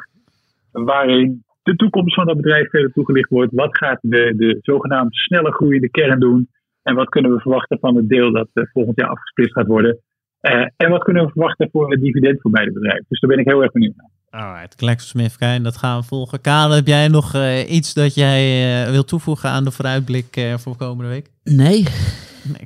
Waarin 0.70 1.44
de 1.62 1.76
toekomst 1.76 2.14
van 2.14 2.26
dat 2.26 2.36
bedrijf 2.36 2.70
verder 2.70 2.92
toegelicht 2.92 3.28
wordt. 3.28 3.52
Wat 3.54 3.76
gaat 3.76 3.98
de, 4.00 4.34
de 4.36 4.58
zogenaamd 4.60 5.14
snelle 5.14 5.52
groeiende 5.52 5.90
kern 5.90 6.20
doen? 6.20 6.48
En 6.82 6.94
wat 6.94 7.08
kunnen 7.08 7.34
we 7.34 7.40
verwachten 7.40 7.78
van 7.78 7.96
het 7.96 8.08
deel 8.08 8.32
dat 8.32 8.48
uh, 8.54 8.64
volgend 8.72 8.96
jaar 8.96 9.08
afgesplitst 9.08 9.54
gaat 9.54 9.66
worden? 9.66 9.98
Uh, 10.42 10.66
en 10.76 10.90
wat 10.90 11.02
kunnen 11.02 11.24
we 11.24 11.30
verwachten 11.30 11.68
voor 11.72 11.90
het 11.90 12.00
dividend 12.00 12.40
voor 12.40 12.50
beide 12.50 12.72
bedrijven? 12.72 13.04
Dus 13.08 13.20
daar 13.20 13.30
ben 13.30 13.38
ik 13.38 13.46
heel 13.46 13.62
erg 13.62 13.72
benieuwd 13.72 13.94
naar. 13.96 14.10
Alright, 14.42 14.74
GlaxoSmithKline, 14.76 15.60
dat 15.60 15.76
gaan 15.76 16.00
we 16.00 16.06
volgen. 16.06 16.40
Karel, 16.40 16.74
heb 16.74 16.86
jij 16.86 17.08
nog 17.08 17.34
uh, 17.34 17.70
iets 17.70 17.94
dat 17.94 18.14
jij 18.14 18.90
wilt 18.90 19.08
toevoegen 19.08 19.50
aan 19.50 19.64
de 19.64 19.70
vooruitblik 19.70 20.54
voor 20.56 20.76
komende 20.76 21.10
week? 21.10 21.26
Nee. 21.44 21.84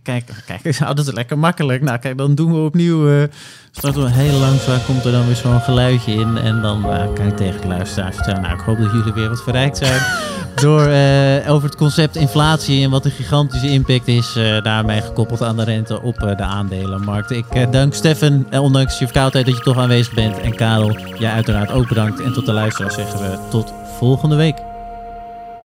Kijk, 0.02 0.24
kijk, 0.46 0.78
dat 0.78 0.98
is 0.98 1.12
lekker 1.12 1.38
makkelijk. 1.38 1.82
Nou, 1.82 1.98
kijk, 1.98 2.18
dan 2.18 2.34
doen 2.34 2.52
we 2.52 2.58
opnieuw. 2.58 3.08
Uh, 3.08 3.22
starten 3.70 4.02
we 4.02 4.10
heel 4.10 4.38
langzaam, 4.38 4.78
komt 4.86 5.04
er 5.04 5.12
dan 5.12 5.26
weer 5.26 5.36
zo'n 5.36 5.60
geluidje 5.60 6.12
in. 6.12 6.36
En 6.36 6.62
dan 6.62 6.90
uh, 6.90 7.14
kan 7.14 7.26
ik 7.26 7.36
tegen 7.36 7.60
de 7.60 7.66
luisteraars 7.66 8.14
vertellen. 8.14 8.42
Nou, 8.42 8.54
ik 8.54 8.60
hoop 8.60 8.78
dat 8.78 8.90
jullie 8.92 9.12
weer 9.12 9.28
wat 9.28 9.42
verrijkt 9.42 9.76
zijn. 9.76 10.02
door 10.62 10.88
uh, 10.88 11.50
over 11.50 11.68
het 11.68 11.76
concept 11.76 12.16
inflatie 12.16 12.84
en 12.84 12.90
wat 12.90 13.04
een 13.04 13.10
gigantische 13.10 13.68
impact 13.68 14.08
is. 14.08 14.32
daarmee 14.62 15.00
gekoppeld 15.00 15.42
aan 15.42 15.56
de 15.56 15.64
rente 15.64 16.02
op 16.02 16.18
de 16.18 16.42
aandelenmarkt. 16.42 17.30
Ik 17.30 17.46
dank 17.70 17.94
Stefan, 17.94 18.46
ondanks 18.50 18.98
je 18.98 19.04
verkoudheid, 19.04 19.46
dat 19.46 19.56
je 19.56 19.62
toch 19.62 19.78
aanwezig 19.78 20.14
bent. 20.14 20.38
En 20.38 20.54
Karel, 20.54 20.98
jij 21.18 21.30
uiteraard 21.30 21.70
ook 21.70 21.88
bedankt. 21.88 22.20
En 22.20 22.32
tot 22.32 22.46
de 22.46 22.52
luisteraars 22.52 22.94
zeggen 22.94 23.18
we 23.18 23.38
tot 23.50 23.72
volgende 23.98 24.36
week. 24.36 24.75